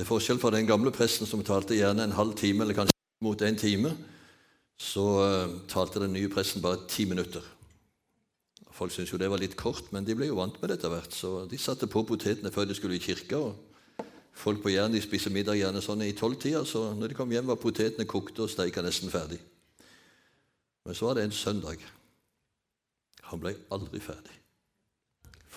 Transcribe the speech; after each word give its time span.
Til 0.00 0.08
forskjell 0.08 0.38
fra 0.40 0.48
den 0.54 0.64
gamle 0.64 0.88
presten 0.96 1.28
som 1.28 1.42
talte 1.44 1.76
gjerne 1.76 2.06
en 2.06 2.14
halv 2.16 2.32
time 2.32 2.64
eller 2.64 2.72
kanskje 2.72 2.94
mot 3.20 3.42
en 3.44 3.58
time, 3.60 3.90
så 4.80 5.02
uh, 5.20 5.50
talte 5.68 6.00
den 6.00 6.14
nye 6.16 6.30
presten 6.32 6.62
bare 6.64 6.86
ti 6.88 7.04
minutter. 7.04 7.44
Folk 8.72 8.94
syntes 8.94 9.12
jo 9.12 9.20
det 9.20 9.28
var 9.28 9.42
litt 9.42 9.58
kort, 9.60 9.90
men 9.92 10.08
de 10.08 10.16
ble 10.16 10.30
jo 10.30 10.38
vant 10.38 10.56
med 10.56 10.72
det 10.72 10.78
etter 10.78 10.94
hvert. 10.94 11.12
Så 11.12 11.34
de 11.52 11.60
satte 11.60 11.84
på 11.84 12.06
potetene 12.08 12.48
før 12.48 12.70
de 12.70 12.78
skulle 12.80 12.96
i 12.96 13.04
kirka. 13.04 13.42
og 13.44 14.08
Folk 14.32 14.64
på 14.64 14.72
Jæren 14.72 14.96
spiser 15.04 15.36
middag 15.36 15.60
gjerne 15.60 15.84
sånn 15.84 16.06
i 16.08 16.16
tolvtida, 16.16 16.64
så 16.64 16.94
når 16.96 17.12
de 17.12 17.20
kom 17.20 17.36
hjem, 17.36 17.52
var 17.52 17.60
potetene 17.60 18.08
kokte 18.08 18.46
og 18.46 18.54
steika 18.56 18.80
nesten 18.80 19.12
ferdig. 19.12 19.42
Men 20.88 20.96
så 20.96 21.10
var 21.10 21.20
det 21.20 21.28
en 21.28 21.40
søndag. 21.44 21.84
Han 23.28 23.44
ble 23.44 23.52
aldri 23.68 24.00
ferdig. 24.00 24.40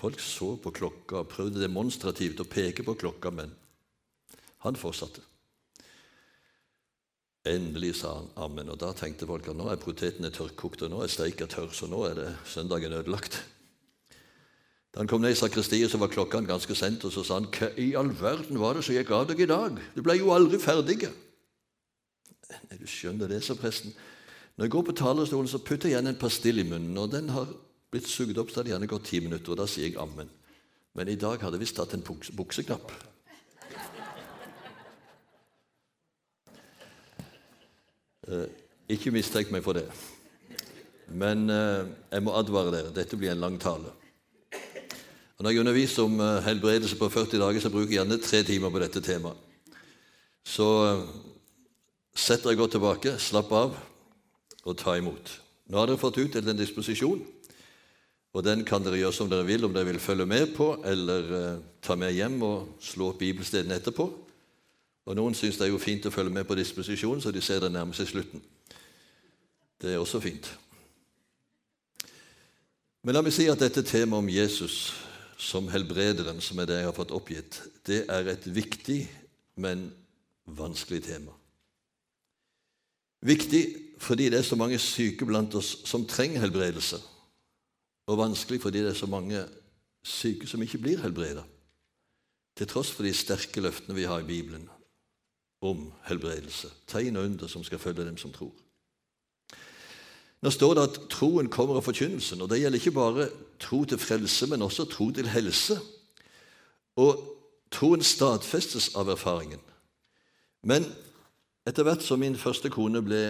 Folk 0.04 0.20
så 0.20 0.58
på 0.60 0.76
klokka 0.84 1.24
og 1.24 1.32
prøvde 1.32 1.64
demonstrativt 1.64 2.44
å 2.44 2.52
peke 2.60 2.84
på 2.84 3.00
klokka, 3.00 3.32
men 3.32 3.56
han 4.64 4.80
fortsatte. 4.80 5.24
Endelig 7.44 7.98
sa 8.00 8.14
han 8.16 8.30
ammen, 8.40 8.70
og 8.72 8.80
da 8.80 8.94
tenkte 8.96 9.28
folk 9.28 9.50
at 9.52 9.58
nå 9.60 9.68
er 9.68 9.82
potetene 9.82 10.32
tørrkokt, 10.32 10.86
og 10.86 10.94
nå 10.94 11.02
er 11.04 11.12
steika 11.12 11.48
tørr, 11.52 11.74
så 11.76 11.90
nå 11.92 12.06
er 12.08 12.16
det 12.22 12.30
søndagen 12.48 12.96
ødelagt. 12.96 13.42
Da 14.94 15.02
han 15.02 15.10
kom 15.12 15.24
ned 15.26 15.34
i 15.34 15.40
sakristiet, 15.40 15.92
så 15.92 16.00
var 16.00 16.12
klokka 16.14 16.40
ganske 16.48 16.76
sent, 16.78 17.04
og 17.04 17.12
så 17.12 17.26
sa 17.26 17.42
han 17.42 17.50
hva 17.52 17.72
i 17.82 17.92
all 18.00 18.14
verden 18.16 18.62
var 18.62 18.78
det 18.78 18.86
som 18.88 18.96
gikk 18.96 19.12
av 19.12 19.28
deg 19.28 19.44
i 19.44 19.50
dag? 19.50 19.80
Du 19.96 20.00
ble 20.06 20.16
jo 20.22 20.32
aldri 20.32 20.62
ferdig. 20.62 21.10
Nei, 22.54 22.80
du 22.80 22.88
skjønner 22.88 23.28
det, 23.28 23.42
sa 23.44 23.58
presten. 23.60 23.92
Når 24.56 24.68
jeg 24.68 24.76
går 24.76 24.88
på 24.88 24.98
talerstolen, 25.02 25.50
så 25.50 25.60
putter 25.66 25.90
jeg 25.90 25.98
igjen 25.98 26.14
en 26.14 26.22
pastill 26.22 26.62
i 26.62 26.68
munnen, 26.70 26.96
og 27.02 27.12
den 27.12 27.32
har 27.34 27.50
blitt 27.92 28.08
sugd 28.08 28.38
opp, 28.40 28.54
så 28.54 28.64
det 28.64 28.72
gjerne 28.72 28.88
gått 28.88 29.10
ti 29.10 29.20
minutter, 29.26 29.52
og 29.52 29.60
da 29.60 29.68
sier 29.68 29.90
jeg 29.90 30.00
ammen. 30.00 30.30
Men 30.94 31.10
i 31.10 31.18
dag 31.20 31.42
hadde 31.42 31.58
jeg 31.58 31.66
visst 31.66 31.82
tatt 31.82 31.98
en 31.98 32.06
bukseknapp. 32.06 32.94
Ikke 38.94 39.12
mistenk 39.12 39.52
meg 39.52 39.64
for 39.66 39.78
det. 39.78 39.88
Men 41.14 41.50
eh, 41.52 41.90
jeg 42.14 42.24
må 42.26 42.34
advare 42.38 42.72
dere. 42.74 42.94
Dette 42.96 43.18
blir 43.20 43.34
en 43.34 43.44
lang 43.44 43.60
tale. 43.62 43.92
Og 45.38 45.46
når 45.46 45.52
jeg 45.52 45.64
underviser 45.64 46.08
om 46.08 46.20
eh, 46.24 46.42
helbredelse 46.46 46.98
på 47.00 47.10
40 47.10 47.42
dager, 47.42 47.60
så 47.60 47.72
bruker 47.74 47.92
jeg 47.92 48.00
gjerne 48.00 48.22
tre 48.22 48.44
timer 48.48 48.74
på 48.74 48.82
dette 48.84 49.04
temaet. 49.04 49.40
Så 50.48 50.68
eh, 50.88 51.06
sett 52.16 52.44
dere 52.46 52.60
godt 52.60 52.78
tilbake, 52.78 53.18
slapp 53.20 53.52
av 53.58 53.78
og 54.64 54.78
ta 54.80 54.96
imot. 54.96 55.32
Nå 55.68 55.80
har 55.80 55.90
dere 55.90 56.00
fått 56.00 56.22
utdelt 56.24 56.48
en 56.48 56.60
disposisjon. 56.60 57.24
Og 58.34 58.42
den 58.46 58.64
kan 58.66 58.82
dere 58.82 58.98
gjøre 58.98 59.14
som 59.14 59.30
dere 59.30 59.46
vil, 59.46 59.66
om 59.68 59.74
dere 59.74 59.92
vil 59.92 60.02
følge 60.02 60.26
med 60.26 60.56
på, 60.58 60.72
eller 60.90 61.34
eh, 61.38 61.64
ta 61.84 61.98
med 62.00 62.16
hjem 62.16 62.40
og 62.46 62.78
slå 62.82 63.12
opp 63.12 63.22
bibelstedene 63.22 63.78
etterpå. 63.78 64.08
Og 65.04 65.18
Noen 65.18 65.36
syns 65.36 65.58
det 65.60 65.68
er 65.68 65.74
jo 65.74 65.82
fint 65.82 66.06
å 66.08 66.14
følge 66.14 66.32
med 66.32 66.48
på 66.48 66.56
disposisjonen, 66.56 67.22
så 67.22 67.32
de 67.36 67.42
ser 67.44 67.60
det 67.64 67.72
nærmer 67.74 67.96
seg 67.98 68.08
slutten. 68.08 68.44
Det 69.82 69.92
er 69.92 70.00
også 70.00 70.22
fint. 70.24 70.48
Men 73.04 73.18
la 73.18 73.24
meg 73.26 73.36
si 73.36 73.50
at 73.52 73.60
dette 73.60 73.84
temaet 73.84 74.24
om 74.24 74.30
Jesus 74.32 74.78
som 75.44 75.68
helbrederen, 75.68 76.40
som 76.40 76.60
er 76.62 76.70
det 76.70 76.78
jeg 76.80 76.88
har 76.88 76.96
fått 76.96 77.12
oppgitt, 77.12 77.60
det 77.84 78.06
er 78.08 78.30
et 78.32 78.46
viktig, 78.48 79.02
men 79.60 79.90
vanskelig 80.48 81.02
tema. 81.04 81.34
Viktig 83.24 83.64
fordi 84.04 84.30
det 84.32 84.40
er 84.40 84.48
så 84.48 84.56
mange 84.60 84.80
syke 84.80 85.28
blant 85.28 85.56
oss 85.56 85.78
som 85.88 86.08
trenger 86.08 86.44
helbredelse 86.44 87.00
og 88.12 88.20
vanskelig 88.20 88.60
fordi 88.60 88.82
det 88.84 88.92
er 88.92 89.00
så 89.00 89.08
mange 89.08 89.44
syke 90.04 90.48
som 90.48 90.64
ikke 90.64 90.82
blir 90.84 91.00
helbredet, 91.00 91.44
til 92.58 92.68
tross 92.68 92.92
for 92.92 93.08
de 93.08 93.14
sterke 93.16 93.64
løftene 93.64 93.96
vi 93.96 94.08
har 94.08 94.24
i 94.24 94.28
Bibelen 94.28 94.68
om 95.64 95.88
helbredelse, 96.08 96.70
tegn 96.88 97.18
og 97.18 97.30
under 97.30 97.50
som 97.52 97.64
skal 97.64 97.80
følge 97.80 98.06
dem 98.06 98.18
som 98.20 98.34
tror. 98.36 98.52
Nå 100.44 100.52
står 100.52 100.74
det 100.76 100.84
at 100.90 100.98
troen 101.12 101.48
kommer 101.48 101.80
av 101.80 101.86
forkynnelsen, 101.86 102.42
og 102.44 102.50
det 102.52 102.60
gjelder 102.60 102.82
ikke 102.82 102.96
bare 102.98 103.30
tro 103.64 103.86
til 103.88 104.02
frelse, 104.02 104.50
men 104.52 104.66
også 104.66 104.86
tro 104.92 105.08
til 105.16 105.30
helse. 105.32 105.78
Og 107.00 107.22
troen 107.72 108.04
stadfestes 108.04 108.92
av 109.00 109.08
erfaringen. 109.14 109.62
Men 110.68 110.84
etter 111.68 111.88
hvert 111.88 112.04
som 112.04 112.20
min 112.20 112.36
første 112.36 112.68
kone 112.74 113.00
ble 113.06 113.24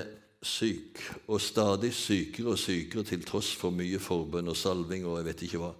syk, 0.43 0.99
og 1.29 1.41
stadig 1.41 1.93
sykere 1.93 2.55
og 2.55 2.59
sykere 2.59 3.05
til 3.07 3.23
tross 3.25 3.53
for 3.55 3.71
mye 3.71 4.01
forbønn 4.01 4.49
og 4.49 4.57
salving 4.57 5.05
og 5.05 5.19
jeg 5.19 5.29
vet 5.29 5.45
ikke 5.47 5.61
hva, 5.61 5.71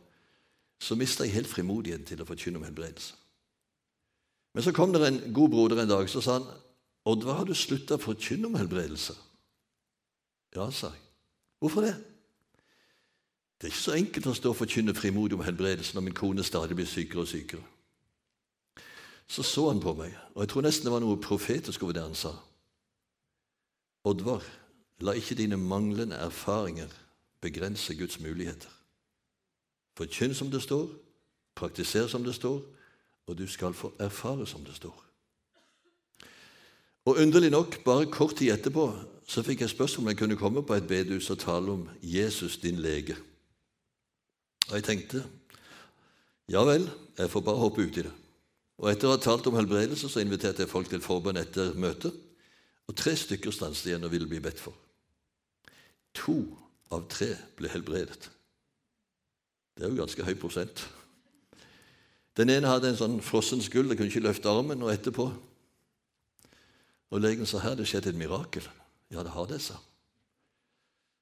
så 0.83 0.95
mista 0.99 1.25
jeg 1.25 1.33
helt 1.39 1.49
frimodigheten 1.49 2.05
til 2.07 2.21
å 2.21 2.29
forkynne 2.29 2.61
om 2.61 2.67
helbredelse. 2.67 3.22
Men 4.53 4.63
så 4.63 4.71
kom 4.71 4.93
det 4.93 5.01
en 5.07 5.33
god 5.33 5.49
broder 5.49 5.81
en 5.81 5.89
dag 5.89 6.09
så 6.09 6.21
sa 6.21 6.39
han, 6.39 6.47
'Oddvar, 7.05 7.33
har 7.33 7.45
du 7.45 7.53
slutta 7.53 7.95
å 7.95 8.01
forkynne 8.01 8.47
om 8.47 8.55
helbredelse?' 8.55 9.17
Ja, 10.55 10.69
sa 10.71 10.87
jeg. 10.87 11.01
Hvorfor 11.59 11.81
det? 11.81 11.95
Det 13.57 13.67
er 13.67 13.71
ikke 13.71 13.77
så 13.77 13.91
enkelt 13.91 14.27
å 14.27 14.33
stå 14.33 14.49
og 14.49 14.55
forkynne 14.55 14.93
frimodig 14.95 15.33
om 15.33 15.43
helbredelse 15.43 15.95
når 15.95 16.01
min 16.01 16.13
kone 16.13 16.43
stadig 16.43 16.75
blir 16.75 16.85
sykere 16.85 17.21
og 17.21 17.27
sykere. 17.27 17.63
Så 19.27 19.43
så 19.43 19.69
han 19.69 19.79
på 19.79 19.93
meg, 19.93 20.17
og 20.35 20.41
jeg 20.41 20.49
tror 20.49 20.61
nesten 20.61 20.85
det 20.85 20.91
var 20.91 20.99
noe 20.99 21.21
profetisk 21.21 21.83
over 21.83 21.93
det 21.93 22.03
han 22.03 22.15
sa. 22.15 22.33
Oddvar, 24.03 24.43
la 24.99 25.15
ikke 25.15 25.35
dine 25.35 25.57
manglende 25.57 26.15
erfaringer 26.15 26.91
begrense 27.41 27.95
Guds 27.95 28.19
muligheter. 28.19 28.69
Forkynn 29.97 30.35
som 30.35 30.51
det 30.51 30.61
står, 30.61 30.89
praktiser 31.55 32.07
som 32.07 32.23
det 32.23 32.35
står, 32.35 32.61
og 33.27 33.37
du 33.37 33.47
skal 33.47 33.73
få 33.73 33.93
erfare 33.99 34.47
som 34.47 34.63
det 34.65 34.75
står. 34.75 34.95
Og 37.05 37.19
Underlig 37.19 37.51
nok, 37.51 37.83
bare 37.83 38.11
kort 38.11 38.37
tid 38.39 38.53
etterpå 38.53 38.87
så 39.27 39.43
fikk 39.43 39.63
jeg 39.63 39.71
spørsmål 39.71 40.03
om 40.03 40.09
jeg 40.11 40.19
kunne 40.19 40.39
komme 40.39 40.63
på 40.63 40.75
et 40.75 40.87
bedehus 40.87 41.29
og 41.31 41.39
tale 41.39 41.71
om 41.71 41.87
Jesus, 42.01 42.57
din 42.57 42.79
lege. 42.79 43.15
Og 44.69 44.75
jeg 44.75 44.83
tenkte 44.83 45.23
ja 46.51 46.63
vel, 46.67 46.89
jeg 47.17 47.31
får 47.31 47.41
bare 47.41 47.59
hoppe 47.59 47.85
ut 47.85 47.97
i 47.97 48.03
det. 48.03 48.11
Og 48.83 48.89
etter 48.91 49.07
å 49.07 49.13
ha 49.15 49.19
talt 49.21 49.47
om 49.47 49.55
helbredelse 49.55 50.09
så 50.11 50.23
inviterte 50.23 50.65
jeg 50.65 50.71
folk 50.71 50.89
til 50.91 51.03
forbønn 51.03 51.39
etter 51.39 51.71
møtet. 51.79 52.15
Og 52.89 52.97
tre 52.99 53.13
stykker 53.15 53.53
stanset 53.55 53.91
igjen 53.91 54.03
og 54.03 54.11
ville 54.11 54.27
bli 54.27 54.41
bedt 54.43 54.59
for. 54.59 54.75
To 56.19 56.35
av 56.93 57.07
tre 57.11 57.31
ble 57.57 57.71
helbredet. 57.71 58.27
Det 59.73 59.85
er 59.85 59.93
jo 59.93 60.01
ganske 60.01 60.25
høy 60.27 60.35
prosent. 60.37 60.83
Den 62.37 62.49
ene 62.49 62.69
hadde 62.69 62.89
en 62.89 62.97
sånn 62.97 63.19
frossen 63.21 63.61
skulder, 63.61 63.97
kunne 63.97 64.09
ikke 64.09 64.25
løfte 64.25 64.49
armen, 64.49 64.81
og 64.81 64.93
etterpå 64.93 65.31
Og 67.13 67.21
legen 67.21 67.45
sa 67.45 67.59
her 67.61 67.75
det 67.77 67.85
skjedde 67.85 68.09
et 68.09 68.17
mirakel. 68.17 68.65
Ja, 69.13 69.21
det 69.21 69.35
har 69.35 69.45
det, 69.45 69.61
sa 69.61 69.77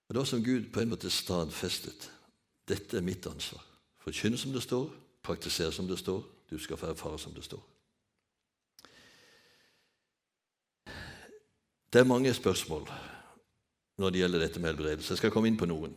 Og 0.08 0.16
var 0.16 0.26
som 0.26 0.44
Gud 0.44 0.72
på 0.72 0.80
en 0.80 0.90
måte 0.90 1.10
stadfestet. 1.12 2.10
Dette 2.68 2.98
er 2.98 3.04
mitt 3.04 3.28
ansvar. 3.28 3.64
Forkynne 4.00 4.38
som 4.38 4.54
det 4.54 4.64
står, 4.64 4.88
praktisere 5.24 5.72
som 5.72 5.88
det 5.88 6.00
står, 6.00 6.24
du 6.50 6.58
skal 6.60 6.78
få 6.78 6.90
erfare 6.92 7.20
som 7.20 7.34
det 7.34 7.44
står. 7.44 7.62
Det 11.94 12.00
er 12.00 12.08
mange 12.08 12.34
spørsmål 12.34 12.88
når 14.00 14.10
det 14.10 14.20
gjelder 14.20 14.40
dette 14.40 14.60
med 14.60 14.72
helbredelse. 14.72 15.12
Jeg 15.12 15.18
skal 15.18 15.32
komme 15.32 15.52
inn 15.52 15.60
på 15.60 15.68
noen. 15.68 15.96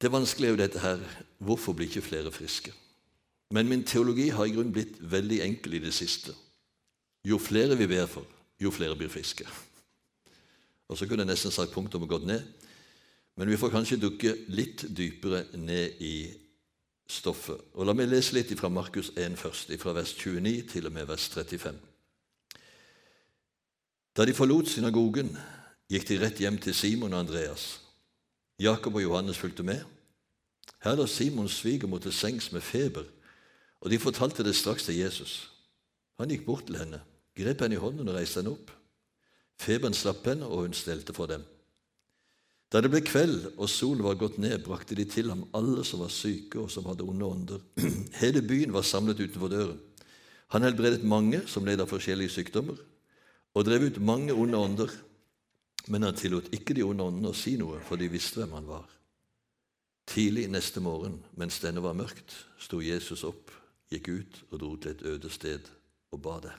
Det 0.00 0.12
vanskelige 0.12 0.48
er 0.48 0.54
jo 0.54 0.60
dette 0.62 0.80
her 0.80 1.00
hvorfor 1.38 1.76
blir 1.76 1.88
ikke 1.90 2.04
flere 2.04 2.32
friske? 2.32 2.72
Men 3.50 3.68
min 3.68 3.84
teologi 3.84 4.28
har 4.28 4.46
i 4.46 4.54
grunnen 4.54 4.72
blitt 4.72 4.96
veldig 5.00 5.40
enkel 5.44 5.74
i 5.74 5.82
det 5.82 5.92
siste. 5.94 6.32
Jo 7.26 7.38
flere 7.38 7.76
vi 7.76 7.88
ber 7.90 8.06
for, 8.08 8.24
jo 8.60 8.70
flere 8.70 8.96
blir 8.96 9.10
friske. 9.12 9.44
Og 10.88 10.98
så 10.98 11.06
kunne 11.06 11.26
jeg 11.26 11.32
nesten 11.32 11.52
sagt 11.52 11.74
punktum 11.74 12.06
og 12.06 12.14
gått 12.14 12.26
ned. 12.26 12.46
Men 13.36 13.50
vi 13.50 13.58
får 13.60 13.72
kanskje 13.74 14.00
dukke 14.00 14.32
litt 14.48 14.86
dypere 14.96 15.44
ned 15.58 16.00
i 16.00 16.14
stoffet. 17.10 17.60
Og 17.74 17.86
La 17.86 17.94
meg 17.94 18.08
lese 18.08 18.34
litt 18.36 18.54
fra 18.58 18.70
Markus 18.72 19.12
1 19.16 19.36
først, 19.38 19.74
fra 19.82 19.94
vers 19.96 20.14
29 20.16 20.66
til 20.70 20.86
og 20.86 20.94
med 20.94 21.06
vers 21.10 21.28
35. 21.28 21.78
Da 24.16 24.26
de 24.26 24.34
forlot 24.34 24.68
synagogen, 24.68 25.30
gikk 25.90 26.08
de 26.08 26.18
rett 26.20 26.42
hjem 26.42 26.58
til 26.58 26.74
Simon 26.74 27.14
og 27.14 27.24
Andreas. 27.26 27.89
Jakob 28.60 28.94
og 28.94 29.02
Johannes 29.02 29.38
fulgte 29.40 29.64
med. 29.64 29.80
Her 30.84 30.96
lå 30.96 31.06
Simons 31.08 31.60
svigermor 31.62 31.98
til 31.98 32.12
sengs 32.12 32.50
med 32.52 32.60
feber, 32.60 33.06
og 33.80 33.90
de 33.90 33.98
fortalte 33.98 34.44
det 34.44 34.56
straks 34.56 34.84
til 34.84 34.98
Jesus. 35.00 35.50
Han 36.20 36.28
gikk 36.28 36.44
bort 36.44 36.66
til 36.68 36.76
henne, 36.76 37.00
grep 37.36 37.64
henne 37.64 37.78
i 37.78 37.80
hånden 37.80 38.08
og 38.08 38.18
reiste 38.18 38.42
henne 38.42 38.52
opp. 38.52 38.72
Feberen 39.60 39.96
slapp 39.96 40.26
henne, 40.28 40.44
og 40.44 40.66
hun 40.66 40.76
stelte 40.76 41.16
for 41.16 41.28
dem. 41.30 41.44
Da 42.70 42.80
det 42.84 42.92
ble 42.92 43.00
kveld 43.02 43.48
og 43.56 43.66
solen 43.72 44.04
var 44.06 44.18
gått 44.20 44.36
ned, 44.38 44.60
brakte 44.62 44.94
de 44.94 45.04
til 45.08 45.32
ham 45.32 45.46
alle 45.56 45.82
som 45.84 46.04
var 46.04 46.12
syke 46.14 46.60
og 46.60 46.68
som 46.70 46.86
hadde 46.86 47.06
onde 47.08 47.26
ånder. 47.26 47.64
Hele 48.22 48.44
byen 48.46 48.76
var 48.76 48.86
samlet 48.86 49.24
utenfor 49.24 49.50
døren. 49.50 49.80
Han 50.54 50.66
helbredet 50.66 51.06
mange 51.06 51.42
som 51.50 51.66
led 51.66 51.82
av 51.82 51.90
forskjellige 51.90 52.36
sykdommer 52.36 52.78
og 53.54 53.66
drev 53.66 53.88
ut 53.88 53.98
mange 54.02 54.34
onde 54.34 54.58
ånder, 54.58 54.92
men 55.88 56.02
han 56.02 56.16
tillot 56.16 56.50
ikke 56.54 56.74
de 56.76 56.84
onde 56.84 57.06
åndene 57.06 57.32
å 57.32 57.36
si 57.36 57.56
noe, 57.60 57.80
for 57.86 58.00
de 58.00 58.10
visste 58.12 58.42
hvem 58.42 58.56
han 58.58 58.68
var. 58.68 58.86
Tidlig 60.10 60.48
neste 60.50 60.82
morgen, 60.82 61.20
mens 61.38 61.60
denne 61.62 61.82
var 61.82 61.96
mørkt, 61.96 62.34
sto 62.58 62.80
Jesus 62.82 63.22
opp, 63.24 63.52
gikk 63.90 64.08
ut 64.10 64.40
og 64.50 64.58
dro 64.58 64.72
til 64.76 64.92
et 64.92 65.04
øde 65.06 65.30
sted 65.30 65.70
og 66.10 66.22
ba 66.22 66.38
der. 66.42 66.58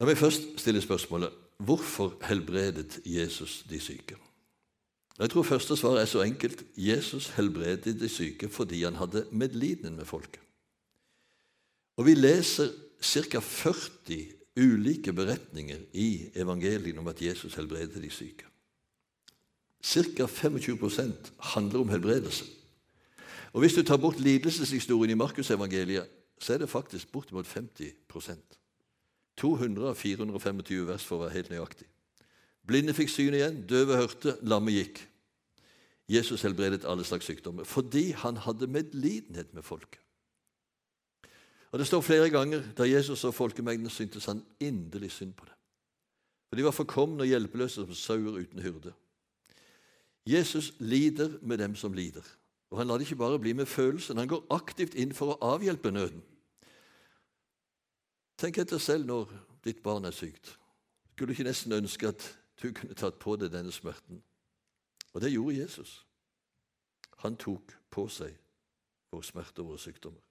La 0.00 0.08
meg 0.08 0.18
først 0.20 0.58
stille 0.60 0.82
spørsmålet 0.84 1.32
hvorfor 1.64 2.18
helbredet 2.28 3.00
Jesus 3.08 3.62
de 3.68 3.80
syke? 3.80 4.16
Jeg 5.16 5.32
tror 5.32 5.46
første 5.48 5.76
svar 5.80 5.96
er 5.96 6.04
så 6.04 6.20
enkelt. 6.20 6.60
Jesus 6.76 7.30
helbredet 7.38 7.94
de 8.00 8.08
syke 8.08 8.50
fordi 8.52 8.82
han 8.84 8.98
hadde 9.00 9.24
medliden 9.32 9.96
med 9.96 10.04
folket. 10.04 10.40
Og 11.96 12.04
Vi 12.06 12.14
leser 12.14 12.68
ca. 13.00 13.40
40 13.40 14.45
ulike 14.56 15.12
beretninger 15.12 15.78
i 15.92 16.30
evangeliene 16.34 17.00
om 17.00 17.08
at 17.12 17.22
Jesus 17.22 17.54
helbredet 17.54 18.02
de 18.02 18.10
syke. 18.10 18.44
Ca. 19.84 20.26
25% 20.26 21.32
handler 21.54 21.80
om 21.80 21.88
helbredelse. 21.88 22.44
Og 23.52 23.60
Hvis 23.60 23.74
du 23.74 23.82
tar 23.82 23.96
bort 23.96 24.20
lidelseshistorien 24.20 25.10
i 25.10 25.14
Markusevangeliet, 25.18 26.06
så 26.38 26.54
er 26.54 26.58
det 26.58 26.68
faktisk 26.68 27.12
bortimot 27.12 27.46
50% 27.46 28.56
200 29.36 29.88
av 29.88 29.94
425 29.94 30.86
vers, 30.88 31.04
for 31.04 31.16
å 31.16 31.26
være 31.26 31.34
helt 31.36 31.50
nøyaktig. 31.52 31.86
Blinde 32.66 32.94
fikk 32.96 33.12
syn 33.12 33.36
igjen, 33.36 33.60
døve 33.68 33.98
hørte, 34.00 34.36
lamme 34.42 34.72
gikk. 34.72 35.02
Jesus 36.08 36.42
helbredet 36.46 36.86
alle 36.86 37.04
slags 37.04 37.26
sykdommer 37.26 37.66
fordi 37.66 38.12
han 38.14 38.38
hadde 38.44 38.68
medlidenhet 38.70 39.54
med 39.54 39.66
folket. 39.66 40.00
Og 41.76 41.78
Det 41.78 41.86
står 41.86 42.00
flere 42.00 42.30
ganger 42.30 42.62
da 42.72 42.86
Jesus 42.88 43.24
og 43.24 43.34
folkemengden 43.34 43.90
syntes 43.90 44.24
han 44.24 44.38
inderlig 44.60 45.10
synd 45.12 45.34
på 45.34 45.44
dem. 45.44 45.54
For 46.48 46.56
de 46.56 46.64
var 46.64 46.70
forkomne 46.70 47.20
og 47.20 47.26
hjelpeløse 47.28 47.74
som 47.84 47.94
sauer 47.94 48.38
uten 48.40 48.62
hyrde. 48.64 48.92
Jesus 50.26 50.72
lider 50.78 51.38
med 51.42 51.58
dem 51.58 51.74
som 51.74 51.92
lider. 51.92 52.22
Og 52.70 52.78
Han 52.78 52.86
lar 52.86 52.96
det 52.96 53.04
ikke 53.04 53.16
bare 53.16 53.38
bli 53.38 53.52
med 53.52 53.66
følelsen, 53.66 54.16
han 54.16 54.28
går 54.28 54.46
aktivt 54.50 54.94
inn 54.94 55.12
for 55.12 55.34
å 55.34 55.52
avhjelpe 55.52 55.90
nøden. 55.90 56.22
Tenk 58.38 58.58
etter 58.58 58.78
selv 58.78 59.04
når 59.04 59.34
ditt 59.64 59.82
barn 59.82 60.04
er 60.04 60.16
sykt. 60.16 60.56
Skulle 61.12 61.26
du 61.28 61.32
ikke 61.32 61.50
nesten 61.50 61.72
ønske 61.72 62.08
at 62.08 62.38
du 62.62 62.72
kunne 62.72 62.94
tatt 62.94 63.18
på 63.18 63.36
deg 63.36 63.52
denne 63.52 63.72
smerten? 63.72 64.22
Og 65.12 65.20
det 65.20 65.32
gjorde 65.32 65.58
Jesus. 65.58 66.06
Han 67.16 67.36
tok 67.36 67.76
på 67.90 68.08
seg 68.08 68.32
vår 69.12 69.28
smerte 69.28 69.60
og 69.60 69.74
våre 69.74 69.84
sykdommer. 69.84 70.24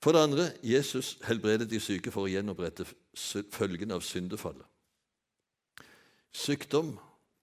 For 0.00 0.16
det 0.16 0.22
andre 0.24 0.46
Jesus 0.64 1.18
helbredet 1.28 1.68
de 1.70 1.80
syke 1.80 2.12
for 2.12 2.24
å 2.24 2.32
gjenopprette 2.32 2.86
følgene 3.52 3.98
av 3.98 4.04
syndefallet. 4.04 4.64
Sykdom, 6.32 6.94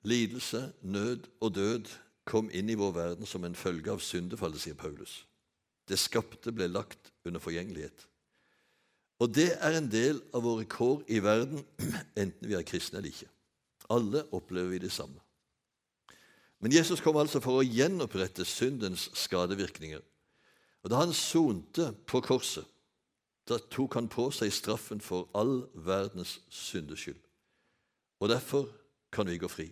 lidelse, 0.07 0.71
nød 0.81 1.27
og 1.43 1.53
død 1.53 1.91
kom 2.27 2.49
inn 2.55 2.71
i 2.71 2.77
vår 2.79 2.93
verden 2.95 3.29
som 3.29 3.45
en 3.45 3.55
følge 3.55 3.91
av 3.93 4.01
syndefallet, 4.03 4.61
sier 4.63 4.79
Paulus. 4.79 5.21
Det 5.87 5.99
skapte 5.99 6.51
ble 6.51 6.67
lagt 6.71 7.11
under 7.27 7.43
forgjengelighet. 7.43 8.07
Og 9.21 9.31
det 9.33 9.51
er 9.61 9.77
en 9.77 9.87
del 9.89 10.19
av 10.35 10.43
våre 10.45 10.65
kår 10.69 11.05
i 11.13 11.21
verden, 11.23 11.63
enten 12.21 12.49
vi 12.49 12.57
er 12.57 12.65
kristne 12.67 12.99
eller 12.99 13.13
ikke. 13.13 13.29
Alle 13.93 14.25
opplever 14.35 14.73
vi 14.73 14.83
det 14.83 14.91
samme. 14.91 15.21
Men 16.59 16.73
Jesus 16.73 17.01
kom 17.05 17.19
altså 17.21 17.39
for 17.43 17.59
å 17.59 17.65
gjenopprette 17.65 18.45
syndens 18.49 19.07
skadevirkninger 19.15 20.01
og 20.83 20.89
Da 20.89 20.95
han 20.95 21.13
sonte 21.13 21.93
på 22.07 22.21
korset, 22.21 22.65
da 23.47 23.57
tok 23.57 23.93
han 23.93 24.07
på 24.07 24.29
seg 24.31 24.51
straffen 24.53 25.01
for 25.01 25.29
all 25.35 25.67
verdens 25.73 26.39
syndeskyld. 26.49 27.19
Og 28.19 28.29
derfor 28.29 28.67
kan 29.11 29.27
vi 29.27 29.37
gå 29.37 29.47
fri. 29.47 29.71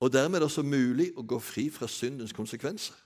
Og 0.00 0.12
dermed 0.12 0.36
er 0.36 0.44
det 0.44 0.50
også 0.50 0.62
mulig 0.62 1.12
å 1.16 1.22
gå 1.22 1.38
fri 1.38 1.68
fra 1.70 1.88
syndens 1.88 2.32
konsekvenser. 2.32 2.96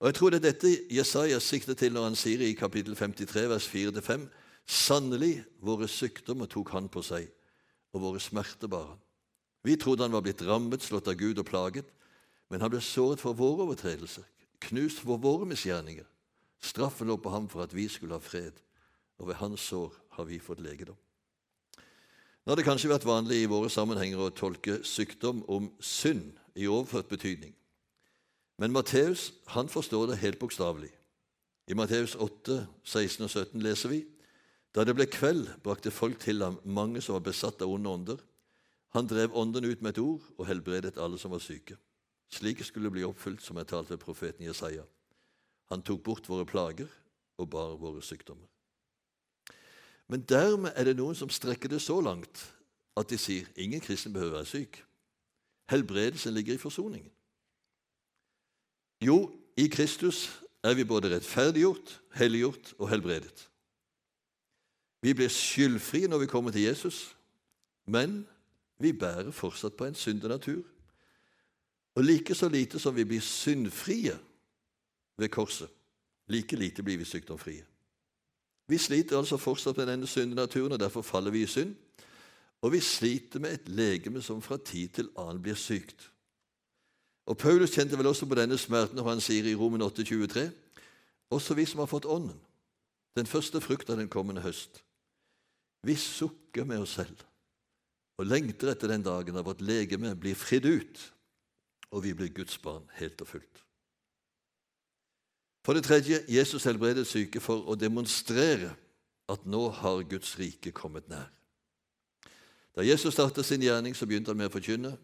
Og 0.00 0.06
Jeg 0.06 0.14
tror 0.14 0.30
det 0.30 0.36
er 0.36 0.50
dette 0.50 0.72
Jesaja 0.92 1.38
sikter 1.40 1.74
til 1.74 1.94
når 1.94 2.10
han 2.10 2.18
sier 2.18 2.42
i 2.44 2.52
kapittel 2.52 2.96
53, 2.96 3.48
vers 3.48 3.68
4-5.: 3.68 4.26
Sannelig, 4.66 5.44
våre 5.62 5.88
sykdommer 5.88 6.46
tok 6.46 6.70
han 6.74 6.88
på 6.88 7.02
seg, 7.02 7.30
og 7.94 8.02
våre 8.02 8.20
smerter 8.20 8.68
bar 8.68 8.90
han. 8.90 9.00
Vi 9.64 9.76
trodde 9.76 10.04
han 10.04 10.12
var 10.12 10.22
blitt 10.26 10.42
rammet, 10.42 10.82
slått 10.82 11.08
av 11.08 11.16
Gud 11.16 11.38
og 11.38 11.46
plaget, 11.46 11.86
men 12.50 12.60
han 12.60 12.70
ble 12.70 12.80
såret 12.80 13.22
for 13.22 13.32
våre 13.32 13.64
overtredelser, 13.64 14.26
knust 14.66 15.02
for 15.02 15.20
våre 15.22 15.46
misgjerninger. 15.48 16.06
Straffen 16.62 17.08
lå 17.10 17.16
på 17.20 17.32
ham 17.32 17.48
for 17.48 17.62
at 17.64 17.74
vi 17.74 17.86
skulle 17.88 18.16
ha 18.16 18.22
fred, 18.22 18.56
og 19.18 19.30
ved 19.30 19.38
hans 19.40 19.68
sår 19.70 19.94
har 20.16 20.28
vi 20.28 20.40
fått 20.42 20.62
legedom. 20.64 20.96
Nå 22.46 22.52
har 22.52 22.60
det 22.60 22.66
kanskje 22.66 22.92
vært 22.92 23.06
vanlig 23.06 23.40
i 23.42 23.50
våre 23.50 23.70
sammenhenger 23.72 24.20
å 24.22 24.34
tolke 24.34 24.78
sykdom 24.86 25.42
om 25.50 25.70
synd 25.82 26.36
i 26.54 26.68
overført 26.70 27.08
betydning. 27.10 27.54
Men 28.56 28.72
Matteus 28.72 29.32
han 29.52 29.68
forstår 29.68 30.12
det 30.12 30.20
helt 30.22 30.38
bokstavelig. 30.38 30.92
I 31.66 31.74
Matteus 31.74 32.14
8, 32.14 32.60
16 32.86 33.26
og 33.26 33.32
17 33.32 33.64
leser 33.64 33.92
vi 33.92 34.04
da 34.76 34.84
det 34.84 34.92
ble 34.92 35.06
kveld, 35.08 35.48
brakte 35.64 35.90
folk 35.90 36.18
til 36.20 36.42
ham 36.44 36.58
mange 36.62 37.00
som 37.00 37.16
var 37.16 37.24
besatt 37.30 37.62
av 37.64 37.70
onde 37.72 37.88
ånder. 37.90 38.18
Han 38.92 39.08
drev 39.08 39.34
åndene 39.34 39.72
ut 39.72 39.82
med 39.82 39.94
et 39.94 40.02
ord 40.02 40.24
og 40.36 40.46
helbredet 40.46 40.98
alle 41.00 41.18
som 41.18 41.32
var 41.32 41.40
syke. 41.40 41.78
Slik 42.32 42.64
skulle 42.64 42.90
bli 42.90 43.04
oppfylt 43.06 43.42
som 43.42 43.56
er 43.56 43.68
talt 43.68 43.90
ved 43.90 44.02
profeten 44.02 44.46
Jesaja. 44.46 44.84
Han 45.70 45.82
tok 45.82 46.02
bort 46.02 46.28
våre 46.28 46.46
plager 46.46 46.90
og 47.38 47.50
bar 47.50 47.76
våre 47.80 48.02
sykdommer. 48.02 48.46
Men 50.08 50.22
dermed 50.22 50.72
er 50.76 50.86
det 50.86 50.96
noen 50.98 51.18
som 51.18 51.30
strekker 51.30 51.70
det 51.70 51.82
så 51.82 51.98
langt 52.00 52.44
at 52.96 53.10
de 53.10 53.18
sier 53.18 53.48
ingen 53.56 53.82
kristen 53.82 54.14
behøver 54.14 54.38
være 54.38 54.50
syk. 54.50 54.78
Helbredelsen 55.70 56.34
ligger 56.34 56.54
i 56.54 56.62
forsoningen. 56.62 57.10
Jo, 59.02 59.30
i 59.58 59.66
Kristus 59.68 60.30
er 60.64 60.74
vi 60.74 60.84
både 60.84 61.10
rettferdiggjort, 61.12 62.00
helliggjort 62.14 62.72
og 62.78 62.88
helbredet. 62.88 63.48
Vi 65.02 65.12
blir 65.14 65.28
skyldfrie 65.28 66.08
når 66.08 66.24
vi 66.24 66.30
kommer 66.30 66.50
til 66.50 66.64
Jesus, 66.66 67.16
men 67.86 68.24
vi 68.78 68.92
bærer 68.92 69.30
fortsatt 69.30 69.76
på 69.76 69.84
en 69.84 69.94
syndenatur 69.94 70.62
og 71.96 72.04
like 72.04 72.34
så 72.34 72.48
lite 72.48 72.78
som 72.78 72.96
vi 72.96 73.04
blir 73.04 73.20
syndfrie 73.20 74.18
ved 75.18 75.28
korset, 75.32 75.68
like 76.28 76.56
lite 76.56 76.82
blir 76.82 76.98
vi 77.00 77.04
sykdomfrie. 77.04 77.64
Vi 78.68 78.78
sliter 78.78 79.18
altså 79.18 79.36
fortsatt 79.36 79.76
med 79.76 79.86
denne 79.86 80.06
syndenaturen, 80.06 80.72
og 80.72 80.80
derfor 80.80 81.02
faller 81.02 81.30
vi 81.30 81.42
i 81.42 81.46
synd. 81.46 81.74
Og 82.62 82.72
vi 82.72 82.80
sliter 82.80 83.40
med 83.40 83.52
et 83.52 83.68
legeme 83.68 84.22
som 84.22 84.42
fra 84.42 84.56
tid 84.56 84.88
til 84.88 85.10
annen 85.16 85.42
blir 85.42 85.54
sykt. 85.54 86.10
Og 87.26 87.38
Paulus 87.38 87.70
kjente 87.70 87.98
vel 87.98 88.06
også 88.06 88.26
på 88.26 88.34
denne 88.34 88.58
smerten 88.58 88.98
når 88.98 89.08
han 89.08 89.22
sier 89.22 89.46
i 89.46 89.54
Romen 89.54 89.82
8,23.: 89.82 90.50
Også 91.30 91.54
vi 91.54 91.64
som 91.64 91.78
har 91.78 91.86
fått 91.86 92.04
Ånden, 92.04 92.40
den 93.16 93.26
første 93.26 93.60
frukt 93.60 93.90
av 93.90 93.96
den 93.96 94.08
kommende 94.08 94.42
høst. 94.42 94.82
Vi 95.82 95.94
sukker 95.94 96.64
med 96.64 96.78
oss 96.78 96.98
selv 96.98 97.22
og 98.16 98.26
lengter 98.26 98.72
etter 98.72 98.88
den 98.88 99.04
dagen 99.04 99.36
da 99.36 99.42
vårt 99.44 99.60
legeme 99.60 100.14
blir 100.16 100.34
fridd 100.34 100.64
ut 100.64 101.02
og 101.90 102.02
vi 102.04 102.14
blir 102.14 102.32
Guds 102.34 102.58
barn 102.58 102.84
helt 102.98 103.20
og 103.20 103.28
fullt. 103.28 103.62
For 105.64 105.74
det 105.74 105.84
tredje 105.84 106.20
Jesus 106.28 106.64
helbredet 106.64 107.06
syke 107.06 107.40
for 107.42 107.66
å 107.66 107.74
demonstrere 107.74 108.74
at 109.28 109.46
nå 109.46 109.68
har 109.80 110.04
Guds 110.06 110.36
rike 110.38 110.70
kommet 110.70 111.08
nær. 111.10 111.26
Da 112.76 112.84
Jesus 112.84 113.14
startet 113.14 113.46
sin 113.46 113.62
gjerning, 113.64 113.96
så 113.96 114.06
begynte 114.06 114.30
han 114.30 114.38
med 114.38 114.50
å 114.50 114.54
forkynne 114.54 114.96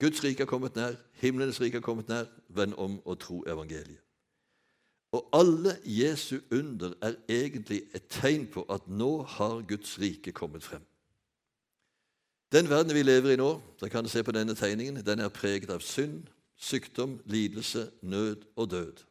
Guds 0.00 0.20
rike 0.24 0.44
har 0.44 0.48
kommet 0.50 0.76
nær, 0.76 0.96
himlenes 1.22 1.60
rike 1.60 1.78
har 1.80 1.84
kommet 1.84 2.08
nær, 2.08 2.26
venn 2.52 2.74
om 2.76 2.98
å 3.08 3.14
tro 3.16 3.40
evangeliet. 3.48 4.02
Og 5.16 5.28
alle 5.32 5.78
Jesu 5.88 6.40
under 6.52 6.92
er 7.00 7.14
egentlig 7.32 7.86
et 7.94 8.04
tegn 8.12 8.44
på 8.52 8.66
at 8.68 8.88
nå 8.88 9.22
har 9.36 9.62
Guds 9.68 9.94
rike 10.02 10.34
kommet 10.36 10.66
frem. 10.66 10.84
Den 12.52 12.68
verden 12.68 12.94
vi 12.94 13.02
lever 13.02 13.30
i 13.30 13.36
nå, 13.36 13.62
der 13.80 13.88
kan 13.88 14.04
du 14.04 14.10
se 14.10 14.22
på 14.22 14.32
denne 14.32 14.54
tegningen, 14.54 15.02
den 15.06 15.18
er 15.18 15.28
preget 15.28 15.70
av 15.70 15.80
synd, 15.80 16.28
sykdom, 16.56 17.20
lidelse, 17.24 17.90
nød 18.02 18.46
og 18.56 18.70
død. 18.70 19.02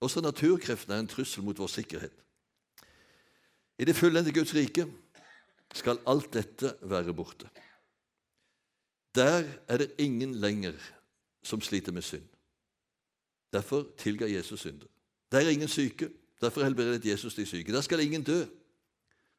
Også 0.00 0.20
naturkreftene 0.20 0.96
er 0.96 1.04
en 1.04 1.10
trussel 1.10 1.44
mot 1.44 1.58
vår 1.58 1.66
sikkerhet. 1.66 2.14
I 3.78 3.84
det 3.84 3.96
fullendte 3.96 4.32
Guds 4.32 4.54
rike 4.54 4.86
skal 5.74 6.00
alt 6.06 6.32
dette 6.34 6.74
være 6.82 7.14
borte. 7.14 7.48
Der 9.14 9.44
er 9.68 9.76
det 9.76 9.92
ingen 9.98 10.34
lenger 10.34 10.74
som 11.42 11.60
sliter 11.60 11.92
med 11.92 12.02
synd. 12.02 12.28
Derfor 13.52 13.86
tilga 13.98 14.26
Jesus 14.26 14.60
synder. 14.60 14.86
Der 15.32 15.38
er 15.38 15.50
ingen 15.50 15.68
syke. 15.68 16.10
Derfor 16.40 16.64
helbredet 16.64 17.06
Jesus 17.06 17.34
de 17.34 17.46
syke. 17.46 17.72
Der 17.72 17.80
skal 17.80 18.00
ingen 18.00 18.22
dø. 18.22 18.44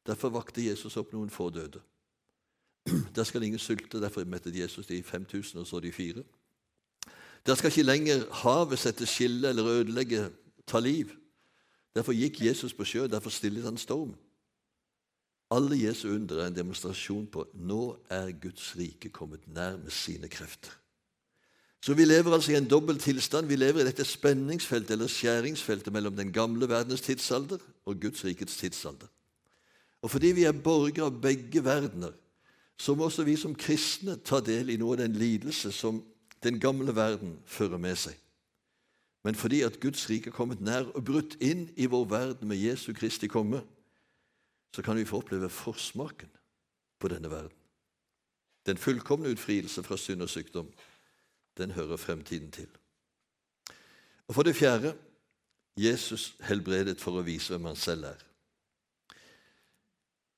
Derfor 0.06 0.28
vakte 0.28 0.66
Jesus 0.66 0.96
opp 0.96 1.12
noen 1.12 1.30
få 1.30 1.50
døde. 1.50 1.80
Der 3.16 3.24
skal 3.24 3.42
ingen 3.42 3.58
sulte, 3.58 4.00
derfor 4.00 4.24
mettet 4.24 4.56
Jesus 4.56 4.86
de 4.86 5.02
5000, 5.02 5.60
og 5.60 5.66
så 5.66 5.80
de 5.80 5.92
fire. 5.92 6.22
Der 7.46 7.54
skal 7.54 7.70
ikke 7.70 7.82
lenger 7.82 8.24
havet 8.32 8.78
sette 8.78 9.06
skille 9.06 9.48
eller 9.48 9.66
ødelegge, 9.66 10.30
ta 10.66 10.80
liv. 10.80 11.10
Derfor 11.94 12.12
gikk 12.12 12.42
Jesus 12.46 12.74
på 12.74 12.84
sjø, 12.84 13.06
derfor 13.06 13.30
stillet 13.30 13.64
han 13.64 13.76
storm. 13.76 14.14
Alle 15.50 15.78
Jesu 15.86 16.08
under 16.08 16.38
er 16.38 16.46
en 16.46 16.56
demonstrasjon 16.56 17.26
på 17.26 17.48
nå 17.54 17.96
er 18.10 18.30
Guds 18.42 18.76
rike 18.78 19.10
kommet 19.10 19.48
nær 19.50 19.80
med 19.80 19.90
sine 19.90 20.28
krefter. 20.28 20.70
Så 21.82 21.94
vi 21.96 22.04
lever 22.04 22.32
altså 22.32 22.52
i 22.52 22.58
en 22.58 22.68
dobbel 22.68 22.98
tilstand. 23.00 23.48
Vi 23.48 23.56
lever 23.56 23.80
i 23.80 23.88
dette 23.88 24.04
spenningsfeltet 24.04 24.92
eller 24.94 25.08
skjæringsfeltet 25.08 25.92
mellom 25.92 26.16
den 26.16 26.32
gamle 26.32 26.68
verdens 26.68 27.00
tidsalder 27.00 27.58
og 27.84 28.00
Guds 28.00 28.24
rikets 28.24 28.56
tidsalder. 28.56 29.08
Og 30.02 30.10
fordi 30.10 30.32
vi 30.36 30.44
er 30.44 30.52
borgere 30.52 31.08
av 31.08 31.16
begge 31.22 31.64
verdener, 31.64 32.12
så 32.80 32.94
må 32.96 33.04
også 33.04 33.26
vi 33.28 33.36
som 33.36 33.52
kristne 33.54 34.16
ta 34.24 34.38
del 34.40 34.70
i 34.72 34.78
noe 34.80 34.94
av 34.96 35.02
den 35.02 35.18
lidelse 35.20 35.68
som 35.76 36.00
den 36.40 36.56
gamle 36.60 36.94
verden 36.96 37.34
fører 37.44 37.76
med 37.76 37.98
seg. 38.00 38.16
Men 39.24 39.36
fordi 39.36 39.60
at 39.66 39.76
Guds 39.82 40.06
rike 40.08 40.30
er 40.30 40.36
kommet 40.36 40.62
nær 40.64 40.88
og 40.94 41.04
brutt 41.04 41.36
inn 41.44 41.66
i 41.76 41.90
vår 41.92 42.06
verden 42.08 42.48
med 42.48 42.56
Jesu 42.56 42.94
Kristi 42.96 43.28
komme, 43.28 43.60
så 44.72 44.82
kan 44.82 44.96
vi 44.96 45.04
få 45.04 45.20
oppleve 45.20 45.50
forsmaken 45.52 46.30
på 47.00 47.10
denne 47.12 47.28
verden. 47.30 47.56
Den 48.64 48.80
fullkomne 48.80 49.28
utfrielse 49.28 49.82
fra 49.84 50.00
synd 50.00 50.24
og 50.24 50.32
sykdom 50.32 50.72
den 51.60 51.76
hører 51.76 52.00
fremtiden 52.00 52.50
til. 52.50 52.68
Og 54.28 54.34
For 54.34 54.42
det 54.42 54.56
fjerde 54.56 54.94
Jesus 55.76 56.32
helbredet 56.48 57.00
for 57.00 57.18
å 57.18 57.26
vise 57.26 57.52
hvem 57.52 57.68
han 57.72 57.76
selv 57.76 58.08
er. 58.14 58.29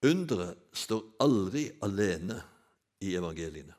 Underet 0.03 0.59
står 0.73 1.05
aldri 1.23 1.69
alene 1.83 2.41
i 3.01 3.15
evangeliene, 3.15 3.75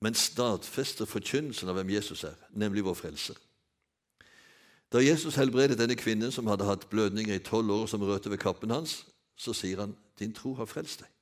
men 0.00 0.14
stadfester 0.16 1.06
forkynnelsen 1.06 1.68
av 1.68 1.76
hvem 1.78 1.92
Jesus 1.92 2.24
er, 2.24 2.38
nemlig 2.50 2.84
vår 2.84 2.96
frelser. 2.98 3.36
Da 4.92 5.00
Jesus 5.00 5.36
helbredet 5.40 5.78
denne 5.78 5.96
kvinnen 5.96 6.32
som 6.32 6.46
hadde 6.46 6.66
hatt 6.68 6.88
blødninger 6.90 7.34
i 7.34 7.44
tolv 7.44 7.70
år, 7.70 7.86
som 7.86 8.02
rørte 8.02 8.30
ved 8.30 8.38
kappen 8.38 8.70
hans, 8.70 9.06
så 9.36 9.52
sier 9.52 9.80
han, 9.80 9.96
'Din 10.18 10.34
tro 10.34 10.54
har 10.54 10.64
frelst 10.64 11.00
deg'. 11.00 11.12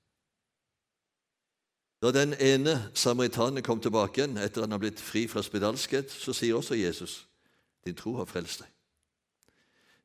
Da 2.02 2.10
den 2.10 2.34
ene 2.40 2.90
samaritanen 2.94 3.62
kom 3.62 3.80
tilbake 3.80 4.20
igjen 4.20 4.36
etter 4.36 4.60
han 4.60 4.70
har 4.70 4.78
blitt 4.78 5.00
fri 5.00 5.26
fra 5.28 5.42
spedalskhet, 5.42 6.10
så 6.10 6.32
sier 6.32 6.54
også 6.54 6.74
Jesus, 6.74 7.26
'Din 7.84 7.94
tro 7.94 8.16
har 8.16 8.24
frelst 8.24 8.60
deg'. 8.60 8.72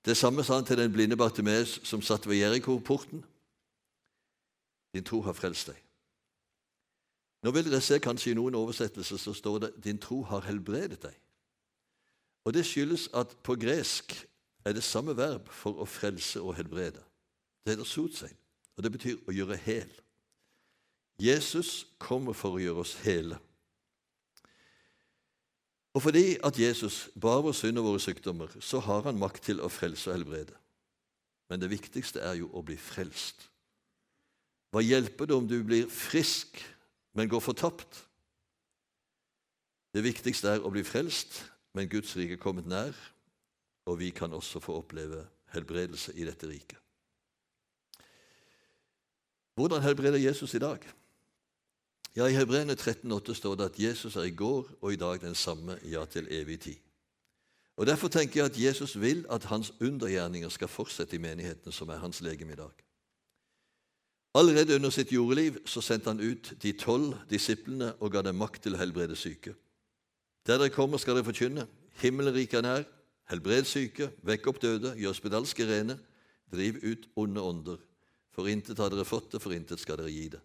Det 0.06 0.18
samme 0.18 0.44
sa 0.44 0.56
han 0.56 0.66
til 0.66 0.78
den 0.78 0.94
blinde 0.94 1.18
Bartimeus 1.18 1.80
som 1.84 2.02
satt 2.02 2.28
ved 2.28 2.36
Jeriko-porten. 2.36 3.26
'Din 4.96 5.04
tro 5.04 5.22
har 5.22 5.34
frelst 5.34 5.68
deg'. 5.68 5.82
Nå 7.44 7.52
vil 7.52 7.68
dere 7.68 7.82
se 7.84 8.00
kanskje 8.00 8.32
i 8.32 8.36
noen 8.38 8.56
oversettelser 8.56 9.20
så 9.20 9.34
står 9.36 9.58
det 9.60 9.72
'Din 9.84 10.00
tro 10.00 10.22
har 10.24 10.48
helbredet 10.48 11.04
deg'. 11.04 11.20
Og 12.46 12.54
Det 12.54 12.66
skyldes 12.66 13.10
at 13.14 13.38
på 13.44 13.56
gresk 13.56 14.28
er 14.66 14.74
det 14.74 14.84
samme 14.84 15.18
verb 15.18 15.50
for 15.50 15.82
å 15.82 15.86
frelse 15.86 16.42
og 16.42 16.56
helbrede. 16.56 17.04
Det 17.66 17.74
heter 17.74 17.84
sotsein, 17.84 18.38
og 18.78 18.84
det 18.84 18.92
betyr 18.92 19.18
å 19.28 19.36
gjøre 19.36 19.58
hel. 19.58 19.92
Jesus 21.20 21.88
kommer 22.00 22.34
for 22.34 22.56
å 22.56 22.62
gjøre 22.62 22.86
oss 22.86 22.94
hele. 23.04 23.40
Og 25.94 26.02
fordi 26.02 26.38
at 26.44 26.60
Jesus 26.60 27.10
bar 27.22 27.42
vår 27.42 27.52
synd 27.52 27.80
og 27.80 27.86
våre 27.86 28.00
sykdommer, 28.00 28.48
så 28.60 28.80
har 28.80 29.02
han 29.02 29.20
makt 29.20 29.44
til 29.44 29.62
å 29.62 29.68
frelse 29.68 30.10
og 30.10 30.18
helbrede. 30.18 30.56
Men 31.50 31.62
det 31.62 31.70
viktigste 31.70 32.20
er 32.20 32.34
jo 32.34 32.50
å 32.54 32.62
bli 32.62 32.78
frelst. 32.78 33.50
Hva 34.76 34.82
hjelper 34.84 35.30
det 35.30 35.36
om 35.38 35.46
du 35.48 35.62
blir 35.64 35.86
frisk, 35.88 36.60
men 37.16 37.30
går 37.32 37.40
fortapt? 37.40 38.02
Det 39.96 40.02
viktigste 40.04 40.52
er 40.52 40.66
å 40.68 40.72
bli 40.74 40.84
frelst, 40.84 41.38
men 41.72 41.88
Guds 41.88 42.12
rike 42.20 42.36
er 42.36 42.42
kommet 42.42 42.68
nær, 42.68 42.92
og 43.88 44.02
vi 44.02 44.10
kan 44.12 44.36
også 44.36 44.60
få 44.60 44.76
oppleve 44.82 45.22
helbredelse 45.56 46.12
i 46.20 46.28
dette 46.28 46.50
riket. 46.52 46.82
Hvordan 49.56 49.86
helbreder 49.86 50.20
Jesus 50.20 50.58
i 50.60 50.60
dag? 50.60 50.84
Ja, 52.20 52.28
I 52.28 52.36
Hebreerne 52.36 52.76
13,8 52.76 53.40
står 53.40 53.56
det 53.56 53.70
at 53.70 53.80
Jesus 53.80 54.20
er 54.20 54.28
i 54.28 54.36
går 54.36 54.68
og 54.82 54.92
i 54.92 55.00
dag 55.00 55.24
den 55.24 55.40
samme, 55.40 55.80
ja, 55.88 56.04
til 56.04 56.28
evig 56.28 56.60
tid. 56.68 56.82
Og 57.80 57.88
Derfor 57.88 58.12
tenker 58.12 58.42
jeg 58.42 58.52
at 58.52 58.60
Jesus 58.60 59.00
vil 59.00 59.24
at 59.32 59.48
hans 59.48 59.72
undergjerninger 59.80 60.52
skal 60.52 60.68
fortsette 60.68 61.16
i 61.16 61.24
menigheten, 61.24 61.72
som 61.72 61.88
er 61.90 62.04
hans 62.04 62.20
legeme 62.20 62.60
i 62.60 62.60
dag. 62.60 62.85
Allerede 64.36 64.76
under 64.76 64.90
sitt 64.92 65.12
jordeliv 65.12 65.62
så 65.66 65.82
sendte 65.82 66.12
han 66.12 66.20
ut 66.20 66.54
de 66.62 66.74
tolv 66.76 67.14
disiplene 67.30 67.94
og 68.04 68.12
ga 68.12 68.24
dem 68.26 68.36
makt 68.36 68.66
til 68.66 68.76
å 68.76 68.80
helbrede 68.82 69.16
syke. 69.16 69.54
Der 70.46 70.60
dere 70.60 70.74
kommer, 70.76 71.00
skal 71.00 71.16
dere 71.16 71.28
forkynne. 71.30 71.64
Himmelriket 72.02 72.60
er 72.60 72.66
nær. 72.66 72.84
Helbred 73.32 73.66
syke, 73.66 74.12
vekk 74.28 74.50
opp 74.52 74.60
døde, 74.62 74.92
gjør 75.00 75.16
spedalske 75.18 75.66
rene. 75.66 75.96
Driv 76.52 76.82
ut 76.84 77.08
onde 77.16 77.42
ånder. 77.42 77.80
For 78.36 78.52
intet 78.52 78.78
har 78.78 78.92
dere 78.92 79.08
fått 79.08 79.32
det, 79.34 79.42
for 79.42 79.56
intet 79.56 79.80
skal 79.82 79.98
dere 80.02 80.12
gi 80.12 80.28
det. 80.36 80.42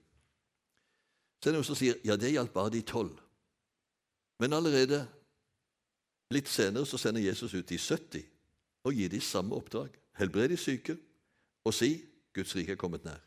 Så 1.40 1.48
er 1.48 1.52
det 1.52 1.58
noen 1.58 1.66
som 1.66 1.78
sier 1.78 1.98
ja, 2.06 2.16
det 2.16 2.30
gjaldt 2.32 2.54
bare 2.54 2.72
de 2.72 2.84
tolv. 2.86 3.16
Men 4.40 4.54
allerede 4.56 5.02
litt 6.32 6.48
senere 6.48 6.86
så 6.88 7.00
sender 7.00 7.24
Jesus 7.24 7.56
ut 7.56 7.68
de 7.68 7.76
70 7.76 8.22
og 8.86 8.96
gir 8.96 9.10
de 9.12 9.20
samme 9.20 9.56
oppdrag. 9.58 9.90
Helbred 10.20 10.54
de 10.54 10.60
syke 10.60 10.96
og 11.66 11.74
si 11.76 11.96
Guds 12.36 12.54
rike 12.56 12.76
er 12.76 12.80
kommet 12.80 13.04
nær. 13.04 13.20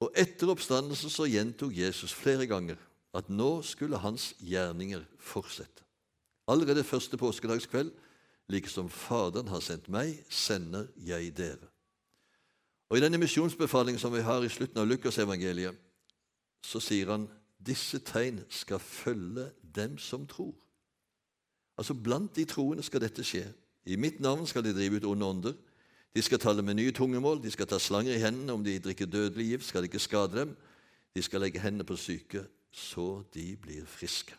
Og 0.00 0.12
etter 0.16 0.48
oppstandelsen 0.48 1.12
så 1.12 1.26
gjentok 1.28 1.74
Jesus 1.76 2.14
flere 2.16 2.46
ganger 2.48 2.80
at 3.16 3.28
nå 3.28 3.60
skulle 3.66 4.00
hans 4.00 4.32
gjerninger 4.38 5.02
fortsette. 5.18 5.84
Allerede 6.48 6.84
første 6.84 7.16
påskedagskveld, 7.16 7.90
like 8.48 8.70
som 8.70 8.88
Faderen 8.90 9.48
har 9.48 9.60
sendt 9.60 9.88
meg, 9.92 10.24
sender 10.28 10.88
jeg 10.96 11.34
dere. 11.36 11.68
Og 12.90 12.98
I 12.98 13.02
denne 13.04 13.20
misjonsbefalingen 13.22 14.00
som 14.02 14.12
vi 14.14 14.24
har 14.26 14.42
i 14.42 14.50
slutten 14.50 14.80
av 14.82 14.88
Lukasevangeliet, 14.90 15.76
så 16.66 16.80
sier 16.82 17.12
han 17.12 17.28
disse 17.60 18.00
tegn 18.02 18.40
skal 18.50 18.80
følge 18.82 19.50
dem 19.62 19.98
som 19.98 20.26
tror. 20.26 20.54
Altså 21.78 21.94
Blant 21.94 22.34
de 22.36 22.44
troende 22.44 22.82
skal 22.82 23.04
dette 23.04 23.24
skje. 23.24 23.44
I 23.86 23.96
mitt 23.96 24.18
navn 24.20 24.46
skal 24.46 24.64
de 24.64 24.74
drive 24.74 24.98
ut 24.98 25.06
onde 25.12 25.26
ånder. 25.26 25.54
De 26.14 26.22
skal 26.22 26.38
tale 26.38 26.62
med 26.62 26.74
nye 26.74 26.92
tungemål, 26.92 27.42
de 27.42 27.50
skal 27.50 27.68
ta 27.70 27.78
slanger 27.78 28.16
i 28.16 28.22
hendene. 28.22 28.52
Om 28.52 28.64
de 28.64 28.78
drikker 28.82 29.06
dødelig 29.06 29.46
gift, 29.46 29.68
skal 29.68 29.82
det 29.82 29.90
ikke 29.92 30.02
skade 30.02 30.38
dem. 30.40 30.56
De 31.14 31.22
skal 31.22 31.40
legge 31.40 31.62
hendene 31.62 31.86
på 31.86 31.96
syke, 31.96 32.44
så 32.72 33.22
de 33.34 33.56
blir 33.56 33.86
friske. 33.86 34.34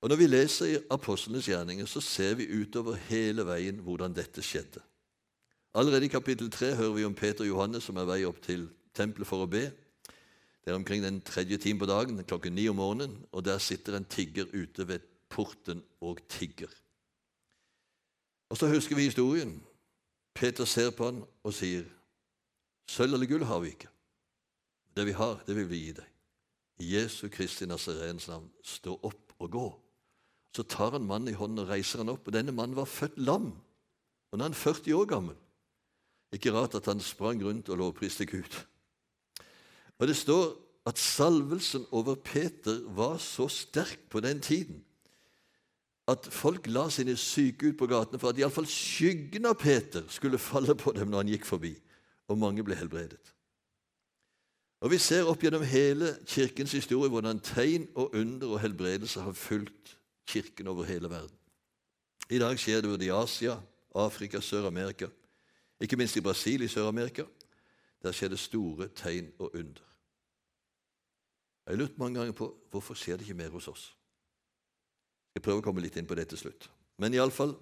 Og 0.00 0.08
Når 0.08 0.16
vi 0.16 0.26
leser 0.26 0.66
i 0.66 0.78
apostlenes 0.90 1.48
gjerninger, 1.48 1.86
så 1.86 2.00
ser 2.00 2.34
vi 2.34 2.46
utover 2.46 2.94
hele 3.08 3.46
veien 3.46 3.80
hvordan 3.82 4.14
dette 4.14 4.42
skjedde. 4.42 4.80
Allerede 5.74 6.06
i 6.06 6.08
kapittel 6.08 6.50
3 6.50 6.74
hører 6.74 6.92
vi 6.92 7.04
om 7.04 7.14
Peter 7.14 7.44
og 7.44 7.48
Johannes 7.48 7.84
som 7.84 7.96
er 7.96 8.06
vei 8.06 8.22
opp 8.24 8.38
til 8.42 8.68
tempelet 8.94 9.26
for 9.26 9.42
å 9.42 9.50
be. 9.50 9.66
Det 10.64 10.70
er 10.70 10.78
omkring 10.78 11.02
den 11.02 11.20
tredje 11.20 11.58
timen 11.58 11.80
på 11.82 11.90
dagen, 11.90 12.22
klokken 12.24 12.54
ni 12.54 12.68
om 12.68 12.78
morgenen, 12.78 13.18
og 13.32 13.44
der 13.44 13.58
sitter 13.58 13.96
en 13.96 14.04
tigger 14.04 14.46
ute 14.54 14.86
ved 14.88 15.00
porten 15.28 15.82
og 16.00 16.22
tigger. 16.28 16.70
Og 18.50 18.56
Så 18.56 18.68
husker 18.68 18.96
vi 18.96 19.02
historien. 19.10 19.58
Peter 20.38 20.68
ser 20.70 20.92
på 20.94 21.08
han 21.08 21.24
og 21.42 21.54
sier, 21.54 21.82
'Sølv 22.88 23.16
eller 23.16 23.26
gull 23.26 23.44
har 23.44 23.58
vi 23.60 23.72
ikke. 23.74 23.88
Det 24.96 25.06
vi 25.06 25.12
har, 25.12 25.42
det 25.46 25.56
vil 25.56 25.66
vi 25.70 25.80
gi 25.82 25.92
deg.' 25.98 26.14
I 26.78 26.92
Jesu 26.94 27.28
Kristi 27.28 27.66
Nazarens 27.66 28.28
navn, 28.30 28.46
stå 28.62 28.94
opp 29.02 29.34
og 29.42 29.50
gå. 29.50 29.66
Så 30.54 30.62
tar 30.62 30.94
han 30.94 31.06
mannen 31.06 31.32
i 31.32 31.36
hånden 31.36 31.64
og 31.64 31.72
reiser 31.72 31.98
han 31.98 32.12
opp. 32.12 32.28
og 32.28 32.32
Denne 32.32 32.54
mannen 32.54 32.76
var 32.78 32.86
født 32.86 33.18
lam, 33.18 33.50
og 34.30 34.38
nå 34.38 34.44
er 34.44 34.48
han 34.48 34.54
40 34.54 34.94
år 34.94 35.08
gammel. 35.10 35.36
Ikke 36.32 36.52
rart 36.54 36.76
at 36.78 36.86
han 36.86 37.00
sprang 37.00 37.42
rundt 37.42 37.68
og 37.68 37.78
lovpriste 37.78 38.26
Gud. 38.26 38.64
Og 39.98 40.06
Det 40.06 40.16
står 40.16 40.54
at 40.86 40.98
salvelsen 40.98 41.86
over 41.90 42.14
Peter 42.14 42.80
var 42.94 43.18
så 43.18 43.48
sterk 43.48 44.06
på 44.10 44.20
den 44.20 44.40
tiden 44.40 44.84
at 46.08 46.28
folk 46.32 46.66
la 46.66 46.86
sine 46.90 47.16
syke 47.20 47.68
ut 47.68 47.78
på 47.78 47.86
gatene 47.90 48.20
for 48.20 48.32
at 48.32 48.38
iallfall 48.40 48.66
skyggen 48.68 49.48
av 49.48 49.58
Peter 49.60 50.06
skulle 50.08 50.40
falle 50.40 50.76
på 50.78 50.94
dem 50.96 51.10
når 51.10 51.24
han 51.24 51.32
gikk 51.34 51.44
forbi, 51.48 51.74
og 52.28 52.40
mange 52.40 52.64
ble 52.64 52.76
helbredet. 52.78 53.34
Og 54.80 54.90
Vi 54.90 54.98
ser 55.02 55.26
opp 55.26 55.42
gjennom 55.42 55.64
hele 55.66 56.12
Kirkens 56.26 56.72
historie 56.72 57.10
hvordan 57.10 57.40
tegn 57.42 57.88
og 57.98 58.14
under 58.14 58.54
og 58.54 58.60
helbredelse 58.62 59.20
har 59.20 59.34
fulgt 59.34 59.96
Kirken 60.28 60.68
over 60.70 60.86
hele 60.86 61.10
verden. 61.10 61.34
I 62.30 62.38
dag 62.38 62.58
skjer 62.60 62.82
det 62.84 62.90
både 62.90 63.08
i 63.08 63.12
Asia, 63.12 63.56
Afrika, 63.94 64.40
Sør-Amerika, 64.40 65.08
ikke 65.80 65.96
minst 65.96 66.16
i 66.16 66.22
Brasil 66.22 66.62
i 66.62 66.68
Sør-Amerika. 66.68 67.24
Der 68.02 68.12
skjer 68.12 68.28
det 68.28 68.38
store 68.38 68.88
tegn 68.94 69.32
og 69.38 69.54
under. 69.54 69.84
Jeg 71.66 71.74
har 71.74 71.80
lurt 71.82 71.98
mange 71.98 72.18
ganger 72.18 72.32
på 72.32 72.52
hvorfor 72.70 72.94
skjer 72.94 73.16
det 73.16 73.26
ikke 73.26 73.42
mer 73.42 73.50
hos 73.50 73.68
oss. 73.68 73.97
Jeg 75.38 75.44
prøver 75.46 75.62
å 75.62 75.66
komme 75.68 75.82
litt 75.84 75.94
inn 75.94 76.06
på 76.08 76.16
det 76.18 76.24
til 76.32 76.40
slutt. 76.40 76.64
Men 76.98 77.14
iallfall, 77.14 77.52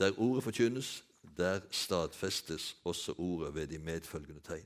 der 0.00 0.16
ordet 0.16 0.46
forkynnes, 0.46 1.02
der 1.36 1.60
stadfestes 1.68 2.70
også 2.88 3.12
ordet 3.20 3.50
ved 3.52 3.68
de 3.74 3.80
medfølgende 3.84 4.40
tegn. 4.40 4.64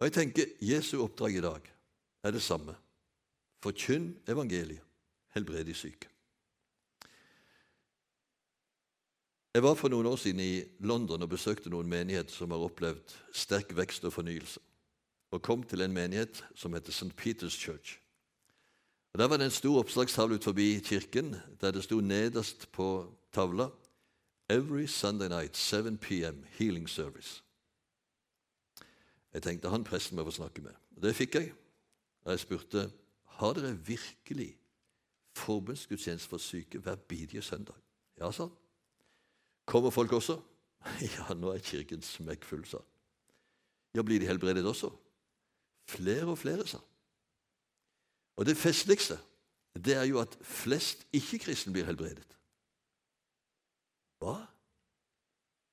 Og 0.00 0.08
jeg 0.08 0.16
tenker 0.16 0.50
Jesu 0.58 0.96
oppdrag 1.04 1.38
i 1.38 1.44
dag 1.44 1.70
er 2.26 2.34
det 2.34 2.42
samme. 2.42 2.74
Forkynn 3.62 4.10
evangeliet, 4.26 4.82
helbred 5.38 5.70
de 5.70 5.78
syke. 5.78 6.10
Jeg 9.54 9.62
var 9.62 9.78
for 9.78 9.94
noen 9.94 10.10
år 10.10 10.18
siden 10.18 10.42
i 10.42 10.64
London 10.82 11.22
og 11.22 11.30
besøkte 11.30 11.70
noen 11.70 11.86
menigheter 11.86 12.34
som 12.34 12.50
har 12.50 12.66
opplevd 12.66 13.14
sterk 13.30 13.70
vekst 13.78 14.02
og 14.02 14.18
fornyelse 14.18 14.58
og 15.30 15.42
kom 15.46 15.62
til 15.62 15.86
en 15.86 15.94
menighet 15.94 16.42
som 16.58 16.74
heter 16.74 16.94
St. 16.94 17.14
Peters 17.14 17.54
Church. 17.54 18.00
Og 19.14 19.18
Der 19.18 19.28
var 19.28 19.36
det 19.36 19.44
en 19.44 19.50
stor 19.50 19.78
oppslagstavle 19.78 20.34
ut 20.34 20.44
forbi 20.44 20.80
kirken 20.82 21.36
der 21.60 21.70
det 21.70 21.84
sto 21.84 22.00
nederst 22.00 22.72
på 22.72 23.14
tavla 23.32 23.68
Every 24.50 24.86
Sunday 24.86 25.28
night, 25.28 25.56
7 25.56 25.96
p.m., 25.96 26.44
healing 26.58 26.88
service. 26.88 27.44
Jeg 29.32 29.42
tenkte 29.42 29.70
han 29.70 29.84
presten 29.84 30.16
må 30.16 30.24
få 30.24 30.30
snakke 30.30 30.62
med. 30.62 30.74
Og 30.96 31.02
Det 31.02 31.14
fikk 31.14 31.34
jeg. 31.34 31.52
Og 32.24 32.32
jeg 32.32 32.40
spurte 32.40 32.90
har 33.38 33.52
dere 33.52 33.78
virkelig 33.86 34.56
forbundsgudstjeneste 35.36 36.28
for 36.28 36.38
syke 36.38 36.78
hver 36.78 36.96
bidige 36.96 37.42
søndag. 37.42 37.74
Ja, 38.18 38.32
sa 38.32 38.42
han. 38.42 38.56
Kommer 39.66 39.90
folk 39.90 40.12
også? 40.12 40.40
Ja, 41.16 41.34
nå 41.34 41.52
er 41.52 41.58
kirken 41.58 42.02
smekkfull, 42.02 42.66
sa 42.66 42.76
han. 42.76 42.90
Ja, 43.94 44.02
blir 44.02 44.20
de 44.20 44.26
helbredet 44.26 44.66
også? 44.66 44.90
Flere 45.88 46.26
og 46.26 46.38
flere, 46.38 46.66
sa 46.66 46.78
han. 46.78 46.93
Og 48.36 48.46
det 48.46 48.56
festligste 48.56 49.18
det 49.74 49.96
er 49.96 50.04
jo 50.06 50.20
at 50.22 50.36
flest 50.42 51.06
ikke-kristne 51.12 51.72
blir 51.74 51.86
helbredet. 51.86 52.26
Hva? 54.22 54.36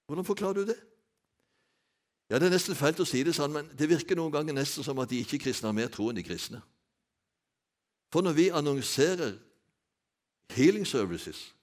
Hvordan 0.10 0.26
forklarer 0.26 0.54
du 0.54 0.66
det? 0.66 0.80
Ja, 2.30 2.40
Det 2.40 2.48
er 2.48 2.56
nesten 2.56 2.76
feilt 2.76 3.00
å 3.00 3.06
si 3.06 3.22
det 3.24 3.36
sånn, 3.36 3.52
men 3.54 3.70
det 3.78 3.90
virker 3.92 4.16
noen 4.16 4.32
ganger 4.32 4.56
nesten 4.56 4.84
som 4.84 5.00
at 5.04 5.10
de 5.12 5.20
ikke-kristne 5.20 5.68
har 5.68 5.76
mer 5.76 5.92
tro 5.92 6.10
enn 6.10 6.18
de 6.18 6.24
kristne. 6.24 6.62
For 8.12 8.24
når 8.24 8.34
vi 8.34 8.48
annonserer 8.50 9.36
healing 10.56 10.88
services, 10.88 11.54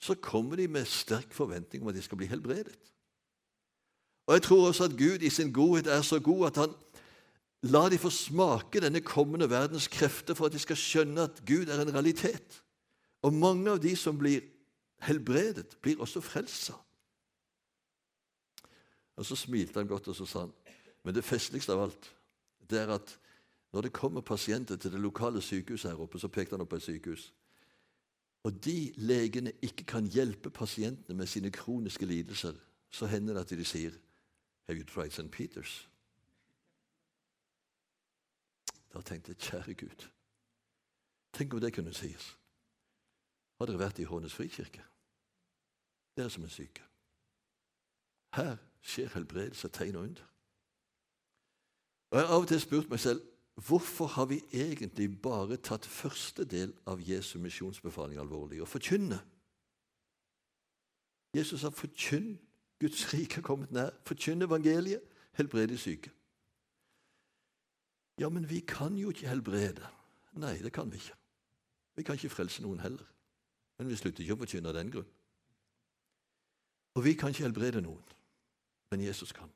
så 0.00 0.14
kommer 0.14 0.56
de 0.56 0.68
med 0.68 0.86
sterk 0.86 1.32
forventning 1.34 1.82
om 1.82 1.88
at 1.88 1.96
de 1.96 2.02
skal 2.02 2.20
bli 2.20 2.28
helbredet. 2.30 2.76
Og 4.28 4.34
Jeg 4.34 4.42
tror 4.42 4.66
også 4.68 4.84
at 4.84 4.98
Gud 4.98 5.24
i 5.24 5.30
sin 5.30 5.52
godhet 5.52 5.86
er 5.86 6.02
så 6.02 6.20
god 6.20 6.46
at 6.46 6.56
han 6.56 6.74
lar 7.62 7.90
de 7.90 7.98
få 7.98 8.10
smake 8.10 8.80
denne 8.80 9.00
kommende 9.00 9.50
verdens 9.50 9.88
krefter 9.90 10.34
for 10.34 10.46
at 10.46 10.54
de 10.54 10.60
skal 10.62 10.78
skjønne 10.78 11.26
at 11.26 11.40
Gud 11.46 11.68
er 11.68 11.82
en 11.82 11.94
realitet. 11.94 12.60
Og 13.22 13.34
mange 13.34 13.70
av 13.70 13.80
de 13.82 13.96
som 13.98 14.18
blir 14.18 14.44
helbredet, 15.02 15.76
blir 15.82 16.00
også 16.00 16.20
frelsa. 16.20 16.76
Og 19.16 19.26
Så 19.26 19.36
smilte 19.36 19.80
han 19.80 19.88
godt 19.88 20.08
og 20.08 20.16
så 20.16 20.26
sa 20.26 20.40
han, 20.46 20.52
men 21.04 21.14
det 21.14 21.24
festligste 21.24 21.72
av 21.72 21.88
alt 21.88 22.14
det 22.70 22.78
er 22.78 22.90
at 22.94 23.18
når 23.72 23.82
det 23.82 23.92
kommer 23.92 24.20
pasienter 24.20 24.76
til 24.76 24.92
det 24.92 25.00
lokale 25.00 25.42
sykehuset 25.42 25.90
her 25.90 26.00
oppe, 26.00 26.18
så 26.18 26.28
pekte 26.28 26.54
han 26.54 26.60
opp 26.60 26.68
på 26.68 26.76
et 26.76 26.82
sykehus, 26.82 27.32
og 28.44 28.64
de 28.64 28.92
legene 28.96 29.52
ikke 29.62 29.84
kan 29.84 30.06
hjelpe 30.06 30.50
pasientene 30.50 31.16
med 31.16 31.26
sine 31.26 31.50
kroniske 31.50 32.06
lidelser, 32.06 32.54
så 32.90 33.06
hender 33.06 33.34
det 33.34 33.40
at 33.40 33.58
de 33.58 33.64
sier 33.64 33.96
Have 34.68 34.78
you 34.78 34.84
tried 34.84 35.10
St. 35.10 35.30
Peters? 35.30 35.88
Da 38.92 39.00
tenkte 39.00 39.32
jeg, 39.32 39.38
kjære 39.38 39.74
Gud, 39.74 40.08
tenk 41.32 41.54
om 41.54 41.60
det 41.60 41.74
kunne 41.74 41.94
sies. 41.94 42.38
Har 43.58 43.66
dere 43.66 43.78
vært 43.78 43.98
i 43.98 44.06
Hånes 44.08 44.34
frikirke? 44.34 44.84
Dere 46.16 46.30
som 46.30 46.44
er 46.44 46.52
syke. 46.52 46.84
Her 48.34 48.56
skjer 48.82 49.12
helbredelse, 49.14 49.68
tegn 49.68 49.96
og 49.96 50.02
under. 50.02 50.28
Og 52.10 52.18
Jeg 52.18 52.26
har 52.26 52.34
av 52.34 52.40
og 52.42 52.48
til 52.48 52.60
spurt 52.60 52.90
meg 52.90 53.00
selv 53.00 53.24
Hvorfor 53.66 54.06
har 54.06 54.24
vi 54.30 54.38
egentlig 54.52 55.22
bare 55.22 55.56
tatt 55.56 55.86
første 55.86 56.44
del 56.44 56.70
av 56.86 57.00
Jesu 57.02 57.38
misjonsbefaling 57.38 58.20
alvorlig? 58.20 58.60
og 58.62 58.68
forkynne. 58.68 59.18
Jesus 61.34 61.60
sa 61.60 61.68
forkynn. 61.68 62.38
Guds 62.78 63.14
rike 63.14 63.36
er 63.36 63.42
kommet 63.42 63.72
nær. 63.74 63.90
Forkynn 64.06 64.42
evangeliet. 64.42 65.02
Helbred 65.32 65.68
de 65.68 65.78
syke. 65.78 66.10
Ja, 68.18 68.28
men 68.28 68.48
vi 68.50 68.60
kan 68.60 68.96
jo 68.98 69.12
ikke 69.14 69.28
helbrede. 69.28 69.86
Nei, 70.38 70.56
det 70.62 70.72
kan 70.72 70.90
vi 70.90 70.98
ikke. 70.98 71.14
Vi 71.96 72.02
kan 72.02 72.18
ikke 72.18 72.30
frelse 72.30 72.62
noen 72.62 72.80
heller. 72.82 73.06
Men 73.78 73.88
vi 73.88 73.96
slutter 73.96 74.24
ikke 74.24 74.34
å 74.34 74.42
forkynne 74.42 74.70
av 74.70 74.74
den 74.74 74.90
grunn. 74.90 75.08
Og 76.98 77.04
vi 77.04 77.14
kan 77.14 77.30
ikke 77.30 77.46
helbrede 77.46 77.82
noen, 77.84 78.02
men 78.90 79.04
Jesus 79.06 79.32
kan. 79.32 79.50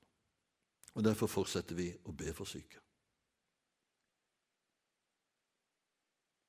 Og 0.95 1.03
Derfor 1.05 1.27
fortsetter 1.27 1.75
vi 1.75 1.89
å 2.07 2.15
be 2.15 2.31
for 2.37 2.47
syke. 2.47 2.79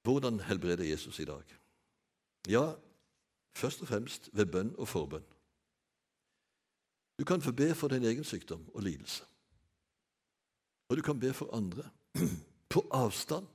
Hvordan 0.04 0.41
helbreder 0.43 0.84
Jesus 0.84 1.19
i 1.19 1.26
dag? 1.26 1.43
Ja, 2.52 2.76
først 3.56 3.82
og 3.82 3.88
fremst 3.88 4.30
ved 4.34 4.52
bønn 4.52 4.73
og 4.76 4.88
forbønn. 4.88 5.26
Du 7.17 7.23
kan 7.26 7.41
få 7.41 7.54
be 7.56 7.71
for 7.76 7.88
din 7.88 8.04
egen 8.04 8.23
sykdom 8.23 8.65
og 8.73 8.84
lidelse. 8.84 9.23
Og 10.89 10.97
du 10.97 11.02
kan 11.02 11.19
be 11.19 11.34
for 11.34 11.56
andre 11.56 11.89
på 12.73 12.88
avstand. 12.91 13.47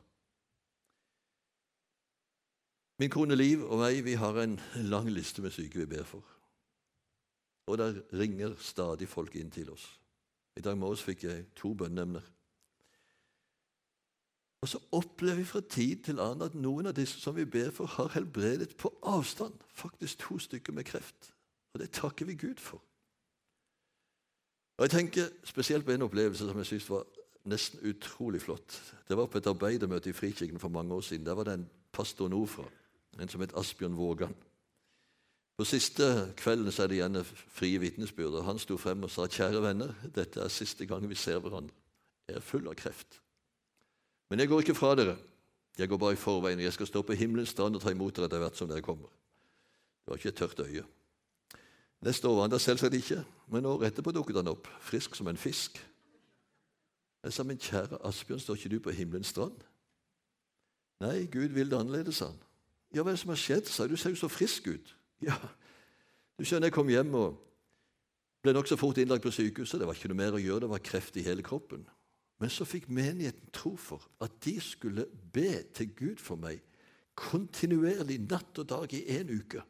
Min 2.99 3.11
kone 3.11 3.37
Liv 3.37 3.63
og 3.63 3.79
meg 3.79 4.01
vi 4.05 4.17
har 4.19 4.41
en 4.43 4.57
lang 4.91 5.07
liste 5.11 5.43
med 5.43 5.55
syke 5.55 5.79
vi 5.79 5.87
ber 5.87 6.05
for. 6.05 6.25
Og 7.69 7.79
der 7.79 8.01
ringer 8.13 8.57
stadig 8.59 9.09
folk 9.09 9.37
inn 9.37 9.51
til 9.55 9.71
oss. 9.71 9.87
I 10.57 10.65
dag 10.65 10.79
morges 10.79 11.05
fikk 11.07 11.25
jeg 11.29 11.47
to 11.57 11.75
bønneemner. 11.79 12.25
Og 14.63 14.69
så 14.69 14.81
opplever 14.93 15.39
vi 15.39 15.45
fra 15.45 15.61
tid 15.61 16.03
til 16.09 16.19
annen 16.19 16.49
at 16.49 16.57
noen 16.59 16.91
av 16.91 16.97
disse 16.97 17.21
som 17.23 17.37
vi 17.37 17.45
ber 17.47 17.71
for, 17.71 17.87
har 17.87 18.11
helbredet 18.17 18.75
på 18.77 18.91
avstand. 19.07 19.55
Faktisk 19.71 20.25
to 20.25 20.39
stykker 20.39 20.75
med 20.75 20.89
kreft. 20.89 21.31
Og 21.75 21.81
det 21.81 21.93
takker 21.95 22.27
vi 22.27 22.35
Gud 22.35 22.59
for. 22.59 22.83
Og 24.79 24.83
Jeg 24.83 24.91
tenker 24.91 25.31
spesielt 25.45 25.85
på 25.85 25.93
en 25.95 26.03
opplevelse 26.03 26.47
som 26.47 26.59
jeg 26.59 26.67
syns 26.67 26.91
var 26.91 27.07
nesten 27.45 27.81
utrolig 27.87 28.43
flott. 28.43 28.81
Det 29.09 29.17
var 29.17 29.27
på 29.27 29.39
et 29.39 29.47
arbeidermøte 29.47 30.11
i 30.11 30.17
Frikirken 30.17 30.59
for 30.59 30.69
mange 30.69 30.95
år 30.95 31.01
siden. 31.01 31.27
Der 31.27 31.35
var 31.35 31.45
det 31.45 31.55
en 31.55 31.71
pastor 31.93 32.29
nordfra, 32.29 32.65
en 33.21 33.29
som 33.29 33.41
het 33.41 33.55
Asbjørn 33.57 33.97
Vågan. 33.97 34.35
På 35.59 35.65
siste 35.67 36.33
kvelden 36.39 36.73
så 36.73 36.85
er 36.85 36.91
det 36.91 36.99
igjen 37.01 37.25
frie 37.27 37.81
vitnesbyrd, 37.83 38.37
og 38.39 38.45
han 38.47 38.61
sto 38.63 38.77
frem 38.79 39.03
og 39.03 39.11
sa 39.11 39.27
kjære 39.27 39.63
venner, 39.63 39.95
dette 40.15 40.41
er 40.41 40.53
siste 40.55 40.87
gang 40.87 41.09
vi 41.09 41.19
ser 41.19 41.41
hverandre. 41.43 41.75
Jeg 42.29 42.37
er 42.39 42.45
full 42.45 42.69
av 42.69 42.77
kreft. 42.79 43.19
Men 44.31 44.39
jeg 44.39 44.49
går 44.49 44.63
ikke 44.63 44.77
fra 44.79 44.93
dere. 44.95 45.17
Jeg 45.79 45.89
går 45.89 45.99
bare 45.99 46.15
i 46.15 46.21
forveien. 46.21 46.61
Jeg 46.61 46.73
skal 46.73 46.87
stå 46.87 47.03
på 47.03 47.17
himmelens 47.17 47.55
strand 47.55 47.75
og 47.75 47.83
ta 47.83 47.91
imot 47.91 48.15
dere 48.15 48.29
etter 48.29 48.43
hvert 48.43 48.59
som 48.61 48.69
dere 48.69 48.85
kommer. 48.85 49.09
Det 50.05 50.13
var 50.13 50.21
ikke 50.21 50.29
et 50.29 50.41
tørt 50.41 50.61
øye. 50.61 50.85
Neste 52.07 52.29
år 52.29 52.35
var 52.37 52.47
han 52.47 52.51
der 52.51 52.63
selvsagt 52.63 52.95
ikke, 52.95 53.25
men 53.51 53.67
året 53.67 53.89
etterpå 53.89 54.13
dukket 54.15 54.39
han 54.39 54.51
opp, 54.53 54.69
frisk 54.81 55.17
som 55.19 55.27
en 55.31 55.41
fisk. 55.41 55.81
Jeg 57.25 57.35
sa, 57.35 57.43
men 57.43 57.59
kjære 57.59 57.99
Asbjørn, 58.07 58.41
står 58.41 58.59
ikke 58.59 58.71
du 58.77 58.79
på 58.83 58.95
himmelens 58.95 59.33
strand? 59.35 59.59
Nei, 61.03 61.27
Gud 61.31 61.55
vil 61.55 61.71
det 61.71 61.79
annerledes, 61.79 62.21
sa 62.21 62.31
han. 62.31 62.39
Ja, 62.95 63.03
hva 63.03 63.13
er 63.13 63.19
det 63.19 63.23
som 63.23 63.33
har 63.35 63.41
skjedd? 63.41 63.69
sa 63.69 63.85
jeg. 63.85 63.93
Du 63.93 64.01
ser 64.01 64.15
jo 64.15 64.23
så 64.23 64.31
frisk 64.33 64.71
ut. 64.71 64.95
Ja, 65.27 65.35
du 66.39 66.45
skjønner, 66.47 66.69
jeg 66.69 66.77
kom 66.77 66.91
hjem 66.93 67.15
og 67.19 67.39
ble 68.47 68.53
nokså 68.55 68.77
fort 68.79 69.01
innlagt 69.03 69.25
på 69.25 69.33
sykehuset. 69.35 69.81
Det 69.81 69.87
var 69.89 69.97
ikke 69.99 70.13
noe 70.13 70.21
mer 70.21 70.37
å 70.37 70.39
gjøre, 70.39 70.61
det 70.63 70.71
var 70.71 70.83
kreft 70.87 71.19
i 71.19 71.25
hele 71.27 71.43
kroppen. 71.43 71.83
Men 72.39 72.53
så 72.55 72.63
fikk 72.63 72.87
menigheten 72.87 73.51
tro 73.51 73.73
for 73.75 74.05
at 74.23 74.37
de 74.47 74.55
skulle 74.63 75.09
be 75.35 75.65
til 75.75 75.91
Gud 75.99 76.23
for 76.23 76.39
meg 76.39 76.63
kontinuerlig 77.19 78.21
natt 78.29 78.63
og 78.63 78.69
dag 78.71 78.95
i 78.95 79.03
én 79.19 79.33
uke. 79.35 79.65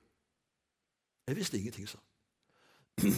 Jeg 1.28 1.36
visste 1.36 1.56
ingenting, 1.56 1.88
sa 1.88 2.00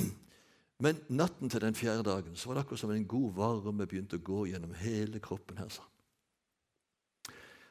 Men 0.81 1.01
natten 1.09 1.51
til 1.51 1.61
den 1.61 1.75
fjerde 1.75 2.03
dagen 2.03 2.37
så 2.37 2.49
var 2.49 2.55
det 2.55 2.65
akkurat 2.65 2.81
som 2.81 2.91
en 2.91 3.09
god 3.09 3.35
varme 3.37 3.87
begynte 3.87 4.17
å 4.17 4.25
gå 4.25 4.47
gjennom 4.49 4.73
hele 4.75 5.21
kroppen. 5.21 5.59
her, 5.59 5.69
sa 5.69 5.83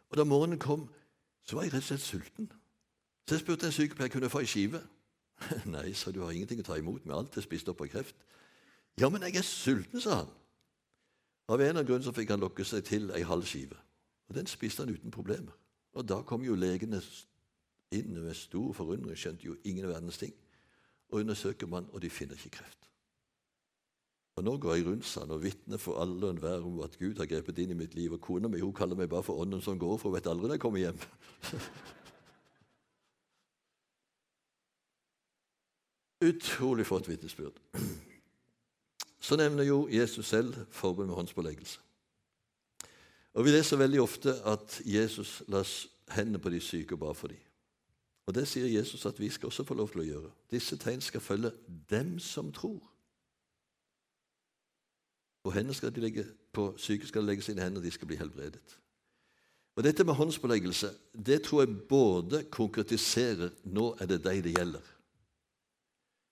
Og 0.10 0.18
Da 0.18 0.24
morgenen 0.24 0.60
kom, 0.60 0.90
så 1.44 1.56
var 1.56 1.64
jeg 1.64 1.74
rett 1.74 1.84
og 1.84 1.88
slett 1.88 2.02
sulten. 2.02 2.52
Så 3.28 3.36
jeg 3.36 3.42
spurte 3.42 3.66
en 3.66 3.72
sykepleier 3.72 4.12
kunne 4.12 4.26
jeg 4.26 4.32
få 4.32 4.40
ei 4.40 4.46
skive. 4.46 4.82
Nei, 5.66 5.94
sa 5.94 6.12
du 6.12 6.22
har 6.22 6.32
ingenting 6.32 6.60
å 6.60 6.64
ta 6.64 6.78
imot 6.78 7.06
med 7.06 7.16
alt 7.16 7.38
er 7.38 7.46
spist 7.46 7.70
opp 7.70 7.82
av 7.82 7.88
kreft. 7.88 8.16
Ja, 9.00 9.10
men 9.10 9.22
jeg 9.22 9.38
er 9.38 9.46
sulten, 9.46 10.02
sa 10.02 10.24
han. 10.24 10.32
Av 11.50 11.56
en 11.56 11.62
eller 11.62 11.80
annen 11.80 11.88
grunn 11.88 12.04
så 12.04 12.14
fikk 12.14 12.30
han 12.30 12.42
lokke 12.42 12.66
seg 12.66 12.84
til 12.86 13.10
ei 13.16 13.24
halv 13.26 13.46
skive. 13.46 13.78
Og 14.30 14.36
Den 14.36 14.46
spiste 14.46 14.84
han 14.84 14.94
uten 14.94 15.12
problemer. 15.12 15.54
Og 15.94 16.06
Da 16.06 16.22
kom 16.22 16.44
jo 16.44 16.56
legene 16.56 17.02
inn 17.92 18.14
med 18.14 18.36
stor 18.36 18.74
forundring, 18.74 19.18
skjønte 19.18 19.48
jo 19.48 19.58
ingen 19.64 19.88
verdens 19.88 20.18
ting. 20.18 20.34
Og 21.10 21.24
undersøker 21.24 21.68
man, 21.68 21.90
og 21.92 22.02
de 22.02 22.10
finner 22.10 22.38
ikke 22.38 22.60
kreft. 22.60 22.89
Og 24.40 24.46
Nå 24.48 24.54
går 24.56 24.78
jeg 24.78 24.86
rundt 24.88 25.04
sånn 25.04 25.34
og 25.36 25.42
vitner 25.44 25.76
for 25.84 26.00
alle 26.00 26.16
og 26.24 26.32
enhver 26.32 26.64
om 26.64 26.78
at 26.86 26.94
Gud 26.96 27.18
har 27.20 27.28
grepet 27.28 27.58
inn 27.60 27.74
i 27.74 27.76
mitt 27.76 27.92
liv. 27.98 28.14
Og 28.16 28.22
kona 28.24 28.48
mi 28.48 28.62
hun 28.64 28.72
kaller 28.72 28.96
meg 28.96 29.10
bare 29.12 29.26
for 29.28 29.36
ånden 29.44 29.60
som 29.60 29.76
går, 29.80 29.98
for 30.00 30.08
hun 30.08 30.16
vet 30.16 30.30
aldri 30.32 30.48
når 30.48 30.56
jeg 30.56 30.64
kommer 30.64 30.80
hjem. 30.80 31.00
Utrolig 36.30 36.86
flott 36.88 37.10
vitnesbyrd. 37.12 37.60
Så 39.20 39.36
nevner 39.36 39.64
jo 39.68 39.90
Jesus 39.92 40.32
selv 40.32 40.56
forbud 40.72 41.06
med 41.06 41.16
håndspåleggelse. 41.20 41.80
Og 43.34 43.46
Vi 43.46 43.52
leser 43.52 43.78
veldig 43.78 44.02
ofte 44.02 44.40
at 44.48 44.82
Jesus 44.86 45.44
la 45.48 45.64
hendene 46.16 46.40
på 46.40 46.50
de 46.50 46.60
syke 46.64 46.96
og 46.96 47.00
ba 47.04 47.12
for 47.12 47.28
dem. 47.28 47.44
Og 48.26 48.36
Det 48.36 48.48
sier 48.48 48.72
Jesus 48.72 49.06
at 49.06 49.20
vi 49.20 49.30
skal 49.30 49.48
også 49.52 49.64
få 49.68 49.74
lov 49.74 49.90
til 49.92 50.00
å 50.00 50.08
gjøre. 50.08 50.32
Disse 50.52 50.78
tegn 50.78 51.02
skal 51.02 51.22
følge 51.22 51.52
dem 51.92 52.20
som 52.20 52.54
tror. 52.56 52.89
På, 55.44 55.54
hendene 55.56 55.76
skal 55.78 55.94
de 55.96 56.04
legge, 56.04 56.26
på 56.54 56.74
syke 56.78 57.08
skal 57.08 57.24
de 57.24 57.32
legge 57.32 57.46
sine 57.46 57.64
hender, 57.64 57.82
de 57.82 57.92
skal 57.92 58.08
bli 58.08 58.20
helbredet. 58.20 58.78
Og 59.80 59.84
Dette 59.84 60.04
med 60.04 60.18
håndspåleggelse 60.20 60.90
det 61.26 61.44
tror 61.46 61.62
jeg 61.64 61.76
både 61.90 62.44
konkretiserer 62.52 63.54
nå 63.72 63.94
er 64.00 64.10
det 64.12 64.24
deg 64.26 64.42
det 64.44 64.58
gjelder. 64.58 64.88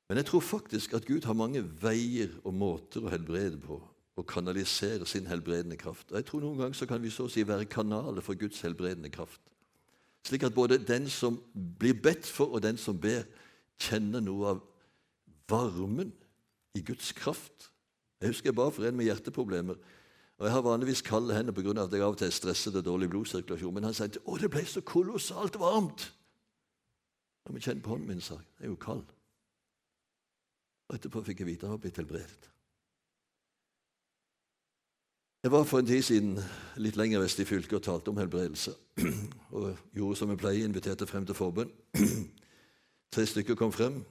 Men 0.09 0.19
jeg 0.19 0.25
tror 0.25 0.43
faktisk 0.43 0.93
at 0.93 1.05
Gud 1.05 1.23
har 1.27 1.35
mange 1.35 1.61
veier 1.81 2.31
og 2.43 2.55
måter 2.55 3.03
å 3.03 3.11
helbrede 3.11 3.59
på 3.63 3.79
og 4.17 4.25
kanalisere 4.25 5.05
sin 5.05 5.27
helbredende 5.29 5.77
kraft. 5.77 6.11
Og 6.11 6.17
jeg 6.17 6.25
tror 6.25 6.41
Noen 6.41 6.57
ganger 6.57 6.79
så 6.79 6.87
kan 6.89 7.01
vi 7.03 7.11
så 7.13 7.27
å 7.27 7.31
si 7.31 7.43
være 7.45 7.69
kanaler 7.69 8.25
for 8.25 8.39
Guds 8.39 8.63
helbredende 8.65 9.11
kraft. 9.13 9.41
Slik 10.25 10.43
at 10.43 10.55
både 10.55 10.79
den 10.81 11.05
som 11.09 11.37
blir 11.53 11.95
bedt 12.03 12.25
for, 12.25 12.49
og 12.51 12.63
den 12.65 12.79
som 12.81 12.97
ber, 12.99 13.27
kjenner 13.79 14.23
noe 14.23 14.55
av 14.55 14.63
varmen 15.47 16.09
i 16.75 16.81
Guds 16.81 17.13
kraft. 17.15 17.69
Jeg 18.21 18.33
husker 18.33 18.49
jeg 18.49 18.57
ba 18.57 18.69
for 18.73 18.87
en 18.87 18.97
med 18.97 19.05
hjerteproblemer. 19.05 19.77
Og 20.37 20.45
Jeg 20.45 20.53
har 20.53 20.61
vanligvis 20.61 21.01
kalde 21.01 21.35
hender 21.35 21.53
pga. 21.53 21.83
at 21.83 21.91
jeg 21.91 22.01
av 22.01 22.11
og 22.13 22.17
til 22.17 22.27
er 22.27 22.31
stresset 22.31 22.75
og 22.75 22.85
dårlig 22.85 23.09
blodsirkulasjon. 23.09 23.73
Men 23.73 23.83
han 23.83 23.93
sa 23.93 24.07
å, 24.25 24.37
det 24.37 24.51
ble 24.51 24.65
så 24.65 24.81
kolossalt 24.81 25.59
varmt. 25.59 26.13
Og 27.45 27.55
vi 27.55 27.61
kjenner 27.61 27.81
på 27.81 27.89
hånden 27.89 28.07
min, 28.07 28.21
sa 28.21 28.35
jeg. 28.35 28.45
Det 28.57 28.65
er 28.65 28.69
jo 28.69 28.75
kald. 28.75 29.05
Og 30.89 30.95
etterpå 30.95 31.23
fikk 31.23 31.39
jeg 31.39 31.47
vite 31.47 31.65
at 31.65 31.69
han 31.69 31.77
var 31.77 31.83
blitt 31.83 31.97
helbredet. 31.97 32.49
Jeg 35.43 35.51
var 35.51 35.63
for 35.63 35.79
en 35.79 35.85
tid 35.85 36.01
siden 36.03 36.39
litt 36.75 36.97
lenger 36.97 37.21
vest 37.23 37.39
i 37.39 37.45
fylket 37.45 37.77
og 37.77 37.83
talte 37.83 38.11
om 38.11 38.17
helbredelse. 38.17 38.73
Og 39.55 39.77
gjorde 39.95 40.17
som 40.19 40.29
jeg 40.29 40.39
pleier, 40.41 40.65
inviterte 40.65 41.07
frem 41.07 41.25
til 41.25 41.37
forbønn. 41.37 41.71
Tre 43.13 43.25
stykker 43.25 43.55
kom 43.55 43.71
frem. 43.71 44.01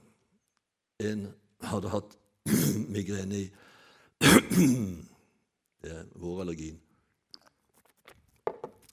En 1.03 1.27
hadde 1.61 1.91
hatt 1.93 2.17
migrene 2.95 3.43
i 3.43 3.49
Det 5.81 5.91
er 5.93 6.05
vårallergien. 6.15 6.79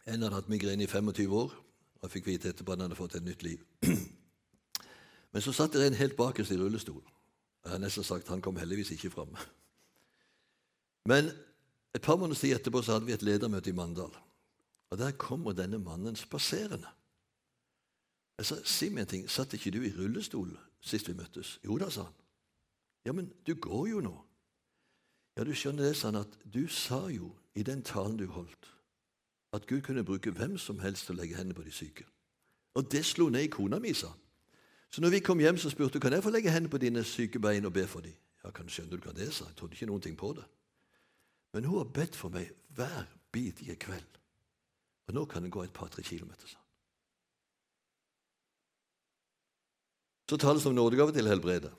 En 0.06 0.22
hadde 0.22 0.34
hatt 0.36 0.50
migrene 0.52 0.84
i 0.84 0.90
25 0.90 1.32
år 1.32 1.54
og 2.04 2.10
fikk 2.12 2.26
vite 2.28 2.50
etterpå 2.52 2.74
at 2.74 2.78
han 2.78 2.88
hadde 2.88 2.98
fått 2.98 3.16
et 3.16 3.24
nytt 3.24 3.42
liv. 3.42 3.62
Men 5.32 5.42
så 5.42 5.52
satt 5.56 5.72
det 5.72 5.86
en 5.86 5.96
helt 5.98 6.16
bakerst 6.16 6.52
i 6.52 6.58
rullestol. 6.60 7.02
Jeg 7.64 7.72
har 7.72 7.80
nesten 7.80 8.04
sagt 8.04 8.28
han 8.28 8.44
kom 8.44 8.60
heldigvis 8.60 8.92
ikke 8.94 9.10
fram. 9.14 9.32
Men 11.10 11.32
et 11.94 12.02
par 12.02 12.20
måneder 12.20 12.40
tid 12.40 12.58
etterpå 12.58 12.82
så 12.82 12.98
hadde 12.98 13.08
vi 13.08 13.16
et 13.16 13.24
ledermøte 13.24 13.72
i 13.72 13.76
Mandal. 13.76 14.12
Og 14.90 14.98
Der 14.98 15.16
kommer 15.18 15.52
denne 15.52 15.78
mannen 15.78 16.16
spaserende. 16.16 16.86
Jeg 18.38 18.46
sa, 18.46 18.56
'Si 18.64 18.88
meg 18.88 19.00
en 19.00 19.06
ting, 19.06 19.30
satt 19.30 19.54
ikke 19.54 19.70
du 19.70 19.82
i 19.82 19.94
rullestol 19.94 20.58
sist 20.80 21.08
vi 21.08 21.14
møttes?' 21.14 21.58
'Jo 21.64 21.78
da', 21.78 21.90
sa 21.90 22.02
han. 22.02 22.12
'Ja, 23.04 23.12
men 23.12 23.32
du 23.46 23.54
går 23.54 23.86
jo 23.86 24.00
nå.' 24.00 24.24
'Ja, 25.36 25.44
du 25.44 25.54
skjønner 25.54 25.82
det', 25.82 25.96
sa 25.96 26.10
han, 26.10 26.16
'at 26.16 26.38
du 26.54 26.68
sa 26.68 27.06
jo 27.06 27.34
i 27.54 27.62
den 27.62 27.82
talen 27.82 28.16
du 28.16 28.26
holdt, 28.26 28.74
at 29.52 29.66
Gud 29.66 29.80
kunne 29.80 30.04
bruke 30.04 30.30
hvem 30.30 30.58
som 30.58 30.78
helst 30.78 31.06
til 31.06 31.14
å 31.14 31.20
legge 31.20 31.36
hendene 31.36 31.54
på 31.54 31.62
de 31.62 31.70
syke.' 31.70 32.06
Og 32.74 32.92
det 32.92 33.04
slo 33.04 33.28
ned 33.28 33.40
i 33.40 33.46
kona 33.46 33.78
mi, 33.78 33.92
sa 33.94 34.08
han. 34.08 34.18
Så 34.90 35.00
når 35.00 35.10
vi 35.10 35.20
kom 35.20 35.40
hjem, 35.40 35.56
så 35.58 35.70
spurte 35.70 35.92
hun 35.92 36.00
kan 36.00 36.12
jeg 36.12 36.22
få 36.22 36.30
legge 36.30 36.50
hendene 36.50 36.70
på 36.70 36.78
dine 36.78 37.04
syke 37.04 37.38
bein 37.38 37.64
og 37.64 37.72
be 37.72 37.86
for 37.86 38.00
dem. 38.00 38.14
Ja, 38.44 38.50
kan 38.50 38.68
skjønne 38.68 38.90
du 38.90 38.96
hva 39.02 39.14
det 39.16 39.32
sa. 39.34 39.44
Jeg 39.48 39.56
trodde 39.56 39.74
ikke 39.74 39.86
noen 39.86 40.00
ting 40.00 40.16
på 40.18 40.32
det. 40.32 40.44
Men 41.52 41.64
hun 41.64 41.78
har 41.78 41.84
bedt 41.84 42.16
for 42.16 42.28
meg 42.28 42.50
hver 42.74 43.06
bidige 43.32 43.76
kveld. 43.76 44.18
Og 45.08 45.14
nå 45.14 45.24
kan 45.24 45.42
det 45.42 45.52
gå 45.52 45.62
et 45.62 45.72
par-tre 45.72 46.02
kilometer. 46.02 46.46
sa 46.46 46.56
han. 46.56 46.66
Så 50.28 50.36
tales 50.36 50.62
det 50.62 50.68
om 50.68 50.74
nådegave 50.74 51.12
til 51.12 51.28
helbrede. 51.28 51.72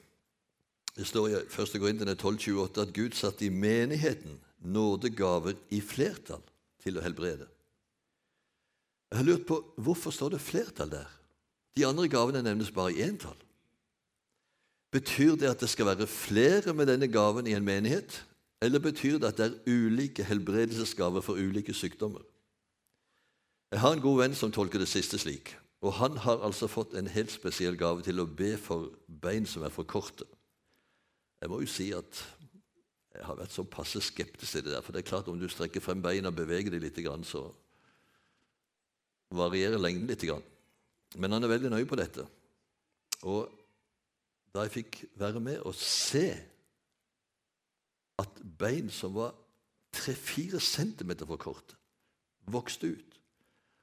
Det 0.96 1.08
står 1.08 1.28
i 1.28 1.36
1. 1.44 1.80
Korintene 1.80 2.16
12,28 2.16 2.82
at 2.82 2.94
Gud 2.96 3.16
satte 3.18 3.46
i 3.46 3.52
menigheten 3.52 4.40
nådegaver 4.64 5.58
i 5.76 5.82
flertall 5.84 6.44
til 6.84 6.98
å 6.98 7.04
helbrede. 7.04 7.48
Jeg 9.12 9.20
har 9.20 9.28
lurt 9.28 9.48
på 9.48 9.60
hvorfor 9.76 10.14
står 10.16 10.36
det 10.36 10.44
flertall 10.44 10.92
der? 10.92 11.10
De 11.76 11.86
andre 11.86 12.08
gavene 12.08 12.44
nevnes 12.44 12.72
bare 12.72 12.94
i 12.96 13.04
entall. 13.04 13.38
Betyr 14.96 15.36
det 15.36 15.50
at 15.52 15.60
det 15.60 15.70
skal 15.70 15.90
være 15.92 16.08
flere 16.08 16.74
med 16.74 16.88
denne 16.88 17.10
gaven 17.12 17.48
i 17.48 17.56
en 17.58 17.66
menighet, 17.68 18.22
eller 18.64 18.80
betyr 18.80 19.20
det 19.20 19.34
at 19.34 19.38
det 19.38 19.46
er 19.50 19.60
ulike 19.68 20.24
helbredelsesgaver 20.24 21.22
for 21.22 21.36
ulike 21.36 21.76
sykdommer? 21.76 22.24
Jeg 23.72 23.82
har 23.84 23.94
en 23.94 24.02
god 24.02 24.22
venn 24.22 24.36
som 24.38 24.54
tolker 24.56 24.80
det 24.80 24.88
siste 24.88 25.20
slik. 25.20 25.52
Og 25.84 25.94
han 26.00 26.16
har 26.24 26.40
altså 26.46 26.70
fått 26.72 26.96
en 26.96 27.10
helt 27.12 27.34
spesiell 27.34 27.76
gave 27.78 28.02
til 28.06 28.22
å 28.24 28.30
be 28.30 28.56
for 28.58 28.88
bein 29.22 29.46
som 29.46 29.66
er 29.68 29.74
for 29.74 29.84
korte. 29.84 30.26
Jeg 31.42 31.52
må 31.52 31.60
jo 31.62 31.70
si 31.70 31.92
at 31.96 32.22
jeg 33.16 33.26
har 33.26 33.38
vært 33.40 33.54
så 33.56 33.64
passe 33.64 34.02
skeptisk 34.04 34.58
til 34.58 34.66
det 34.66 34.74
der. 34.74 34.84
For 34.84 34.96
det 34.96 35.04
er 35.04 35.10
klart 35.10 35.30
om 35.32 35.40
du 35.40 35.48
strekker 35.52 35.84
frem 35.84 36.02
beina 36.04 36.32
og 36.32 36.38
beveger 36.38 36.74
dem 36.74 36.84
litt, 36.84 37.00
så 37.28 37.46
varierer 39.36 39.80
lengden 39.80 40.10
litt. 40.10 40.26
Men 41.16 41.32
han 41.32 41.44
er 41.44 41.54
veldig 41.54 41.72
nøye 41.72 41.88
på 41.88 42.00
dette. 42.00 42.26
Og 43.24 43.48
da 44.56 44.66
jeg 44.66 44.76
fikk 44.76 45.02
være 45.20 45.40
med 45.44 45.64
og 45.68 45.76
se 45.80 46.28
at 48.20 48.44
bein 48.60 48.90
som 48.92 49.16
var 49.16 49.34
tre-fire 49.96 50.60
centimeter 50.60 51.28
for 51.28 51.40
korte, 51.40 51.76
vokste 52.52 52.94
ut. 52.96 53.16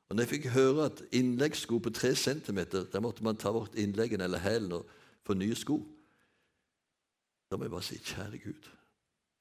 Og 0.09 0.17
når 0.17 0.27
jeg 0.27 0.33
fikk 0.35 0.47
høre 0.53 0.87
at 0.91 1.03
innleggssko 1.17 1.79
på 1.81 1.91
tre 1.97 2.15
centimeter, 2.17 2.85
der 2.93 3.01
måtte 3.01 3.25
man 3.25 3.37
ta 3.37 3.53
bort 3.53 3.77
innleggen 3.81 4.21
eller 4.21 4.45
hælen 4.45 4.85
få 5.25 5.37
nye 5.41 5.57
sko, 5.57 5.81
da 7.53 7.59
må 7.61 7.69
jeg 7.69 7.75
bare 7.75 7.85
si 7.85 7.99
kjære 8.01 8.39
Gud, 8.41 8.69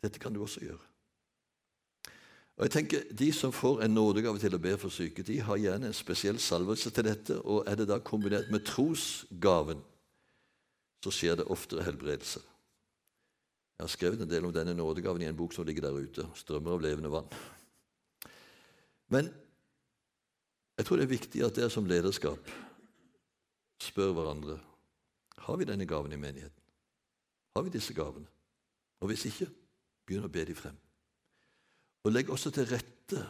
dette 0.04 0.19
kan 0.19 0.34
du 0.36 0.41
også 0.43 0.65
gjøre. 0.65 0.88
Og 2.58 2.67
jeg 2.67 2.71
tenker, 2.71 3.04
De 3.17 3.32
som 3.34 3.52
får 3.52 3.82
en 3.82 3.93
nådegave 3.95 4.39
til 4.39 4.54
å 4.54 4.62
be 4.62 4.76
for 4.78 4.91
syke, 4.93 5.24
de 5.24 5.39
har 5.41 5.58
gjerne 5.58 5.88
en 5.88 5.95
spesiell 5.95 6.39
salvelse 6.39 6.91
til 6.91 7.08
dette. 7.08 7.38
Og 7.41 7.63
er 7.65 7.80
det 7.80 7.88
da 7.89 7.97
kombinert 8.04 8.52
med 8.52 8.65
trosgaven, 8.67 9.80
så 11.02 11.13
skjer 11.15 11.39
det 11.39 11.47
oftere 11.50 11.88
helbredelse. 11.88 12.43
Jeg 13.80 13.88
har 13.88 13.93
skrevet 13.95 14.21
en 14.21 14.30
del 14.30 14.45
om 14.45 14.54
denne 14.54 14.76
nådegaven 14.78 15.24
i 15.24 15.30
en 15.32 15.38
bok 15.38 15.56
som 15.56 15.65
ligger 15.65 15.88
der 15.88 15.97
ute, 15.97 16.28
'Strømmer 16.36 16.71
av 16.76 16.82
levende 16.82 17.10
vann'. 17.10 17.34
Men 19.10 19.34
jeg 20.78 20.86
tror 20.86 20.97
det 20.97 21.04
er 21.04 21.17
viktig 21.17 21.43
at 21.45 21.56
dere 21.56 21.69
som 21.69 21.86
lederskap 21.86 22.52
spør 23.82 24.13
hverandre 24.13 24.60
har 25.38 25.58
vi 25.58 25.65
denne 25.65 25.86
gaven 25.86 26.13
i 26.13 26.21
menigheten. 26.21 26.61
Har 27.55 27.65
vi 27.65 27.73
disse 27.73 27.93
gavene? 27.93 28.27
Og 29.01 29.09
hvis 29.09 29.25
ikke, 29.27 29.49
begynn 30.05 30.27
å 30.27 30.31
be 30.31 30.43
de 30.45 30.55
frem. 30.55 30.77
Og 32.03 32.13
legg 32.13 32.29
også 32.33 32.51
til 32.53 32.69
rette 32.69 33.21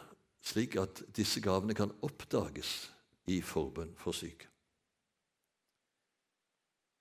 slik 0.42 0.76
at 0.80 1.02
disse 1.16 1.40
gavene 1.42 1.74
kan 1.74 1.92
oppdages 2.02 2.90
i 3.30 3.40
forbønn 3.44 3.92
for 3.98 4.16
syke. 4.16 4.48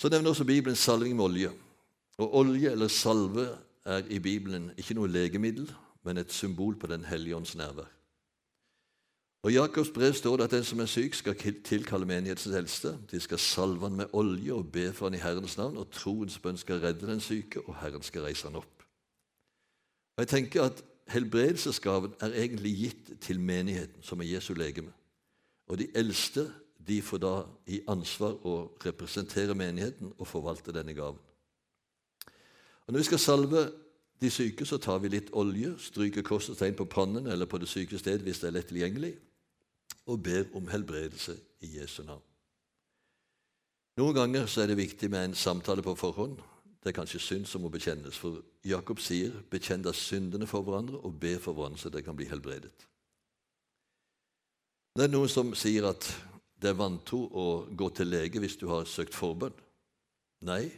Så 0.01 0.09
nevner 0.09 0.33
også 0.33 0.45
Bibelen 0.49 0.75
salving 0.75 1.15
med 1.15 1.25
olje. 1.25 1.51
Og 2.17 2.35
olje 2.41 2.71
eller 2.71 2.89
salve 2.89 3.47
er 3.85 4.05
i 4.09 4.19
Bibelen 4.19 4.71
ikke 4.77 4.97
noe 4.97 5.09
legemiddel, 5.09 5.69
men 6.05 6.17
et 6.17 6.33
symbol 6.33 6.75
på 6.77 6.87
Den 6.89 7.05
hellige 7.05 7.35
ånds 7.37 7.55
nærvær. 7.55 7.89
Og 9.43 9.51
I 9.51 9.55
Jakobs 9.55 9.89
brev 9.89 10.13
står 10.13 10.37
det 10.37 10.43
at 10.43 10.51
den 10.51 10.63
som 10.63 10.79
er 10.79 10.85
syk, 10.85 11.15
skal 11.17 11.35
tilkalle 11.65 12.05
menighetens 12.05 12.55
eldste. 12.55 12.93
De 13.11 13.19
skal 13.19 13.39
salve 13.41 13.87
han 13.87 13.97
med 13.97 14.13
olje 14.13 14.53
og 14.53 14.71
be 14.71 14.91
for 14.93 15.09
han 15.09 15.17
i 15.17 15.21
Herrens 15.21 15.57
navn, 15.57 15.77
og 15.81 15.89
troens 15.91 16.37
bønn 16.39 16.59
skal 16.61 16.81
redde 16.83 17.09
den 17.09 17.19
syke, 17.19 17.61
og 17.65 17.79
Herren 17.81 18.05
skal 18.05 18.21
reise 18.27 18.45
han 18.47 18.59
opp. 18.61 18.85
Og 20.17 20.21
jeg 20.21 20.27
tenker 20.27 20.67
at 20.69 20.83
Helbredelsesgaven 21.09 22.13
er 22.21 22.35
egentlig 22.37 22.75
gitt 22.77 23.09
til 23.21 23.39
menigheten, 23.39 24.03
som 24.03 24.21
er 24.21 24.29
Jesu 24.29 24.53
legeme. 24.53 24.93
Og 25.67 25.77
de 25.77 25.87
eldste 25.95 26.45
de 26.87 27.01
får 27.01 27.17
da 27.17 27.33
i 27.67 27.81
ansvar 27.89 28.37
å 28.45 28.55
representere 28.85 29.57
menigheten 29.57 30.13
og 30.17 30.27
forvalte 30.27 30.73
denne 30.75 30.93
gaven. 30.93 31.19
Og 32.85 32.93
Når 32.93 32.97
vi 32.97 33.09
skal 33.09 33.19
salve 33.19 33.65
de 34.21 34.29
syke, 34.29 34.65
så 34.65 34.77
tar 34.77 34.99
vi 34.99 35.09
litt 35.09 35.33
olje, 35.33 35.73
stryker 35.79 36.21
korsets 36.21 36.59
tegn 36.59 36.77
på 36.77 36.85
pannen 36.85 37.27
eller 37.27 37.45
på 37.45 37.57
det 37.57 37.69
syke 37.69 37.97
sted 37.97 38.21
hvis 38.21 38.39
det 38.39 38.47
er 38.49 38.57
lett 38.59 38.69
tilgjengelig, 38.69 39.15
og 40.05 40.23
ber 40.23 40.49
om 40.57 40.67
helbredelse 40.67 41.37
i 41.61 41.77
Jesu 41.77 42.03
navn. 42.03 42.23
Noen 43.99 44.15
ganger 44.15 44.47
så 44.47 44.63
er 44.63 44.71
det 44.71 44.79
viktig 44.79 45.09
med 45.11 45.25
en 45.25 45.35
samtale 45.35 45.83
på 45.83 45.95
forhånd. 45.95 46.39
Det 46.81 46.89
er 46.89 46.97
kanskje 46.97 47.19
synd 47.21 47.45
som 47.45 47.61
må 47.61 47.69
bekjennes, 47.69 48.17
for 48.17 48.41
Jakob 48.65 48.99
sier 48.99 49.31
'bekjenn 49.49 49.83
da 49.83 49.91
syndene 49.91 50.47
for 50.47 50.61
hverandre 50.61 50.97
og 50.97 51.19
be 51.19 51.37
for 51.39 51.53
hverandre 51.53 51.77
så 51.77 51.89
det 51.89 52.05
kan 52.05 52.15
bli 52.15 52.25
helbredet'. 52.25 52.87
Det 54.95 55.03
er 55.03 55.11
noen 55.11 55.29
som 55.29 55.53
sier 55.55 55.85
at 55.87 56.07
det 56.61 56.69
er 56.69 56.79
vantro 56.79 57.29
å 57.31 57.45
gå 57.77 57.89
til 57.89 58.07
lege 58.07 58.39
hvis 58.39 58.55
du 58.55 58.67
har 58.67 58.85
søkt 58.85 59.15
forbønn. 59.15 59.53
Nei, 60.41 60.71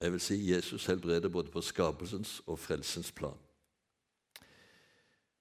jeg 0.00 0.12
vil 0.12 0.20
si 0.20 0.36
Jesus 0.52 0.86
helbreder 0.86 1.28
både 1.28 1.50
på 1.50 1.60
skapelsens 1.60 2.42
og 2.46 2.58
frelsens 2.58 3.12
plan. 3.12 3.38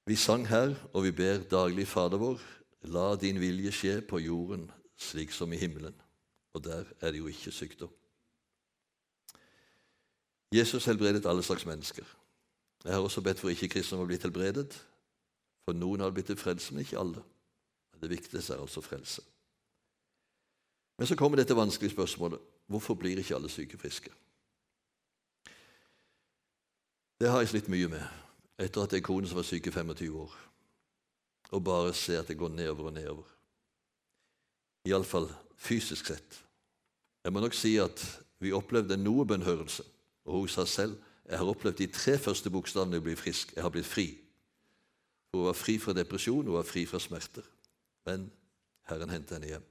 Vi 0.05 0.15
sang 0.15 0.47
her, 0.47 0.75
og 0.93 1.03
vi 1.03 1.11
ber 1.11 1.43
daglig 1.51 1.87
Fader 1.87 2.17
vår, 2.17 2.41
la 2.83 3.15
din 3.15 3.39
vilje 3.39 3.71
skje 3.71 3.99
på 4.07 4.19
jorden 4.19 4.67
slik 4.97 5.31
som 5.31 5.53
i 5.53 5.59
himmelen. 5.59 5.95
Og 6.53 6.63
der 6.63 6.85
er 7.01 7.11
det 7.11 7.19
jo 7.19 7.27
ikke 7.27 7.51
sykdom. 7.51 7.91
Jesus 10.53 10.85
helbredet 10.85 11.25
alle 11.25 11.43
slags 11.43 11.65
mennesker. 11.65 12.05
Jeg 12.83 12.93
har 12.93 13.01
også 13.01 13.21
bedt 13.21 13.39
for 13.39 13.49
ikke-kristne 13.49 13.97
om 13.97 14.03
å 14.03 14.07
bli 14.07 14.19
helbredet. 14.21 14.75
For 15.65 15.73
noen 15.73 16.03
har 16.03 16.11
blitt 16.11 16.29
til 16.29 16.37
men 16.71 16.83
ikke 16.83 16.99
alle. 16.99 17.23
Men 17.91 18.01
Det 18.01 18.09
viktigste 18.09 18.53
er 18.53 18.61
altså 18.61 18.81
frelse. 18.81 19.21
Men 20.97 21.07
så 21.07 21.15
kommer 21.15 21.37
dette 21.37 21.55
vanskelige 21.55 21.93
spørsmålet 21.93 22.39
hvorfor 22.67 22.93
blir 22.93 23.17
ikke 23.17 23.35
alle 23.35 23.49
syke 23.49 23.77
friske? 23.77 24.11
Det 27.19 27.29
har 27.29 27.39
jeg 27.39 27.49
slitt 27.49 27.67
mye 27.67 27.87
med 27.87 28.03
etter 28.59 28.83
at 28.83 28.93
jeg 28.93 29.03
kone 29.03 29.27
som 29.27 29.35
var 29.35 29.47
syk 29.47 29.67
i 29.67 29.71
25 29.71 30.15
år, 30.19 30.33
og 31.51 31.63
bare 31.63 31.93
se 31.97 32.17
at 32.17 32.27
det 32.27 32.37
går 32.37 32.53
nedover 32.53 32.89
og 32.89 32.93
nedover. 32.93 33.29
Iallfall 34.85 35.29
fysisk 35.57 36.05
sett. 36.11 36.39
Jeg 37.23 37.33
må 37.33 37.39
nok 37.39 37.55
si 37.55 37.77
at 37.79 38.03
vi 38.43 38.51
opplevde 38.55 38.97
noe 38.99 39.25
bønnhørelse, 39.25 39.83
og 40.25 40.43
hun 40.43 40.51
sa 40.51 40.65
selv 40.67 40.97
jeg 41.23 41.39
har 41.39 41.47
opplevd 41.47 41.77
de 41.79 41.87
tre 41.87 42.17
første 42.19 42.51
bokstavene 42.51 42.99
å 42.99 43.03
bli 43.03 43.15
frisk. 43.15 43.53
Jeg 43.55 43.63
har 43.63 43.71
blitt 43.71 43.87
fri. 43.87 44.09
Hun 45.33 45.47
var 45.47 45.55
fri 45.55 45.77
fra 45.79 45.95
depresjon, 45.95 46.43
hun 46.43 46.57
var 46.57 46.67
fri 46.67 46.83
fra 46.85 46.99
smerter. 46.99 47.45
Men 48.05 48.27
Herren 48.89 49.13
hentet 49.13 49.37
henne 49.37 49.53
hjem. 49.53 49.69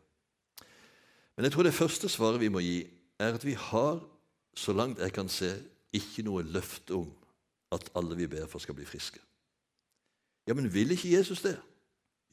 Men 1.37 1.47
jeg 1.47 1.55
tror 1.55 1.69
det 1.69 1.77
første 1.77 2.09
svaret 2.13 2.41
vi 2.41 2.49
må 2.53 2.63
gi, 2.65 2.79
er 3.21 3.37
at 3.37 3.45
vi 3.45 3.55
har, 3.55 4.01
så 4.57 4.73
langt 4.73 5.01
jeg 5.01 5.13
kan 5.13 5.29
se, 5.33 5.53
ikke 5.93 6.25
noe 6.25 6.45
løfte 6.45 6.97
om 6.97 7.13
at 7.73 7.93
alle 7.97 8.17
vi 8.17 8.29
ber 8.33 8.49
for, 8.49 8.61
skal 8.61 8.77
bli 8.77 8.89
friske. 8.89 9.21
Ja, 10.47 10.55
men 10.55 10.75
vil 10.75 10.91
ikke 10.91 11.13
Jesus 11.13 11.43
det? 11.43 11.61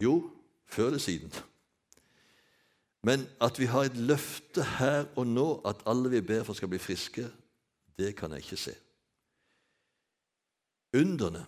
Jo, 0.02 0.32
før 0.66 0.86
eller 0.86 1.00
siden. 1.00 1.34
Men 3.04 3.28
at 3.42 3.60
vi 3.60 3.66
har 3.66 3.88
et 3.88 3.98
løfte 3.98 4.64
her 4.64 5.06
og 5.16 5.28
nå 5.28 5.62
at 5.66 5.84
alle 5.88 6.10
vi 6.10 6.22
ber 6.22 6.44
for, 6.44 6.54
skal 6.54 6.68
bli 6.68 6.80
friske, 6.80 7.30
det 8.00 8.16
kan 8.16 8.32
jeg 8.32 8.44
ikke 8.44 8.58
se. 8.58 8.76
Underne, 10.98 11.46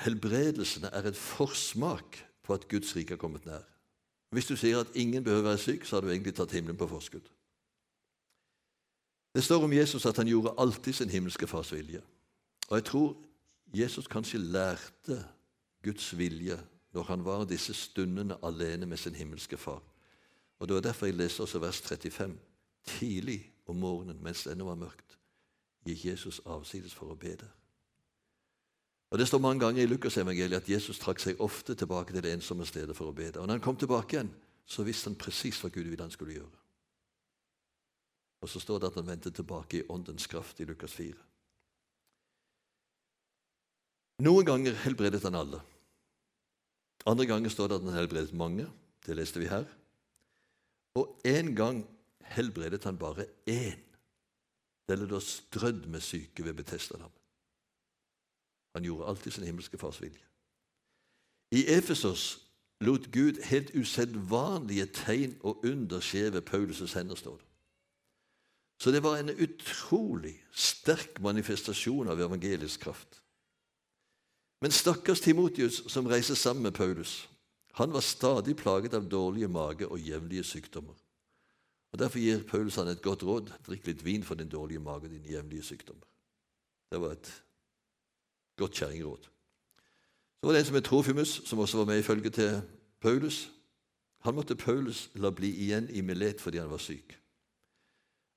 helbredelsene, 0.00 0.88
er 0.92 1.08
et 1.08 1.16
forsmak 1.16 2.16
på 2.42 2.54
at 2.54 2.68
Guds 2.68 2.96
rike 2.96 3.14
er 3.14 3.20
kommet 3.20 3.46
nær. 3.46 3.64
Hvis 4.30 4.46
du 4.46 4.56
sier 4.56 4.80
at 4.80 4.94
ingen 4.94 5.24
behøver 5.24 5.42
være 5.42 5.58
syk, 5.58 5.84
så 5.84 5.96
har 5.96 6.00
du 6.00 6.10
egentlig 6.10 6.34
tatt 6.34 6.52
himmelen 6.52 6.76
på 6.76 6.88
forskudd. 6.88 7.28
Det 9.34 9.44
står 9.44 9.64
om 9.64 9.72
Jesus 9.72 10.06
at 10.06 10.16
han 10.16 10.28
gjorde 10.28 10.54
alltid 10.58 10.92
sin 10.92 11.10
himmelske 11.10 11.46
fars 11.46 11.72
vilje. 11.72 12.00
Og 12.68 12.76
jeg 12.76 12.84
tror 12.84 13.16
Jesus 13.74 14.06
kanskje 14.06 14.38
lærte 14.38 15.18
Guds 15.86 16.10
vilje 16.18 16.58
når 16.96 17.10
han 17.10 17.24
var 17.24 17.44
disse 17.46 17.74
stundene 17.76 18.38
alene 18.44 18.86
med 18.86 18.98
sin 18.98 19.14
himmelske 19.14 19.56
far. 19.56 19.82
Og 20.58 20.68
Det 20.68 20.74
var 20.74 20.80
derfor 20.80 21.06
jeg 21.06 21.14
leser 21.14 21.44
også 21.44 21.58
vers 21.58 21.80
35. 21.80 22.38
Tidlig 22.86 23.52
om 23.66 23.76
morgenen 23.76 24.22
mens 24.22 24.44
det 24.44 24.52
ennå 24.52 24.64
var 24.64 24.80
mørkt, 24.80 25.18
gikk 25.86 26.04
Jesus 26.04 26.40
avsides 26.46 26.94
for 26.94 27.12
å 27.12 27.18
be 27.18 27.34
der. 27.36 27.52
Og 29.10 29.18
Det 29.18 29.28
står 29.28 29.38
mange 29.38 29.60
ganger 29.60 29.82
i 29.82 29.86
Lukasevangeliet 29.86 30.62
at 30.62 30.68
Jesus 30.68 30.98
trakk 30.98 31.20
seg 31.20 31.40
ofte 31.40 31.74
tilbake 31.74 32.12
til 32.12 32.22
det 32.22 32.32
ensomme 32.32 32.66
stedet 32.66 32.96
for 32.96 33.10
å 33.10 33.14
be 33.14 33.30
der. 33.30 33.40
Og 33.40 33.46
når 33.46 33.60
han 33.60 33.64
kom 33.64 33.76
tilbake 33.76 34.16
igjen, 34.16 34.32
så 34.66 34.82
visste 34.82 35.10
han 35.10 35.18
presis 35.18 35.60
hva 35.62 35.70
Gud 35.70 35.86
ville 35.86 36.02
han 36.02 36.10
skulle 36.10 36.34
gjøre. 36.40 36.58
Og 38.42 38.48
så 38.48 38.60
står 38.60 38.80
det 38.80 38.90
at 38.90 38.98
han 38.98 39.06
vendte 39.06 39.30
tilbake 39.30 39.78
i 39.78 39.86
åndens 39.88 40.26
kraft 40.26 40.60
i 40.60 40.66
Lukas 40.66 40.92
4. 40.92 41.14
Noen 44.26 44.46
ganger 44.48 44.74
helbredet 44.84 45.22
han 45.28 45.36
alle. 45.36 45.60
Andre 47.06 47.26
ganger 47.26 47.50
står 47.50 47.68
det 47.68 47.74
at 47.78 47.82
han 47.86 47.98
helbredet 47.98 48.34
mange. 48.34 48.66
Det 49.06 49.16
leste 49.16 49.40
vi 49.40 49.46
her. 49.46 49.64
Og 50.94 51.20
en 51.24 51.54
gang 51.56 51.84
helbredet 52.20 52.84
han 52.84 52.98
bare 52.98 53.26
én. 53.50 53.82
Det 54.86 54.94
er 54.94 55.06
da 55.06 55.20
strødd 55.20 55.86
med 55.86 56.00
syke 56.00 56.44
ved 56.44 56.54
Betestadam. 56.54 57.10
Han 58.74 58.84
gjorde 58.84 59.06
alltid 59.06 59.32
sin 59.32 59.44
himmelske 59.44 59.78
fars 59.78 60.02
vilje. 60.02 60.22
I 61.50 61.64
Efesos 61.78 62.42
lot 62.80 63.12
Gud 63.12 63.42
helt 63.42 63.70
usedvanlige 63.74 64.86
tegn 64.86 65.36
og 65.40 65.64
under 65.64 66.00
skje 66.00 66.32
ved 66.32 66.42
Paulus' 66.50 66.98
hender, 66.98 67.14
står 67.14 67.36
det. 67.36 67.46
Så 68.80 68.90
det 68.90 69.02
var 69.02 69.16
en 69.16 69.30
utrolig 69.30 70.34
sterk 70.52 71.20
manifestasjon 71.20 72.08
av 72.08 72.20
evangelisk 72.20 72.80
kraft. 72.80 73.22
Men 74.60 74.70
stakkars 74.70 75.20
Timotius, 75.20 75.82
som 75.92 76.06
reiser 76.06 76.34
sammen 76.34 76.62
med 76.62 76.72
Paulus, 76.72 77.28
han 77.76 77.92
var 77.92 78.00
stadig 78.00 78.56
plaget 78.56 78.94
av 78.94 79.08
dårlige 79.08 79.48
mage 79.48 79.88
og 79.88 80.00
jevnlige 80.00 80.44
sykdommer. 80.44 80.94
Og 81.92 81.98
Derfor 81.98 82.18
gir 82.18 82.44
Paulus 82.48 82.76
han 82.76 82.88
et 82.88 83.02
godt 83.02 83.22
råd. 83.22 83.52
Drikk 83.66 83.86
litt 83.86 84.04
vin 84.04 84.24
for 84.24 84.34
din 84.34 84.48
dårlige 84.48 84.80
mage 84.80 85.08
og 85.08 85.12
dine 85.12 85.32
jevnlige 85.32 85.62
sykdommer. 85.62 86.04
Det 86.92 87.00
var 87.00 87.12
et 87.12 87.30
godt 88.56 88.72
kjerringråd. 88.72 89.28
Så 90.40 90.46
var 90.46 90.52
det 90.52 90.60
en 90.60 90.66
som 90.66 90.74
het 90.74 90.84
Trofimus, 90.84 91.40
som 91.44 91.58
også 91.58 91.78
var 91.78 91.84
med 91.84 91.98
i 91.98 92.02
følget 92.02 92.34
til 92.34 92.62
Paulus. 93.00 93.50
Han 94.24 94.34
måtte 94.34 94.56
Paulus 94.56 95.10
la 95.14 95.30
bli 95.30 95.50
igjen 95.56 95.90
i 95.90 96.00
Milet 96.00 96.40
fordi 96.40 96.58
han 96.58 96.70
var 96.70 96.78
syk. 96.78 97.18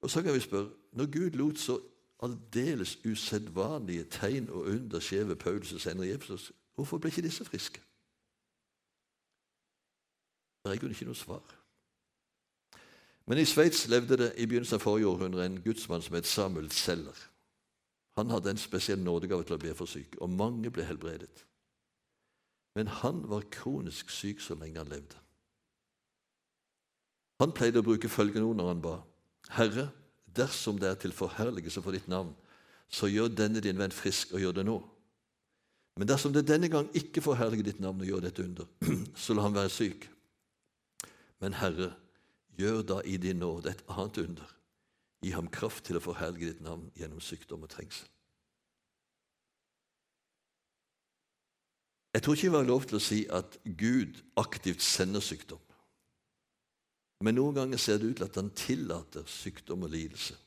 Og 0.02 0.10
så 0.10 0.22
kan 0.24 0.34
vi 0.34 0.40
spørre 0.40 0.70
når 0.94 1.06
Gud 1.06 1.30
lot 1.30 1.60
så 1.60 1.80
aldeles 2.20 2.98
usedvanlige 3.06 4.04
tegn 4.04 4.50
og 4.50 4.68
under 4.74 5.00
skjer 5.00 5.24
ved 5.24 5.36
Paulus' 5.36 5.90
og 6.00 6.06
i 6.06 6.12
Efesos, 6.12 6.52
hvorfor 6.76 6.98
ble 6.98 7.10
ikke 7.10 7.22
disse 7.22 7.46
friske? 7.46 7.82
Det 10.64 10.72
er 10.72 10.86
i 10.86 10.90
ikke 10.92 11.06
noe 11.06 11.16
svar. 11.16 11.56
Men 13.26 13.38
i 13.38 13.46
Sveits 13.46 13.88
levde 13.88 14.18
det 14.18 14.34
i 14.38 14.46
begynnelsen 14.46 14.76
av 14.76 14.84
forrige 14.84 15.08
århundre 15.08 15.46
en 15.46 15.62
gudsmann 15.62 16.02
som 16.02 16.16
het 16.16 16.28
Samuel 16.28 16.72
Zeller. 16.72 17.30
Han 18.18 18.30
hadde 18.30 18.50
en 18.50 18.58
spesiell 18.58 19.00
nådegave 19.00 19.44
til 19.44 19.56
å 19.56 19.62
be 19.62 19.74
for 19.76 19.86
syke, 19.86 20.20
og 20.22 20.30
mange 20.30 20.72
ble 20.72 20.84
helbredet. 20.84 21.46
Men 22.76 22.88
han 22.88 23.22
var 23.30 23.48
kronisk 23.52 24.10
syk 24.10 24.42
så 24.42 24.56
lenge 24.56 24.82
han 24.82 24.92
levde. 24.92 25.16
Han 27.40 27.54
pleide 27.56 27.80
å 27.80 27.86
bruke 27.86 28.10
følgende 28.12 28.50
ord 28.50 28.58
når 28.60 28.68
han 28.68 28.82
ba. 28.84 28.96
Herre, 29.56 29.88
dersom 30.40 30.80
det 30.80 30.90
er 30.90 30.98
til 31.00 31.14
forherligelse 31.16 31.84
for 31.84 31.96
ditt 31.96 32.08
navn, 32.12 32.32
så 32.90 33.10
gjør 33.12 33.30
denne 33.36 33.62
din 33.62 33.78
venn 33.78 33.94
frisk, 33.94 34.34
og 34.34 34.42
gjør 34.42 34.56
det 34.60 34.66
nå. 34.66 34.78
Men 36.00 36.08
dersom 36.08 36.34
det 36.34 36.48
denne 36.48 36.70
gang 36.72 36.88
ikke 36.96 37.22
forherliger 37.22 37.68
ditt 37.68 37.82
navn 37.84 38.02
og 38.02 38.08
gjør 38.08 38.24
dette 38.24 38.46
under, 38.46 38.70
så 39.24 39.36
la 39.36 39.46
han 39.46 39.58
være 39.58 39.74
syk. 39.74 40.08
Men 41.44 41.58
Herre, 41.60 41.92
gjør 42.60 42.82
da 42.84 43.02
i 43.06 43.18
din 43.18 43.40
nåde 43.40 43.72
et 43.72 43.84
annet 43.88 44.18
under. 44.24 44.56
Gi 45.24 45.32
ham 45.36 45.50
kraft 45.52 45.86
til 45.88 46.00
å 46.00 46.04
forherlige 46.04 46.54
ditt 46.54 46.64
navn 46.64 46.88
gjennom 46.96 47.22
sykdom 47.24 47.64
og 47.68 47.72
trengsel. 47.72 48.08
Jeg 52.16 52.24
tror 52.26 52.36
ikke 52.36 52.50
vi 52.50 52.58
har 52.58 52.68
lov 52.68 52.86
til 52.90 52.98
å 52.98 53.04
si 53.04 53.20
at 53.32 53.60
Gud 53.78 54.18
aktivt 54.40 54.82
sender 54.82 55.22
sykdom. 55.24 55.60
Men 57.24 57.36
noen 57.36 57.56
ganger 57.56 57.78
ser 57.82 58.00
det 58.00 58.12
ut 58.12 58.20
til 58.22 58.28
at 58.30 58.38
han 58.40 58.52
tillater 58.56 59.26
sykdom 59.28 59.84
og 59.88 59.92
lidelse 59.96 60.38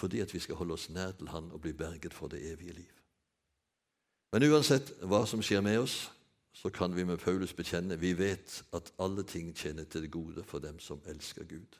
fordi 0.00 0.22
at 0.24 0.32
vi 0.32 0.40
skal 0.40 0.56
holde 0.56 0.72
oss 0.72 0.86
nær 0.88 1.10
til 1.12 1.28
Han 1.28 1.50
og 1.52 1.60
bli 1.60 1.74
berget 1.76 2.14
for 2.16 2.32
det 2.32 2.40
evige 2.52 2.72
liv. 2.72 2.92
Men 4.32 4.46
uansett 4.48 4.94
hva 5.04 5.26
som 5.28 5.42
skjer 5.44 5.60
med 5.60 5.76
oss, 5.82 6.06
så 6.56 6.70
kan 6.72 6.94
vi 6.96 7.04
med 7.04 7.20
Paulus 7.20 7.52
bekjenne 7.52 7.98
vi 8.00 8.14
vet 8.16 8.62
at 8.72 8.92
alle 8.98 9.22
ting 9.28 9.52
tjener 9.56 9.84
til 9.84 10.06
det 10.06 10.10
gode 10.10 10.44
for 10.44 10.58
dem 10.58 10.78
som 10.80 11.02
elsker 11.04 11.44
Gud. 11.44 11.76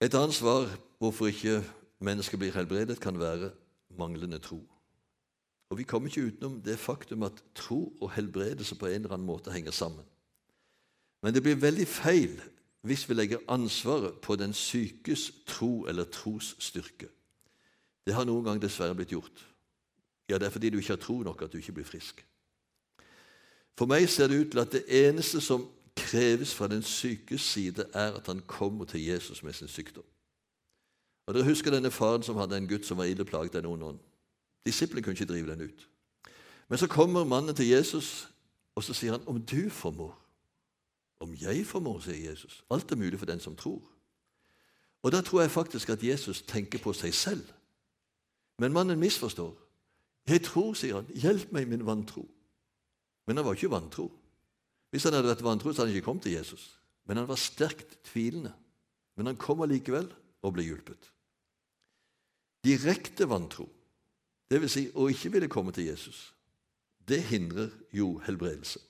Et 0.00 0.14
annet 0.14 0.34
svar 0.34 0.66
hvorfor 0.98 1.30
ikke 1.30 1.60
mennesker 2.00 2.40
blir 2.40 2.56
helbredet, 2.56 3.00
kan 3.00 3.18
være 3.20 3.52
manglende 3.98 4.38
tro. 4.38 4.60
Og 5.70 5.78
Vi 5.78 5.84
kommer 5.84 6.08
ikke 6.08 6.26
utenom 6.26 6.62
det 6.62 6.78
faktum 6.78 7.22
at 7.22 7.44
tro 7.54 7.92
og 8.00 8.10
helbredelse 8.12 8.74
på 8.74 8.86
en 8.86 9.04
eller 9.04 9.14
annen 9.14 9.26
måte 9.26 9.52
henger 9.52 9.70
sammen. 9.70 10.04
Men 11.22 11.34
det 11.34 11.42
blir 11.42 11.60
veldig 11.60 11.86
feil 11.88 12.40
hvis 12.80 13.08
vi 13.08 13.14
legger 13.14 13.42
ansvaret 13.48 14.20
på 14.24 14.36
den 14.40 14.52
sykes 14.56 15.30
tro 15.46 15.86
eller 15.86 16.04
trosstyrke. 16.04 17.08
Det 18.06 18.14
har 18.14 18.24
noen 18.24 18.44
gang 18.44 18.62
dessverre 18.62 18.96
blitt 18.96 19.12
gjort. 19.12 19.46
Ja, 20.28 20.38
det 20.38 20.46
er 20.46 20.54
fordi 20.54 20.70
du 20.70 20.78
ikke 20.78 20.96
har 20.96 21.02
tro 21.02 21.18
nok 21.22 21.42
at 21.42 21.52
du 21.52 21.58
ikke 21.58 21.72
blir 21.76 21.84
frisk. 21.84 22.24
For 23.78 23.86
meg 23.86 24.08
ser 24.08 24.28
det 24.28 24.40
ut 24.40 24.50
til 24.52 24.62
at 24.62 24.72
det 24.72 24.84
eneste 24.88 25.40
som 25.40 25.66
kreves 25.96 26.54
fra 26.54 26.68
den 26.68 26.82
sykes 26.82 27.40
side, 27.40 27.84
er 27.94 28.16
at 28.16 28.26
han 28.26 28.40
kommer 28.46 28.84
til 28.84 29.04
Jesus 29.04 29.42
med 29.42 29.52
sin 29.52 29.68
sykdom. 29.68 30.04
Og 31.26 31.34
Dere 31.34 31.44
husker 31.44 31.70
denne 31.70 31.90
faren 31.90 32.22
som 32.22 32.36
hadde 32.36 32.56
en 32.56 32.68
gutt 32.68 32.86
som 32.86 32.98
var 32.98 33.04
ille 33.04 33.24
plaget 33.24 33.54
av 33.54 33.62
noen 33.62 33.82
ånd. 33.82 33.98
Disiplene 34.66 35.02
kunne 35.02 35.14
ikke 35.14 35.32
drive 35.32 35.52
den 35.52 35.60
ut. 35.68 35.88
Men 36.68 36.78
så 36.78 36.86
kommer 36.86 37.24
mannen 37.24 37.54
til 37.54 37.68
Jesus, 37.68 38.28
og 38.74 38.84
så 38.84 38.94
sier 38.94 39.12
han, 39.12 39.22
'Om 39.26 39.42
du 39.42 39.68
formår' 39.68 40.29
Om 41.20 41.34
jeg 41.40 41.66
formår, 41.66 42.00
sier 42.00 42.30
Jesus. 42.30 42.62
Alt 42.70 42.92
er 42.92 42.96
mulig 42.96 43.18
for 43.18 43.28
den 43.28 43.40
som 43.40 43.56
tror. 43.56 43.82
Og 45.02 45.12
Da 45.12 45.20
tror 45.20 45.40
jeg 45.40 45.50
faktisk 45.50 45.88
at 45.88 46.02
Jesus 46.02 46.42
tenker 46.42 46.78
på 46.78 46.92
seg 46.92 47.14
selv. 47.14 47.44
Men 48.58 48.72
mannen 48.72 48.98
misforstår. 49.00 49.56
'Jeg 50.26 50.42
tror', 50.42 50.74
sier 50.74 50.94
han. 50.94 51.06
'Hjelp 51.06 51.52
meg, 51.52 51.68
min 51.68 51.86
vantro'. 51.86 52.28
Men 53.26 53.36
han 53.36 53.46
var 53.46 53.52
ikke 53.52 53.70
vantro. 53.70 54.12
Hvis 54.90 55.04
han 55.04 55.12
hadde 55.12 55.28
vært 55.28 55.42
vantro, 55.42 55.72
så 55.72 55.82
hadde 55.82 55.90
han 55.90 55.96
ikke 55.96 56.04
kommet 56.04 56.22
til 56.22 56.32
Jesus. 56.32 56.78
Men 57.04 57.16
han 57.16 57.28
var 57.28 57.34
sterkt 57.34 58.02
tvilende. 58.04 58.52
Men 59.16 59.26
han 59.26 59.36
kom 59.36 59.60
allikevel 59.60 60.12
og 60.42 60.52
ble 60.52 60.62
hjulpet. 60.62 61.10
Direkte 62.64 63.28
vantro, 63.28 63.68
dvs. 64.50 64.72
Si 64.72 64.90
å 64.94 65.08
ikke 65.08 65.32
ville 65.32 65.48
komme 65.48 65.72
til 65.72 65.84
Jesus, 65.84 66.34
det 67.08 67.22
hindrer 67.22 67.70
jo 67.92 68.18
helbredelse. 68.26 68.80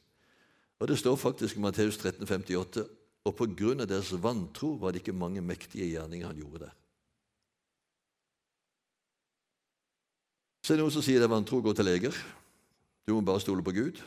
Og 0.80 0.88
Det 0.88 0.98
står 0.98 1.16
faktisk 1.16 1.56
i 1.56 1.60
Matteus 1.60 1.98
13, 1.98 2.26
58, 2.26 2.84
og 3.24 3.36
på 3.36 3.46
grunn 3.52 3.84
av 3.84 3.88
deres 3.88 4.14
vantro 4.22 4.72
var 4.80 4.92
det 4.92 5.02
ikke 5.02 5.12
mange 5.12 5.42
mektige 5.44 5.90
gjerninger 5.90 6.26
han 6.26 6.38
gjorde 6.40 6.64
der. 6.64 6.76
Så 10.64 10.72
er 10.72 10.78
det 10.78 10.84
noen 10.84 10.94
som 10.94 11.04
sier 11.04 11.20
det 11.20 11.28
er 11.28 11.34
vantro 11.34 11.60
gå 11.60 11.72
til 11.76 11.88
leger. 11.88 12.16
Du 13.04 13.12
må 13.16 13.20
bare 13.26 13.42
stole 13.42 13.64
på 13.64 13.74
Gud. 13.76 14.00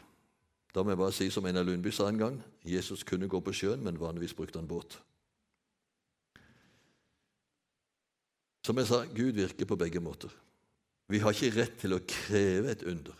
Da 0.73 0.81
må 0.81 0.93
jeg 0.93 1.01
bare 1.01 1.13
si 1.13 1.29
som 1.29 1.45
Einar 1.45 1.65
Lundby 1.67 1.91
sa 1.93 2.07
en 2.09 2.17
gang 2.17 2.37
Jesus 2.65 3.03
kunne 3.05 3.29
gå 3.29 3.41
på 3.43 3.53
sjøen, 3.53 3.83
men 3.85 3.99
vanligvis 3.99 4.33
brukte 4.33 4.57
han 4.57 4.69
båt. 4.69 4.97
Som 8.65 8.79
jeg 8.79 8.87
sa, 8.87 9.03
Gud 9.05 9.35
virker 9.35 9.67
på 9.69 9.77
begge 9.77 10.01
måter. 10.01 10.31
Vi 11.11 11.19
har 11.19 11.35
ikke 11.35 11.51
rett 11.59 11.75
til 11.81 11.93
å 11.93 12.01
kreve 12.07 12.71
et 12.71 12.85
under. 12.87 13.17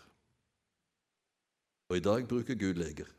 Og 1.92 2.00
i 2.00 2.02
dag 2.02 2.24
bruker 2.26 2.56
Gud 2.58 2.80
leger. 2.80 3.10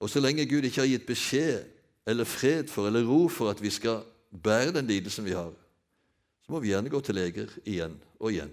Og 0.00 0.10
så 0.10 0.20
lenge 0.20 0.46
Gud 0.46 0.64
ikke 0.64 0.80
har 0.80 0.90
gitt 0.90 1.06
beskjed 1.06 1.64
eller 2.06 2.24
fred 2.24 2.68
for 2.68 2.86
eller 2.86 3.06
ro 3.06 3.28
for 3.28 3.50
at 3.50 3.62
vi 3.62 3.70
skal 3.70 4.04
bære 4.42 4.72
den 4.72 4.86
lidelsen 4.86 5.24
vi 5.24 5.34
har, 5.34 5.52
så 6.44 6.52
må 6.52 6.60
vi 6.60 6.70
gjerne 6.70 6.90
gå 6.90 7.00
til 7.00 7.14
leger 7.14 7.50
igjen 7.64 7.96
og 8.20 8.32
igjen. 8.32 8.52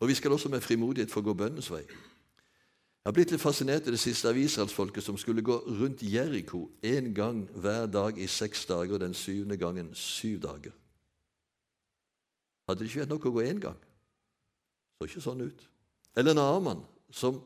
Og 0.00 0.08
vi 0.08 0.14
skal 0.14 0.32
også 0.32 0.48
med 0.48 0.60
frimodighet 0.60 1.10
få 1.10 1.22
gå 1.22 1.32
bønnens 1.34 1.70
vei. 1.70 1.84
Jeg 3.02 3.10
har 3.10 3.14
blitt 3.16 3.32
litt 3.34 3.42
fascinert 3.42 3.86
i 3.86 3.94
det 3.94 3.98
siste 3.98 4.28
av 4.30 4.36
israelsfolket 4.38 5.02
som 5.02 5.16
skulle 5.18 5.42
gå 5.42 5.56
rundt 5.66 6.04
Jeriko 6.06 6.68
én 6.86 7.10
gang 7.14 7.40
hver 7.54 7.86
dag 7.90 8.18
i 8.18 8.28
seks 8.30 8.66
dager, 8.66 8.94
og 8.94 9.00
den 9.00 9.14
syvende 9.14 9.56
gangen 9.56 9.88
syv 9.94 10.40
dager. 10.42 10.74
Hadde 12.68 12.78
det 12.78 12.90
ikke 12.90 13.00
vært 13.00 13.14
nok 13.14 13.26
å 13.26 13.32
gå 13.34 13.42
én 13.42 13.62
gang? 13.62 13.80
Så 14.98 15.08
ikke 15.08 15.24
sånn 15.24 15.42
ut. 15.42 15.66
Eller 16.14 16.30
en 16.30 16.42
annen 16.44 16.68
mann 16.68 16.84
som 17.10 17.40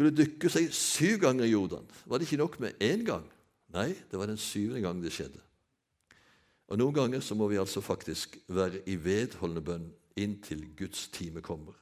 skulle 0.00 0.16
dykke 0.16 0.48
seg 0.48 0.70
syv 0.72 1.18
ganger 1.20 1.44
i 1.44 1.50
Jordan. 1.52 1.84
Var 2.08 2.18
det 2.18 2.24
ikke 2.24 2.40
nok 2.40 2.54
med 2.60 2.78
én 2.80 3.02
gang? 3.04 3.26
Nei, 3.68 3.92
det 3.92 4.18
var 4.18 4.30
den 4.30 4.38
syvende 4.40 4.80
gang 4.80 5.02
det 5.04 5.12
skjedde. 5.12 5.42
Og 6.72 6.78
Noen 6.80 6.94
ganger 6.94 7.20
så 7.20 7.36
må 7.36 7.50
vi 7.50 7.58
altså 7.60 7.82
faktisk 7.84 8.38
være 8.48 8.80
i 8.88 8.96
vedholdende 8.96 9.60
bønn 9.60 9.90
inntil 10.16 10.62
Guds 10.78 11.08
time 11.12 11.42
kommer. 11.44 11.76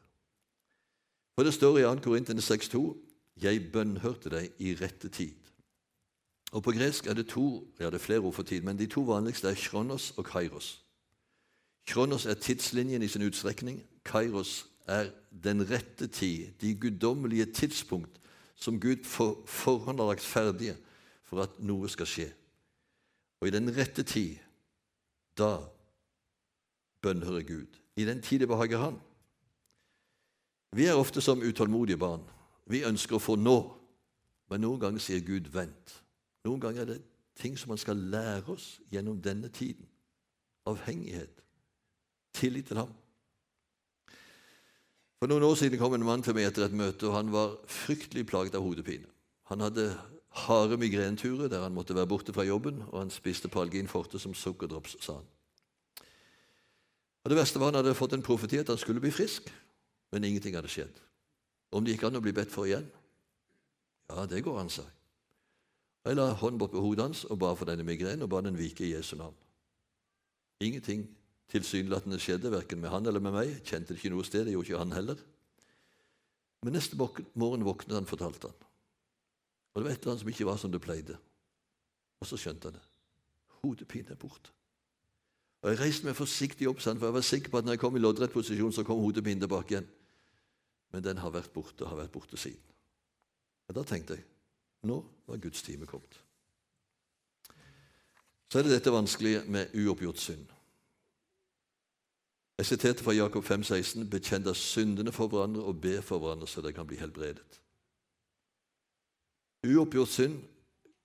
For 1.38 1.46
det 1.46 1.54
står 1.54 1.78
i 1.78 1.86
2. 1.86 1.94
Korintene 2.02 2.42
6,2.: 2.42 2.96
Jeg 3.38 3.70
bønnhørte 3.72 4.34
deg 4.34 4.50
i 4.58 4.74
rette 4.74 5.08
tid. 5.08 5.38
Og 6.50 6.62
På 6.62 6.74
gresk 6.74 7.06
er 7.06 7.14
det 7.14 7.28
to 7.28 7.68
ja 7.78 7.86
det 7.86 7.94
er 7.94 8.06
flere 8.06 8.20
ord 8.20 8.34
for 8.34 8.42
tid, 8.42 8.62
men 8.62 8.78
de 8.78 8.86
to 8.86 9.00
vanligste 9.00 9.48
er 9.48 9.54
kronos 9.54 10.10
og 10.16 10.24
kairos. 10.24 10.82
Kronos 11.86 12.26
er 12.26 12.34
tidslinjen 12.34 13.02
i 13.02 13.08
sin 13.08 13.22
utstrekning. 13.22 13.84
Kairos 14.04 14.66
er 14.88 15.10
den 15.30 15.62
rette 15.70 16.06
tid, 16.06 16.52
de 16.60 16.74
guddommelige 16.74 17.46
tidspunkt 17.52 18.20
som 18.58 18.80
Gud 18.80 19.04
for 19.04 19.42
forhånd 19.46 20.00
har 20.00 20.08
lagt 20.08 20.24
ferdige 20.24 20.76
for 21.28 21.44
at 21.44 21.58
noe 21.60 21.88
skal 21.92 22.08
skje. 22.08 22.28
Og 23.40 23.48
i 23.48 23.54
den 23.54 23.70
rette 23.76 24.02
tid, 24.02 24.38
da 25.38 25.60
bønnhører 27.02 27.44
Gud. 27.46 27.78
I 27.96 28.04
den 28.04 28.22
tid 28.22 28.42
det 28.42 28.48
behager 28.48 28.78
Han. 28.78 28.98
Vi 30.72 30.86
er 30.86 30.98
ofte 30.98 31.20
som 31.20 31.42
utålmodige 31.42 31.98
barn. 31.98 32.24
Vi 32.66 32.84
ønsker 32.84 33.16
å 33.16 33.22
få 33.22 33.36
nå, 33.36 33.58
men 34.50 34.60
noen 34.60 34.80
ganger 34.80 35.00
sier 35.00 35.20
Gud 35.24 35.48
'vent'. 35.52 36.02
Noen 36.44 36.60
ganger 36.60 36.82
er 36.82 36.86
det 36.86 37.02
ting 37.36 37.58
som 37.58 37.68
man 37.68 37.78
skal 37.78 37.96
lære 37.96 38.52
oss 38.52 38.80
gjennom 38.90 39.20
denne 39.22 39.48
tiden. 39.48 39.86
Avhengighet. 40.66 41.42
Tillit 42.34 42.66
til 42.66 42.76
ham. 42.76 42.92
For 45.18 45.30
noen 45.30 45.42
år 45.42 45.56
siden 45.58 45.80
kom 45.80 45.96
en 45.96 46.06
mann 46.06 46.22
til 46.22 46.36
meg 46.36 46.46
etter 46.46 46.68
et 46.68 46.76
møte, 46.78 47.08
og 47.08 47.16
han 47.16 47.32
var 47.34 47.56
fryktelig 47.66 48.26
plaget 48.30 48.54
av 48.54 48.62
hodepine. 48.62 49.08
Han 49.50 49.64
hadde 49.64 49.90
harde 50.46 50.76
migrenturer 50.78 51.50
der 51.50 51.64
han 51.64 51.74
måtte 51.74 51.96
være 51.96 52.06
borte 52.06 52.34
fra 52.34 52.44
jobben, 52.46 52.84
og 52.92 53.00
han 53.00 53.10
spiste 53.10 53.50
Palgin 53.50 53.90
forte 53.90 54.20
som 54.22 54.34
sukkerdrops, 54.34 54.96
sa 55.02 55.18
han. 55.18 55.26
Og 57.24 57.30
Det 57.30 57.38
verste 57.38 57.58
var 57.58 57.72
han 57.72 57.80
hadde 57.80 57.96
fått 57.98 58.14
en 58.14 58.22
profeti 58.22 58.60
at 58.62 58.70
han 58.70 58.78
skulle 58.78 59.02
bli 59.02 59.10
frisk, 59.10 59.50
men 60.12 60.24
ingenting 60.24 60.54
hadde 60.54 60.70
skjedd. 60.70 61.02
Om 61.72 61.84
det 61.84 61.96
gikk 61.96 62.06
an 62.08 62.16
å 62.16 62.24
bli 62.24 62.32
bedt 62.32 62.54
for 62.54 62.68
igjen? 62.68 62.86
Ja, 64.08 64.24
det 64.24 64.44
går 64.46 64.60
an, 64.60 64.70
sa 64.72 64.86
jeg. 64.86 64.94
Jeg 66.08 66.16
la 66.16 66.30
hånden 66.32 66.60
bort 66.62 66.72
på 66.72 66.80
hodet 66.80 67.04
hans 67.04 67.24
og 67.28 67.40
ba 67.42 67.50
for 67.58 67.68
denne 67.68 67.84
migrenen 67.84 68.24
og 68.24 68.30
ba 68.32 68.40
den 68.40 68.56
vike 68.56 68.86
i 68.86 68.94
Jesu 68.94 69.16
navn. 69.18 69.34
Ingenting 70.64 71.04
tilsynelatende 71.52 72.20
skjedde, 72.20 72.52
verken 72.52 72.80
med 72.82 72.92
han 72.92 73.06
eller 73.08 73.22
med 73.24 73.34
meg. 73.34 73.54
Kjente 73.64 73.94
det 73.94 74.00
ikke 74.00 74.12
noe 74.12 74.26
sted, 74.26 74.44
det 74.46 74.54
gjorde 74.54 74.70
ikke 74.70 74.82
han 74.82 74.96
heller. 74.96 75.22
Men 76.64 76.74
neste 76.74 76.98
morgen 76.98 77.64
våknet 77.66 77.96
han, 77.96 78.08
fortalte 78.08 78.50
han. 78.50 78.68
Og 79.72 79.80
det 79.80 79.86
var 79.86 79.94
et 79.94 80.00
eller 80.00 80.12
annet 80.12 80.24
som 80.24 80.30
ikke 80.32 80.48
var 80.48 80.60
som 80.60 80.72
det 80.72 80.82
pleide. 80.82 81.18
Og 82.18 82.26
så 82.26 82.38
skjønte 82.40 82.68
han 82.68 82.78
det. 82.78 82.86
Hodepinen 83.62 84.12
er 84.12 84.20
borte. 84.20 84.52
Og 85.62 85.70
Jeg 85.72 85.80
reiste 85.80 86.06
meg 86.06 86.18
forsiktig 86.18 86.68
opp, 86.70 86.80
for 86.80 86.94
jeg 86.94 87.14
var 87.14 87.26
sikker 87.26 87.50
på 87.50 87.58
at 87.58 87.66
når 87.66 87.74
jeg 87.74 87.82
kom 87.82 87.96
i 87.98 88.02
loddrett 88.02 88.34
posisjon, 88.34 88.72
så 88.74 88.84
kom 88.86 89.00
hodepinen 89.02 89.42
tilbake 89.42 89.74
igjen. 89.74 89.88
Men 90.94 91.04
den 91.04 91.18
har 91.18 91.34
vært 91.34 91.52
borte, 91.52 91.86
har 91.86 91.98
vært 91.98 92.14
borte 92.14 92.38
siden. 92.38 92.62
Og 93.68 93.74
Da 93.74 93.84
tenkte 93.84 94.16
jeg 94.16 94.24
nå 94.88 94.98
var 95.26 95.40
Guds 95.42 95.62
time 95.62 95.86
kommet. 95.86 96.20
Så 98.48 98.58
er 98.58 98.64
det 98.64 98.78
dette 98.78 98.92
vanskelige 98.94 99.42
med 99.50 99.74
uoppgjort 99.74 100.20
synd. 100.22 100.46
Jeg 102.58 102.66
siterte 102.66 103.04
fra 103.04 103.14
Jakob 103.14 103.44
5, 103.44 103.62
16, 103.62 104.10
Bekjenn 104.10 104.42
da 104.42 104.52
syndene 104.54 105.12
for 105.14 105.30
hverandre 105.30 105.62
og 105.62 105.80
be 105.80 106.00
for 106.02 106.18
hverandre, 106.18 106.46
så 106.50 106.62
dere 106.62 106.74
kan 106.74 106.86
bli 106.86 106.98
helbredet. 106.98 107.60
Uoppgjort 109.66 110.10
synd 110.10 110.40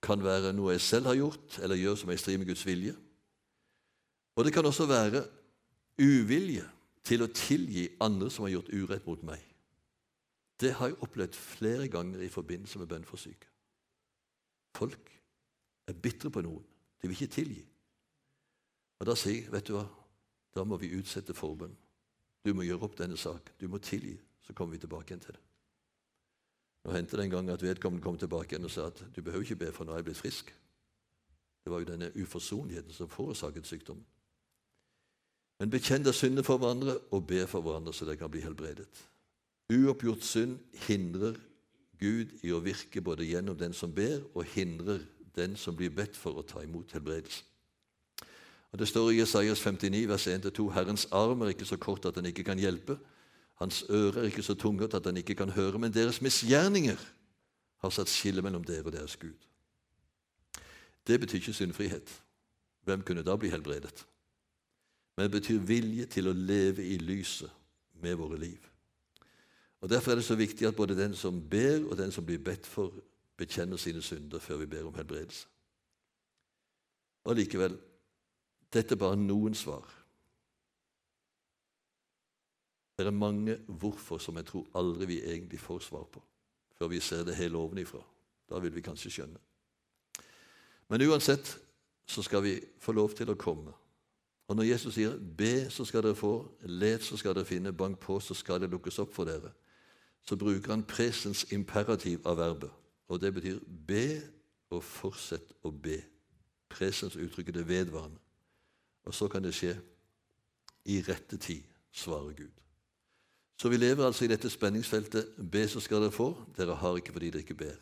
kan 0.03 0.23
være 0.23 0.53
noe 0.53 0.73
jeg 0.73 0.81
selv 0.81 1.09
har 1.09 1.17
gjort 1.17 1.59
eller 1.61 1.79
gjør 1.79 1.95
som 1.99 2.09
er 2.09 2.17
i 2.17 2.21
strid 2.21 2.41
med 2.41 2.49
Guds 2.49 2.65
vilje. 2.65 2.95
Og 4.35 4.45
det 4.45 4.53
kan 4.53 4.65
også 4.65 4.89
være 4.89 5.23
uvilje 6.01 6.65
til 7.05 7.21
å 7.21 7.29
tilgi 7.29 7.87
andre 8.01 8.31
som 8.33 8.47
har 8.47 8.55
gjort 8.55 8.73
urett 8.73 9.07
mot 9.07 9.23
meg. 9.25 9.41
Det 10.59 10.73
har 10.77 10.89
jeg 10.89 11.01
opplevd 11.05 11.37
flere 11.37 11.87
ganger 11.91 12.21
i 12.23 12.33
forbindelse 12.33 12.81
med 12.81 12.89
bønn 12.89 13.05
for 13.05 13.21
syke. 13.21 13.49
Folk 14.73 15.11
er 15.87 15.97
bitre 16.01 16.31
på 16.33 16.41
noen. 16.45 16.63
De 17.01 17.09
vil 17.09 17.17
ikke 17.17 17.35
tilgi. 17.35 17.65
Og 19.01 19.05
Da 19.05 19.15
sier 19.19 19.43
jeg, 19.43 19.51
vet 19.51 19.67
du 19.67 19.75
hva, 19.75 19.83
da 20.55 20.63
må 20.63 20.77
vi 20.77 20.93
utsette 20.97 21.33
forbønn. 21.33 21.73
Du 22.43 22.53
må 22.53 22.65
gjøre 22.67 22.87
opp 22.87 22.97
denne 22.99 23.17
sak. 23.17 23.53
Du 23.59 23.67
må 23.71 23.79
tilgi. 23.81 24.17
Så 24.43 24.53
kommer 24.53 24.75
vi 24.75 24.83
tilbake 24.83 25.13
igjen 25.13 25.23
til 25.23 25.37
det. 25.37 25.43
Nå 26.83 26.91
hendte 26.91 27.15
det 27.17 27.23
en 27.23 27.31
gang 27.31 27.49
at 27.49 27.63
vedkommende 27.63 28.03
kom 28.03 28.17
tilbake 28.19 28.53
igjen 28.53 28.67
og 28.67 28.73
sa 28.73 28.89
at 28.89 28.99
du 29.15 29.21
behøver 29.21 29.45
ikke 29.45 29.61
be, 29.61 29.71
for 29.71 29.87
nå 29.87 29.93
er 29.93 30.01
jeg 30.01 30.09
blitt 30.09 30.19
frisk. 30.19 30.51
Det 31.63 31.71
var 31.71 31.79
jo 31.79 31.87
denne 31.87 32.11
uforsonligheten 32.19 32.91
som 32.91 33.07
forårsaket 33.07 33.67
sykdommen. 33.67 34.03
Men 35.61 35.71
bekjenn 35.71 36.03
deg 36.03 36.15
syndene 36.17 36.43
for 36.43 36.59
hverandre 36.59 36.97
og 37.15 37.23
be 37.29 37.45
for 37.47 37.63
hverandre 37.63 37.93
så 37.95 38.03
dere 38.03 38.19
kan 38.19 38.31
bli 38.33 38.43
helbredet. 38.43 38.89
Uoppgjort 39.71 40.25
synd 40.27 40.57
hindrer 40.89 41.37
Gud 42.01 42.33
i 42.43 42.51
å 42.51 42.59
virke 42.59 43.01
både 43.01 43.23
gjennom 43.29 43.55
den 43.55 43.71
som 43.71 43.93
ber, 43.95 44.19
og 44.35 44.49
hindrer 44.51 45.05
den 45.37 45.55
som 45.55 45.77
blir 45.77 45.93
bedt 45.95 46.17
for 46.19 46.35
å 46.35 46.43
ta 46.43 46.65
imot 46.65 46.91
helbredelse. 46.91 47.45
Og 48.73 48.79
Det 48.79 48.87
står 48.87 49.09
i 49.09 49.19
Jesajas 49.19 49.61
59, 49.61 50.07
vers 50.09 50.27
1-2.: 50.27 50.69
Herrens 50.73 51.07
arm 51.11 51.41
er 51.41 51.47
ikke 51.53 51.65
så 51.65 51.77
kort 51.77 52.05
at 52.05 52.15
den 52.15 52.25
ikke 52.25 52.43
kan 52.43 52.59
hjelpe. 52.59 52.97
Hans 53.55 53.85
øre 53.89 54.19
er 54.19 54.23
ikke 54.23 54.43
så 54.43 54.53
tungt 54.53 54.93
at 54.93 55.03
den 55.03 55.17
ikke 55.17 55.35
kan 55.35 55.49
høre. 55.49 55.79
Men 55.79 55.93
deres 55.93 56.21
misgjerninger 56.21 56.97
har 57.77 57.89
satt 57.89 58.09
skille 58.09 58.41
mellom 58.41 58.63
dere 58.63 58.85
og 58.85 58.91
deres 58.91 59.17
Gud. 59.17 59.37
Det 61.07 61.19
betyr 61.19 61.37
ikke 61.37 61.53
syndfrihet. 61.53 62.21
Hvem 62.83 63.01
kunne 63.01 63.23
da 63.23 63.35
bli 63.35 63.49
helbredet? 63.49 64.05
Men 65.17 65.23
det 65.23 65.31
betyr 65.31 65.59
vilje 65.59 66.05
til 66.05 66.27
å 66.27 66.33
leve 66.33 66.85
i 66.85 66.97
lyset 66.97 67.51
med 68.01 68.15
våre 68.15 68.39
liv. 68.39 68.69
Og 69.81 69.89
Derfor 69.89 70.11
er 70.11 70.15
det 70.15 70.25
så 70.25 70.35
viktig 70.35 70.67
at 70.67 70.75
både 70.75 70.97
den 70.97 71.15
som 71.15 71.49
ber, 71.49 71.85
og 71.91 71.97
den 71.97 72.11
som 72.11 72.25
blir 72.25 72.37
bedt 72.37 72.65
for, 72.65 72.93
bekjenner 73.37 73.77
sine 73.77 74.01
synder 74.01 74.39
før 74.39 74.57
vi 74.57 74.65
ber 74.65 74.87
om 74.87 74.95
helbredelse. 74.95 75.47
Og 77.23 77.35
likevel 77.35 77.77
dette 78.73 78.95
er 78.95 78.99
bare 78.99 79.19
noen 79.19 79.55
svar. 79.55 79.85
Det 82.97 83.07
er 83.07 83.15
mange 83.15 83.57
hvorfor 83.67 84.17
som 84.21 84.37
jeg 84.37 84.45
tror 84.45 84.67
aldri 84.77 85.05
vi 85.09 85.21
egentlig 85.25 85.59
får 85.59 85.79
svar 85.87 86.03
på, 86.13 86.21
før 86.77 86.91
vi 86.91 86.99
ser 86.99 87.23
det 87.25 87.35
hele 87.35 87.57
ovenifra. 87.57 88.01
Da 88.49 88.59
vil 88.59 88.75
vi 88.75 88.85
kanskje 88.85 89.11
skjønne. 89.11 89.39
Men 90.89 91.01
uansett 91.09 91.55
så 92.05 92.21
skal 92.21 92.43
vi 92.43 92.59
få 92.79 92.93
lov 92.93 93.15
til 93.17 93.31
å 93.31 93.39
komme. 93.39 93.73
Og 94.47 94.55
når 94.55 94.63
Jesus 94.63 94.93
sier 94.93 95.17
'be, 95.17 95.69
så 95.69 95.85
skal 95.85 96.03
dere 96.03 96.15
få', 96.15 96.47
'let, 96.61 97.03
så 97.03 97.17
skal 97.17 97.35
dere 97.35 97.45
finne', 97.45 97.77
'bank 97.77 97.99
på, 97.99 98.19
så 98.19 98.33
skal 98.33 98.61
det 98.61 98.69
lukkes 98.69 98.99
opp 98.99 99.13
for 99.13 99.25
dere', 99.25 99.51
så 100.21 100.35
bruker 100.35 100.69
han 100.69 100.83
presens 100.83 101.51
imperativ 101.51 102.27
av 102.27 102.37
verbet. 102.37 102.71
Og 103.07 103.21
det 103.21 103.33
betyr 103.33 103.59
be 103.87 104.21
og 104.69 104.83
fortsett 104.83 105.53
å 105.63 105.71
be. 105.71 106.01
Presens 106.69 107.15
uttrykker 107.15 107.51
det 107.51 107.67
vedvarende. 107.67 108.22
Og 109.03 109.13
så 109.13 109.27
kan 109.27 109.43
det 109.43 109.53
skje 109.55 109.75
i 110.85 111.01
rette 111.03 111.37
tid, 111.37 111.63
svarer 111.91 112.33
Gud. 112.37 112.51
Så 113.59 113.69
vi 113.69 113.77
lever 113.77 114.05
altså 114.05 114.25
i 114.25 114.31
dette 114.31 114.49
spenningsfeltet. 114.49 115.35
Be, 115.51 115.67
så 115.67 115.79
skal 115.79 116.01
dere 116.03 116.11
få. 116.11 116.33
Dere 116.57 116.75
har 116.75 116.97
ikke 116.99 117.13
fordi 117.15 117.29
dere 117.29 117.45
ikke 117.45 117.59
ber. 117.65 117.75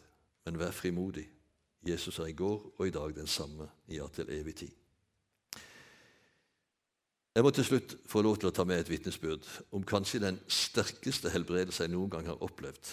men 0.45 0.59
vær 0.59 0.71
frimodig. 0.71 1.29
Jesus 1.87 2.19
er 2.19 2.25
i 2.25 2.33
går 2.33 2.73
og 2.77 2.87
i 2.87 2.91
dag 2.91 3.15
den 3.15 3.27
samme, 3.27 3.69
ja, 3.89 4.07
til 4.07 4.29
evig 4.29 4.55
tid. 4.55 4.71
Jeg 7.35 7.43
må 7.43 7.49
til 7.49 7.65
slutt 7.65 7.93
få 8.05 8.21
lov 8.21 8.37
til 8.37 8.49
å 8.49 8.51
ta 8.51 8.65
med 8.67 8.81
et 8.81 8.89
vitnesbyrd 8.89 9.45
om 9.71 9.85
kanskje 9.87 10.19
den 10.19 10.39
sterkeste 10.51 11.29
helbredelse 11.29 11.85
jeg 11.85 11.93
noen 11.93 12.09
gang 12.11 12.25
har 12.27 12.41
opplevd. 12.43 12.89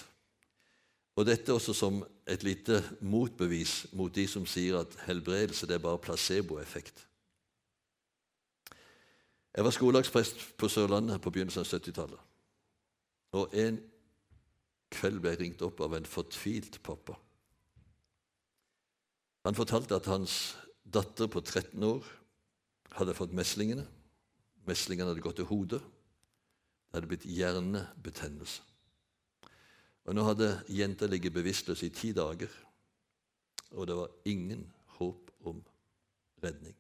Og 1.19 1.27
Dette 1.27 1.53
også 1.53 1.75
som 1.75 2.05
et 2.29 2.45
lite 2.47 2.79
motbevis 3.01 3.89
mot 3.99 4.15
de 4.15 4.29
som 4.31 4.47
sier 4.47 4.79
at 4.79 4.95
helbredelse 5.09 5.67
det 5.67 5.75
er 5.75 5.83
bare 5.83 5.99
placeboeffekt. 5.99 7.03
Jeg 9.59 9.65
var 9.67 9.75
skolelagsprest 9.75 10.43
på 10.55 10.69
Sørlandet 10.71 11.19
på 11.19 11.33
begynnelsen 11.35 11.65
av 11.65 11.67
70-tallet. 11.67 12.21
Og 13.35 13.57
en 13.59 13.81
kveld 14.95 15.19
ble 15.19 15.33
jeg 15.33 15.41
ringt 15.41 15.65
opp 15.67 15.83
av 15.83 15.97
en 15.99 16.07
fortvilt 16.07 16.79
pappa. 16.87 17.17
Han 19.43 19.59
fortalte 19.59 19.99
at 19.99 20.07
hans 20.07 20.37
datter 20.87 21.27
på 21.27 21.43
13 21.43 21.75
år 21.91 22.07
hadde 23.01 23.19
fått 23.19 23.35
meslingene. 23.35 23.83
Meslingene 24.71 25.11
hadde 25.11 25.27
gått 25.27 25.43
til 25.43 25.51
hodet. 25.51 25.83
Det 25.83 27.01
hadde 27.01 27.11
blitt 27.11 27.27
hjernebetennelse. 27.27 28.63
Og 30.07 30.15
Nå 30.15 30.31
hadde 30.31 30.55
jenta 30.71 31.11
ligget 31.11 31.35
bevisstløs 31.35 31.83
i 31.83 31.91
ti 31.91 32.15
dager, 32.15 32.53
og 33.75 33.91
det 33.91 33.99
var 34.07 34.21
ingen 34.25 34.69
håp 35.01 35.35
om 35.51 35.59
redning. 36.47 36.79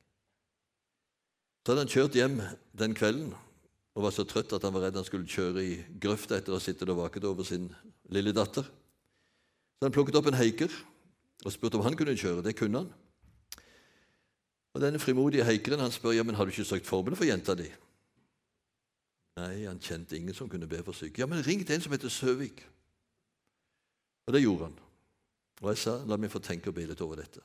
Så 1.68 1.74
hadde 1.74 1.82
han 1.84 1.90
kjørt 1.92 2.14
hjem 2.16 2.38
den 2.80 2.94
kvelden 2.96 3.32
og 3.92 4.04
var 4.06 4.12
så 4.16 4.24
trøtt 4.24 4.54
at 4.56 4.62
han 4.64 4.72
var 4.72 4.86
redd 4.86 4.94
han 4.96 5.04
skulle 5.04 5.28
kjøre 5.28 5.60
i 5.60 5.74
grøfta 6.00 6.38
etter 6.38 6.54
å 6.54 6.56
ha 6.56 6.64
sittet 6.64 6.88
og 6.88 6.96
vaket 7.02 7.26
over 7.28 7.44
sin 7.44 7.66
lille 8.08 8.32
datter. 8.32 8.64
Så 8.64 9.84
han 9.84 9.92
plukket 9.92 10.16
opp 10.16 10.30
en 10.30 10.38
heiker 10.38 10.72
og 11.44 11.52
spurte 11.52 11.76
om 11.76 11.84
han 11.84 11.98
kunne 11.98 12.14
kjøre. 12.16 12.40
Det 12.46 12.54
kunne 12.56 12.80
han. 12.80 12.88
Og 14.72 14.80
Denne 14.80 15.02
frimodige 15.02 15.44
heikeren 15.44 15.84
han 15.84 15.92
spør 15.92 16.16
ja, 16.16 16.24
men 16.24 16.40
har 16.40 16.48
du 16.48 16.54
ikke 16.54 16.64
søkt 16.70 16.88
forbund 16.88 17.20
for 17.20 17.28
jenta 17.28 17.52
di. 17.60 17.68
Nei, 19.36 19.66
han 19.68 19.84
kjente 19.84 20.16
ingen 20.16 20.40
som 20.40 20.48
kunne 20.48 20.70
be 20.72 20.80
for 20.86 20.96
syke. 20.96 21.20
Ja, 21.20 21.28
men 21.28 21.44
ring 21.44 21.66
til 21.66 21.76
en 21.76 21.84
som 21.84 21.92
heter 21.92 22.08
Søvik. 22.08 22.64
Og 24.24 24.32
det 24.32 24.40
gjorde 24.46 24.70
han. 24.70 24.80
Og 25.60 25.74
jeg 25.74 25.84
sa 25.84 25.98
la 26.08 26.16
meg 26.16 26.32
få 26.32 26.40
tenke 26.40 26.72
og 26.72 26.80
be 26.80 26.88
litt 26.88 27.04
over 27.04 27.20
dette. 27.20 27.44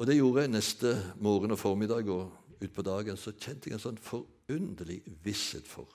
Og 0.00 0.08
det 0.08 0.16
gjorde 0.16 0.46
jeg 0.46 0.56
neste 0.56 0.96
morgen 1.20 1.52
og 1.52 1.60
formiddag, 1.60 2.08
og 2.08 2.41
utpå 2.62 2.84
dagen 2.86 3.18
så 3.18 3.34
kjente 3.34 3.68
jeg 3.68 3.78
en 3.78 3.82
sånn 3.82 4.00
forunderlig 4.00 5.02
visshet 5.24 5.68
for 5.68 5.90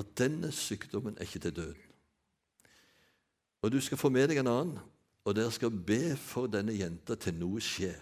at 0.00 0.14
denne 0.18 0.48
sykdommen 0.54 1.18
er 1.18 1.28
ikke 1.28 1.42
til 1.44 1.56
døden. 1.56 1.88
Og 3.62 3.72
du 3.72 3.78
skal 3.80 4.00
få 4.00 4.08
med 4.10 4.30
deg 4.30 4.40
en 4.40 4.50
annen, 4.50 4.78
og 5.22 5.36
dere 5.36 5.52
skal 5.54 5.70
be 5.70 6.16
for 6.18 6.50
denne 6.50 6.74
jenta 6.74 7.14
til 7.14 7.36
noe 7.38 7.60
skjer. 7.62 8.00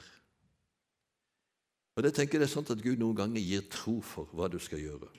Og 1.98 2.06
det 2.06 2.14
tenker 2.16 2.38
jeg 2.38 2.46
er 2.46 2.52
sånn 2.54 2.70
at 2.72 2.80
Gud 2.80 3.00
noen 3.00 3.18
ganger 3.18 3.42
gir 3.44 3.66
tro 3.68 3.98
for 4.00 4.30
hva 4.32 4.48
du 4.48 4.56
skal 4.62 4.80
gjøre. 4.80 5.10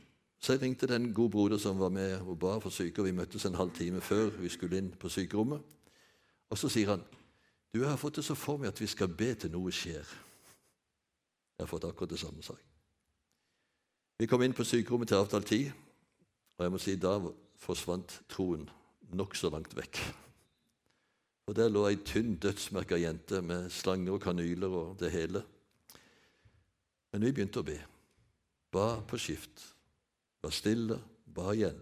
Så 0.42 0.56
jeg 0.56 0.64
ringte 0.64 0.90
den 0.90 1.12
gode 1.14 1.36
broder 1.36 1.60
som 1.62 1.78
var 1.78 1.92
med 1.94 2.16
og 2.24 2.40
ba 2.42 2.56
for 2.64 2.74
syke, 2.74 3.04
og 3.04 3.12
vi 3.12 3.14
møttes 3.14 3.46
en 3.46 3.60
halv 3.60 3.76
time 3.78 4.02
før 4.02 4.32
vi 4.42 4.50
skulle 4.50 4.80
inn 4.82 4.90
på 4.98 5.12
sykerommet. 5.14 5.62
Og 6.50 6.58
så 6.58 6.72
sier 6.72 6.96
han 6.96 7.04
du, 7.72 7.80
jeg 7.80 7.88
har 7.88 8.00
fått 8.02 8.18
det 8.18 8.26
så 8.26 8.36
for 8.36 8.60
meg 8.60 8.74
at 8.74 8.82
vi 8.82 8.90
skal 8.90 9.14
be 9.14 9.30
til 9.38 9.54
noe 9.54 9.72
skjer. 9.72 10.08
Jeg 11.62 11.68
har 11.68 11.70
fått 11.78 11.84
akkurat 11.86 12.10
det 12.10 12.18
samme, 12.20 12.42
sak. 12.42 12.62
Vi 14.18 14.26
kom 14.26 14.42
inn 14.42 14.54
på 14.58 14.64
sykerommet 14.66 15.12
til 15.12 15.20
avtalt 15.22 15.46
tid, 15.46 15.68
og 16.58 16.64
jeg 16.66 16.72
må 16.74 16.80
si 16.82 16.96
da 16.98 17.12
forsvant 17.62 18.16
troen 18.34 18.64
nokså 19.14 19.52
langt 19.54 19.76
vekk. 19.78 20.00
Og 21.46 21.56
Der 21.56 21.70
lå 21.70 21.84
ei 21.86 22.00
tynn, 22.02 22.40
dødsmerka 22.42 22.98
jente 22.98 23.44
med 23.46 23.70
slanger 23.70 24.18
og 24.18 24.22
kanyler 24.22 24.74
og 24.74 24.98
det 25.00 25.12
hele. 25.14 25.44
Men 27.14 27.28
vi 27.28 27.32
begynte 27.32 27.62
å 27.62 27.70
be. 27.70 27.78
Ba 28.74 28.98
på 29.06 29.22
skift. 29.22 29.62
Var 30.42 30.58
stille, 30.58 30.98
ba 31.30 31.54
igjen. 31.54 31.78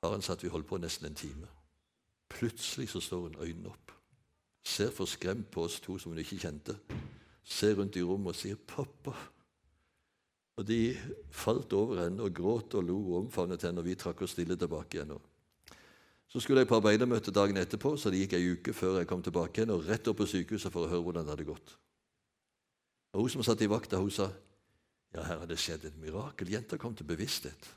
Faren 0.00 0.24
sa 0.24 0.32
at 0.32 0.44
vi 0.44 0.48
holdt 0.48 0.72
på 0.72 0.80
nesten 0.80 1.10
en 1.10 1.20
time. 1.20 1.52
Plutselig 2.32 2.88
så 2.88 3.04
står 3.04 3.28
hun 3.28 3.40
øynene 3.44 3.68
opp, 3.68 3.92
ser 4.64 4.90
forskremt 4.90 5.50
på 5.52 5.68
oss 5.68 5.80
to 5.84 5.98
som 5.98 6.14
hun 6.14 6.24
ikke 6.24 6.40
kjente, 6.40 6.80
ser 7.44 7.76
rundt 7.78 7.96
i 7.96 8.02
rommet 8.02 8.34
og 8.34 8.36
sier 8.36 8.56
'pappa'. 8.56 9.16
Og 10.56 10.66
De 10.66 10.96
falt 11.30 11.72
over 11.72 12.02
henne 12.02 12.22
og 12.22 12.34
gråt 12.34 12.74
og 12.74 12.84
lo 12.84 12.98
og 12.98 13.18
omfavnet 13.24 13.62
henne, 13.62 13.80
og 13.80 13.84
vi 13.84 13.94
trakk 13.94 14.22
oss 14.22 14.30
stille 14.36 14.56
tilbake 14.56 14.98
igjen. 14.98 15.14
Så 16.28 16.40
skulle 16.40 16.60
jeg 16.60 16.68
på 16.68 16.76
arbeidermøte 16.76 17.30
dagen 17.30 17.56
etterpå, 17.56 17.96
så 17.96 18.10
det 18.10 18.20
gikk 18.20 18.32
ei 18.36 18.52
uke 18.52 18.72
før 18.72 18.98
jeg 18.98 19.06
kom 19.06 19.22
tilbake 19.22 19.60
igjen, 19.60 19.70
og 19.70 19.86
rett 19.88 20.08
opp 20.08 20.20
på 20.20 20.26
sykehuset 20.26 20.72
for 20.72 20.84
å 20.84 20.90
høre 20.90 21.02
hvordan 21.02 21.24
det 21.24 21.32
hadde 21.32 21.48
gått. 21.48 21.76
Og 23.12 23.20
Hun 23.20 23.28
som 23.30 23.42
satt 23.42 23.62
i 23.62 23.66
vakta, 23.66 23.96
hun 23.96 24.10
sa 24.10 24.30
ja, 25.14 25.22
her 25.22 25.40
har 25.40 25.46
det 25.46 25.58
skjedd 25.58 25.88
et 25.88 25.98
mirakel. 25.98 26.52
Jenta 26.52 26.78
kom 26.78 26.94
til 26.94 27.08
bevissthet. 27.08 27.72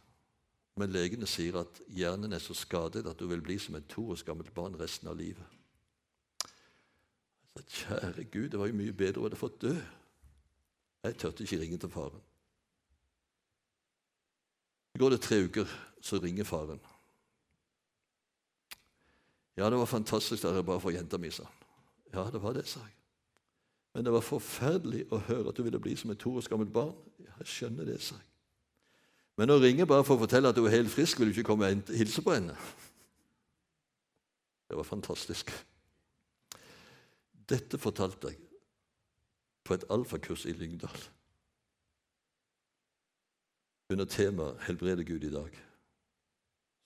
Men 0.78 0.94
legene 0.94 1.26
sier 1.30 1.58
at 1.62 1.82
hjernen 1.94 2.34
er 2.34 2.42
så 2.42 2.54
skadet 2.58 3.06
at 3.10 3.20
hun 3.22 3.32
vil 3.32 3.42
bli 3.46 3.58
som 3.62 3.76
et 3.78 3.88
to 3.90 4.06
års 4.14 4.24
gammelt 4.26 4.54
barn 4.54 4.78
resten 4.78 5.10
av 5.10 5.18
livet. 5.18 5.46
Sa, 7.54 7.62
Kjære 7.70 8.24
Gud, 8.24 8.50
det 8.50 8.60
var 8.60 8.68
jo 8.68 8.78
mye 8.78 8.94
bedre 8.94 9.22
å 9.22 9.28
hadde 9.28 9.40
fått 9.40 9.62
dø. 9.62 9.74
Jeg 11.04 11.18
tørte 11.20 11.44
ikke 11.44 11.60
ringe 11.62 11.78
til 11.78 11.92
faren. 11.92 12.22
Så 14.94 15.02
går 15.02 15.10
det 15.10 15.22
tre 15.22 15.40
uker, 15.46 15.70
så 16.02 16.20
ringer 16.22 16.48
faren. 16.48 16.82
Ja, 19.58 19.70
det 19.70 19.78
var 19.78 19.86
fantastisk 19.86 20.46
at 20.46 20.56
jeg 20.56 20.66
bare 20.66 20.82
får 20.82 20.96
jenta 20.98 21.18
mi, 21.18 21.30
sa 21.32 21.46
han. 21.46 21.60
Ja, 22.14 22.30
det 22.34 22.42
var 22.42 22.54
det, 22.54 22.68
sa 22.70 22.80
jeg. 22.80 22.94
Men 23.94 24.06
det 24.06 24.14
var 24.14 24.26
forferdelig 24.26 25.04
å 25.14 25.20
høre 25.28 25.50
at 25.50 25.58
du 25.58 25.64
ville 25.66 25.82
bli 25.82 25.96
som 25.98 26.10
et 26.14 26.22
to 26.22 26.32
år 26.38 26.46
gammelt 26.50 26.74
barn. 26.74 26.96
Jeg 27.22 27.50
skjønner 27.50 27.86
det, 27.86 28.00
sa 28.02 28.18
jeg. 28.18 28.30
Men 29.38 29.50
å 29.50 29.60
ringe 29.62 29.86
bare 29.90 30.06
for 30.06 30.18
å 30.18 30.24
fortelle 30.26 30.50
at 30.50 30.58
du 30.58 30.66
er 30.66 30.76
helt 30.76 30.94
frisk, 30.94 31.20
vil 31.20 31.30
du 31.30 31.38
ikke 31.38 31.50
komme 31.52 31.70
og 31.70 31.94
hilse 31.94 32.22
på 32.22 32.34
henne. 32.34 32.54
Det 34.70 34.78
var 34.78 34.86
fantastisk. 34.86 35.54
Dette 37.50 37.78
fortalte 37.78 38.32
jeg 38.32 38.40
på 39.64 39.74
et 39.74 39.86
alfakurs 39.92 40.46
i 40.46 40.52
Lyngdal. 40.52 41.04
Under 43.92 44.06
temaet 44.06 44.60
'Helbrede 44.62 45.06
Gud 45.06 45.24
i 45.24 45.32
dag'. 45.32 45.60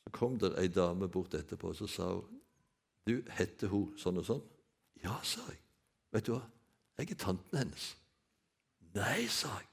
Så 0.03 0.12
kom 0.12 0.39
det 0.39 0.60
ei 0.60 0.68
dame 0.68 1.10
bort 1.10 1.34
etterpå 1.34 1.68
og 1.68 1.76
så 1.76 1.88
sa 1.88 2.14
hun, 2.14 2.41
'Du, 3.05 3.24
heter 3.32 3.68
hun 3.68 3.97
sånn 3.97 4.18
og 4.18 4.26
sånn?' 4.26 4.49
'Ja', 5.03 5.24
sa 5.24 5.41
jeg. 5.49 5.60
Vet 6.12 6.26
du 6.26 6.32
hva? 6.32 6.49
Jeg 6.97 7.12
er 7.12 7.16
tanten 7.16 7.58
hennes. 7.58 7.97
Nei, 8.93 9.28
sa 9.28 9.47
jeg. 9.47 9.68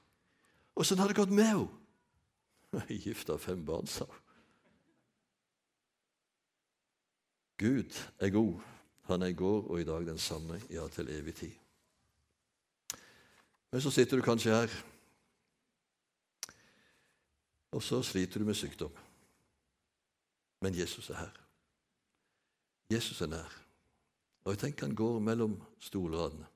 Åssen 0.75 0.99
har 0.99 1.07
det 1.07 1.15
gått 1.15 1.31
med 1.31 1.45
henne? 1.45 2.85
Gift 3.05 3.29
av 3.29 3.39
fem 3.39 3.65
barn, 3.65 3.87
sa 3.87 4.05
hun. 4.05 4.21
Gud 7.57 7.95
er 8.19 8.29
god. 8.29 8.74
Han 9.05 9.21
er 9.21 9.31
i 9.31 9.37
går 9.37 9.67
og 9.67 9.81
i 9.81 9.85
dag 9.85 10.05
den 10.05 10.17
samme, 10.17 10.61
ja, 10.69 10.87
til 10.87 11.09
evig 11.09 11.35
tid. 11.35 11.51
Men 13.71 13.81
så 13.81 13.91
sitter 13.91 14.17
du 14.17 14.23
kanskje 14.23 14.55
her, 14.55 14.71
og 17.71 17.83
så 17.83 18.01
sliter 18.01 18.39
du 18.39 18.45
med 18.45 18.55
sykdom. 18.55 18.93
Men 20.61 20.77
Jesus 20.77 21.09
er 21.09 21.15
her. 21.15 21.41
Jesus 22.91 23.21
er 23.21 23.27
nær. 23.27 23.61
Og 24.45 24.53
jeg 24.53 24.59
tenker 24.59 24.85
han 24.85 24.95
går 24.95 25.19
mellom 25.19 25.57
stolradene 25.79 26.47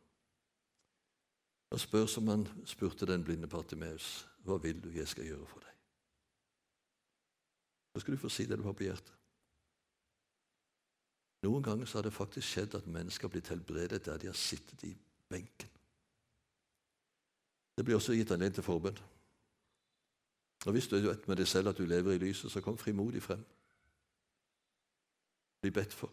og 1.70 1.80
spør 1.80 2.06
som 2.10 2.28
han 2.28 2.48
spurte 2.66 3.06
den 3.06 3.24
blinde 3.24 3.48
Partimeus, 3.48 4.28
hva 4.46 4.58
vil 4.58 4.80
du 4.82 4.90
jeg 4.90 5.08
skal 5.08 5.28
gjøre 5.28 5.46
for 5.46 5.62
deg? 5.62 5.76
Da 7.94 8.02
skal 8.02 8.16
du 8.16 8.22
få 8.22 8.32
si 8.34 8.46
det 8.50 8.58
du 8.58 8.64
har 8.66 8.74
på 8.74 8.88
hjertet. 8.88 9.19
Noen 11.44 11.64
ganger 11.64 11.88
så 11.88 11.98
har 11.98 12.08
det 12.08 12.14
faktisk 12.14 12.48
skjedd 12.48 12.76
at 12.76 12.88
mennesker 12.88 13.28
har 13.28 13.34
blitt 13.34 13.52
helbredet 13.52 14.02
der 14.06 14.18
de 14.18 14.28
har 14.28 14.36
sittet 14.38 14.84
i 14.84 14.92
benken. 15.30 15.70
Det 17.78 17.86
blir 17.86 17.96
også 17.96 18.14
gitt 18.14 18.32
anledning 18.32 18.58
til 18.58 18.64
forbønn. 18.64 18.98
Og 20.66 20.72
Hvis 20.72 20.88
du 20.88 20.98
vet 21.00 21.28
med 21.28 21.38
deg 21.40 21.48
selv 21.48 21.72
at 21.72 21.78
du 21.78 21.86
lever 21.86 22.12
i 22.12 22.18
lyset, 22.18 22.52
så 22.52 22.62
kom 22.62 22.78
frimodig 22.78 23.24
frem. 23.24 23.46
Bli 25.62 25.72
bedt 25.72 25.94
for. 25.94 26.12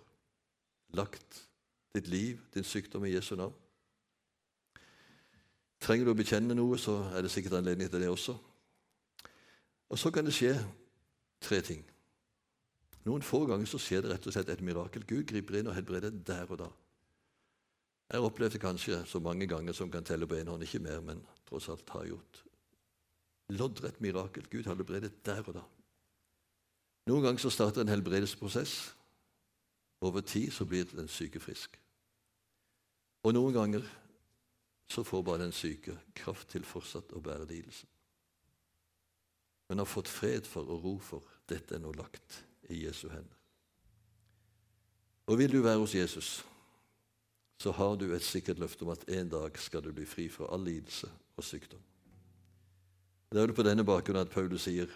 Lagt 0.94 1.48
ditt 1.94 2.06
liv, 2.08 2.38
din 2.54 2.64
sykdom 2.64 3.04
i 3.04 3.14
Jesu 3.14 3.34
navn. 3.36 3.54
Trenger 5.80 6.06
du 6.06 6.12
å 6.12 6.18
bekjenne 6.18 6.54
noe, 6.54 6.78
så 6.78 7.00
er 7.14 7.22
det 7.22 7.30
sikkert 7.30 7.58
anledning 7.58 7.90
til 7.90 8.00
det 8.00 8.08
også. 8.10 8.36
Og 9.90 9.98
så 9.98 10.10
kan 10.10 10.26
det 10.26 10.34
skje 10.34 10.54
tre 11.42 11.60
ting. 11.60 11.82
Noen 13.06 13.22
få 13.22 13.44
ganger 13.46 13.68
så 13.70 13.78
skjer 13.78 14.02
det 14.02 14.10
rett 14.10 14.26
og 14.26 14.34
slett 14.34 14.50
et 14.50 14.64
mirakel. 14.66 15.04
Gud 15.06 15.28
griper 15.30 15.60
inn 15.60 15.70
og 15.70 15.76
helbreder 15.76 16.14
der 16.26 16.50
og 16.50 16.58
da. 16.64 16.68
Jeg 18.10 18.18
har 18.18 18.26
opplevd 18.26 18.56
det 18.56 18.62
kanskje 18.62 18.98
så 19.06 19.20
mange 19.22 19.46
ganger 19.50 19.74
som 19.74 19.90
kan 19.90 20.04
telle 20.06 20.26
på 20.30 20.38
én 20.38 20.50
hånd, 20.50 20.62
ikke 20.62 20.82
mer, 20.82 21.00
men 21.02 21.22
tross 21.46 21.68
alt 21.70 21.88
har 21.94 22.06
gjort. 22.06 22.42
Loddrett 23.54 24.00
mirakel. 24.02 24.46
Gud 24.50 24.66
har 24.66 24.74
helbredet 24.74 25.12
der 25.26 25.42
og 25.46 25.58
da. 25.58 25.64
Noen 27.06 27.22
ganger 27.22 27.42
så 27.42 27.50
starter 27.54 27.84
en 27.84 27.94
helbredelsesprosess, 27.94 28.92
Over 30.00 30.20
tid 30.20 30.52
så 30.52 30.64
blir 30.68 30.84
den 30.84 31.08
syke 31.08 31.40
frisk. 31.40 31.78
Og 33.24 33.32
noen 33.32 33.54
ganger 33.54 33.86
så 34.92 35.02
får 35.02 35.22
bare 35.24 35.46
den 35.46 35.54
syke 35.56 35.96
kraft 36.14 36.50
til 36.52 36.66
fortsatt 36.68 37.14
å 37.16 37.22
bære 37.24 37.46
lidelsen. 37.48 37.88
Men 39.68 39.80
har 39.80 39.88
fått 39.88 40.12
fred 40.12 40.46
for 40.46 40.68
og 40.68 40.84
ro 40.84 40.92
for 41.02 41.24
dette 41.48 41.74
er 41.74 41.82
nå 41.82 41.94
lagt 41.96 42.42
i 42.70 42.84
Jesu 42.86 43.08
hender. 43.08 43.36
Og 45.26 45.38
vil 45.38 45.52
du 45.52 45.62
være 45.62 45.78
hos 45.78 45.94
Jesus, 45.94 46.46
så 47.58 47.72
har 47.72 47.96
du 47.96 48.12
et 48.14 48.22
sikkert 48.22 48.58
løfte 48.58 48.82
om 48.82 48.92
at 48.94 49.04
en 49.08 49.28
dag 49.28 49.58
skal 49.58 49.82
du 49.84 49.92
bli 49.92 50.06
fri 50.06 50.28
fra 50.28 50.46
all 50.54 50.64
lidelse 50.64 51.10
og 51.36 51.44
sykdom. 51.44 51.80
Det 53.32 53.42
er 53.42 53.46
jo 53.46 53.56
på 53.56 53.66
denne 53.66 53.84
bakgrunn 53.84 54.20
at 54.20 54.30
Paulus 54.30 54.68
sier 54.68 54.92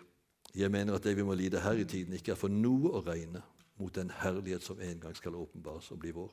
jeg 0.54 0.70
mener 0.70 0.94
at 0.94 1.04
det 1.04 1.16
vi 1.16 1.22
må 1.22 1.34
lide 1.34 1.60
her 1.60 1.78
i 1.78 1.84
tiden, 1.84 2.14
ikke 2.14 2.32
er 2.32 2.38
for 2.38 2.50
noe 2.50 2.90
å 2.90 3.02
regne 3.06 3.42
mot 3.78 3.94
den 3.94 4.10
herlighet 4.10 4.62
som 4.62 4.80
en 4.80 5.00
gang 5.00 5.16
skal 5.16 5.34
åpenbares 5.38 5.90
og 5.90 5.98
bli 6.02 6.10
vår. 6.14 6.32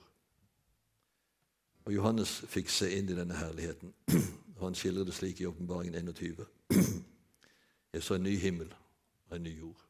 Og 1.86 1.94
Johannes 1.94 2.32
fikk 2.50 2.70
se 2.74 2.90
inn 2.98 3.10
i 3.10 3.16
denne 3.16 3.38
herligheten, 3.38 3.94
og 4.58 4.64
han 4.66 4.76
skildrer 4.76 5.06
det 5.08 5.16
slik 5.16 5.42
i 5.42 5.46
Åpenbaringen 5.48 6.10
21. 6.10 6.48
Jeg 7.94 8.04
så 8.04 8.18
en 8.18 8.26
ny 8.26 8.36
himmel 8.42 8.74
og 9.30 9.38
en 9.38 9.44
ny 9.44 9.54
jord. 9.60 9.87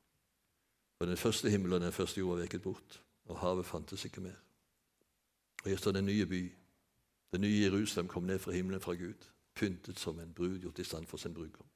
Og 1.00 1.08
Den 1.08 1.18
første 1.18 1.50
himmelen 1.50 1.74
og 1.74 1.82
den 1.82 1.92
første 1.92 2.20
jorda 2.20 2.42
veket 2.42 2.62
bort, 2.62 3.04
og 3.26 3.40
havet 3.40 3.66
fantes 3.66 4.06
ikke 4.06 4.22
mer. 4.22 4.36
Og 5.64 5.70
jeg 5.70 5.80
står 5.80 5.92
den 5.92 6.06
nye 6.06 6.26
by, 6.26 6.54
det 7.32 7.42
nye 7.42 7.62
Jerusalem, 7.62 8.08
kom 8.08 8.24
ned 8.24 8.40
fra 8.40 8.52
himmelen 8.52 8.82
fra 8.82 8.94
Gud, 8.94 9.28
pyntet 9.56 10.00
som 10.00 10.20
en 10.20 10.34
brud 10.34 10.60
gjort 10.60 10.80
i 10.80 10.84
stand 10.84 11.06
for 11.06 11.18
sin 11.18 11.34
brudgom. 11.34 11.68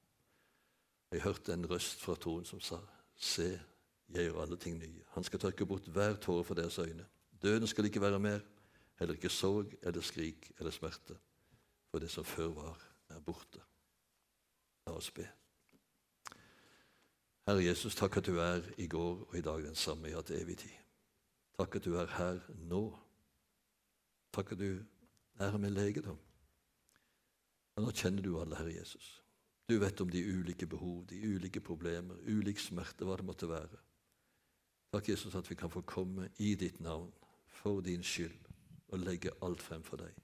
Jeg 1.11 1.21
hørte 1.21 1.53
en 1.53 1.69
røst 1.69 1.99
fra 2.01 2.15
troen 2.15 2.45
som 2.45 2.59
sa, 2.59 2.77
Se, 3.15 3.59
jeg 4.09 4.25
gjør 4.25 4.41
alle 4.41 4.57
ting 4.57 4.79
nye. 4.79 5.03
Han 5.13 5.23
skal 5.23 5.39
tørke 5.39 5.65
bort 5.65 5.87
hver 5.87 6.15
tåre 6.15 6.43
fra 6.43 6.55
deres 6.55 6.79
øyne. 6.79 7.05
Døden 7.41 7.67
skal 7.67 7.85
ikke 7.85 8.01
være 8.01 8.19
mer, 8.19 8.39
heller 8.99 9.15
ikke 9.15 9.29
sorg 9.29 9.73
eller 9.81 10.01
skrik 10.01 10.51
eller 10.59 10.71
smerte. 10.71 11.17
For 11.91 11.99
det 11.99 12.09
som 12.11 12.25
før 12.25 12.47
var, 12.47 12.79
er 13.09 13.19
borte. 13.19 13.61
La 14.87 14.95
oss 14.95 15.11
be. 15.11 15.27
Herre 17.51 17.65
Jesus, 17.65 17.97
takk 17.99 18.15
at 18.15 18.27
du 18.29 18.37
er 18.39 18.63
i 18.79 18.85
går 18.87 19.25
og 19.27 19.33
i 19.35 19.41
dag 19.43 19.63
den 19.65 19.75
samme, 19.75 20.07
ja, 20.07 20.21
til 20.23 20.37
evig 20.39 20.53
tid. 20.61 20.75
Takk 21.59 21.73
at 21.75 21.83
du 21.83 21.97
er 21.99 22.07
her 22.15 22.37
nå. 22.69 22.79
Takk 24.31 24.53
at 24.53 24.61
du 24.61 24.77
er 25.35 25.57
med 25.59 25.73
legedom. 25.75 26.15
Ja, 27.75 27.83
nå 27.83 27.91
kjenner 27.91 28.23
du 28.23 28.37
alle, 28.39 28.55
Herre 28.55 28.77
Jesus. 28.77 29.09
Du 29.67 29.75
vet 29.83 29.99
om 29.99 30.07
de 30.13 30.21
ulike 30.23 30.63
behov, 30.67 31.01
de 31.09 31.19
ulike 31.27 31.59
problemer, 31.59 32.21
ulik 32.23 32.59
smerte, 32.59 33.03
hva 33.03 33.19
det 33.19 33.27
måtte 33.27 33.51
være. 33.51 33.83
Takk, 34.95 35.11
Jesus, 35.11 35.35
at 35.35 35.51
vi 35.51 35.59
kan 35.59 35.75
få 35.75 35.83
komme 35.83 36.29
i 36.39 36.53
ditt 36.55 36.79
navn 36.79 37.11
for 37.59 37.83
din 37.83 38.03
skyld 38.03 38.47
og 38.95 39.03
legge 39.03 39.35
alt 39.43 39.59
frem 39.59 39.83
for 39.83 39.99
deg. 39.99 40.15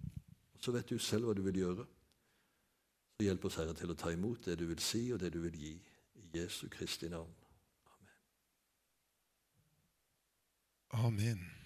Så 0.63 0.71
vet 0.71 0.87
du 0.87 0.95
selv 0.95 1.27
hva 1.27 1.35
du 1.35 1.43
vil 1.51 1.59
gjøre. 1.59 1.89
Så 3.19 3.27
hjelp 3.27 3.51
oss, 3.51 3.59
Herre, 3.59 3.75
til 3.75 3.91
å 3.91 3.99
ta 3.99 4.15
imot 4.15 4.47
det 4.47 4.61
du 4.63 4.69
vil 4.71 4.79
si, 4.79 5.09
og 5.11 5.19
det 5.19 5.35
du 5.35 5.41
vil 5.43 5.59
gi. 5.59 5.75
I 6.33 6.39
Jesu 6.39 6.69
Kristi 6.69 7.09
navn. 7.09 7.35
Amen. 10.93 11.07
Amen. 11.37 11.56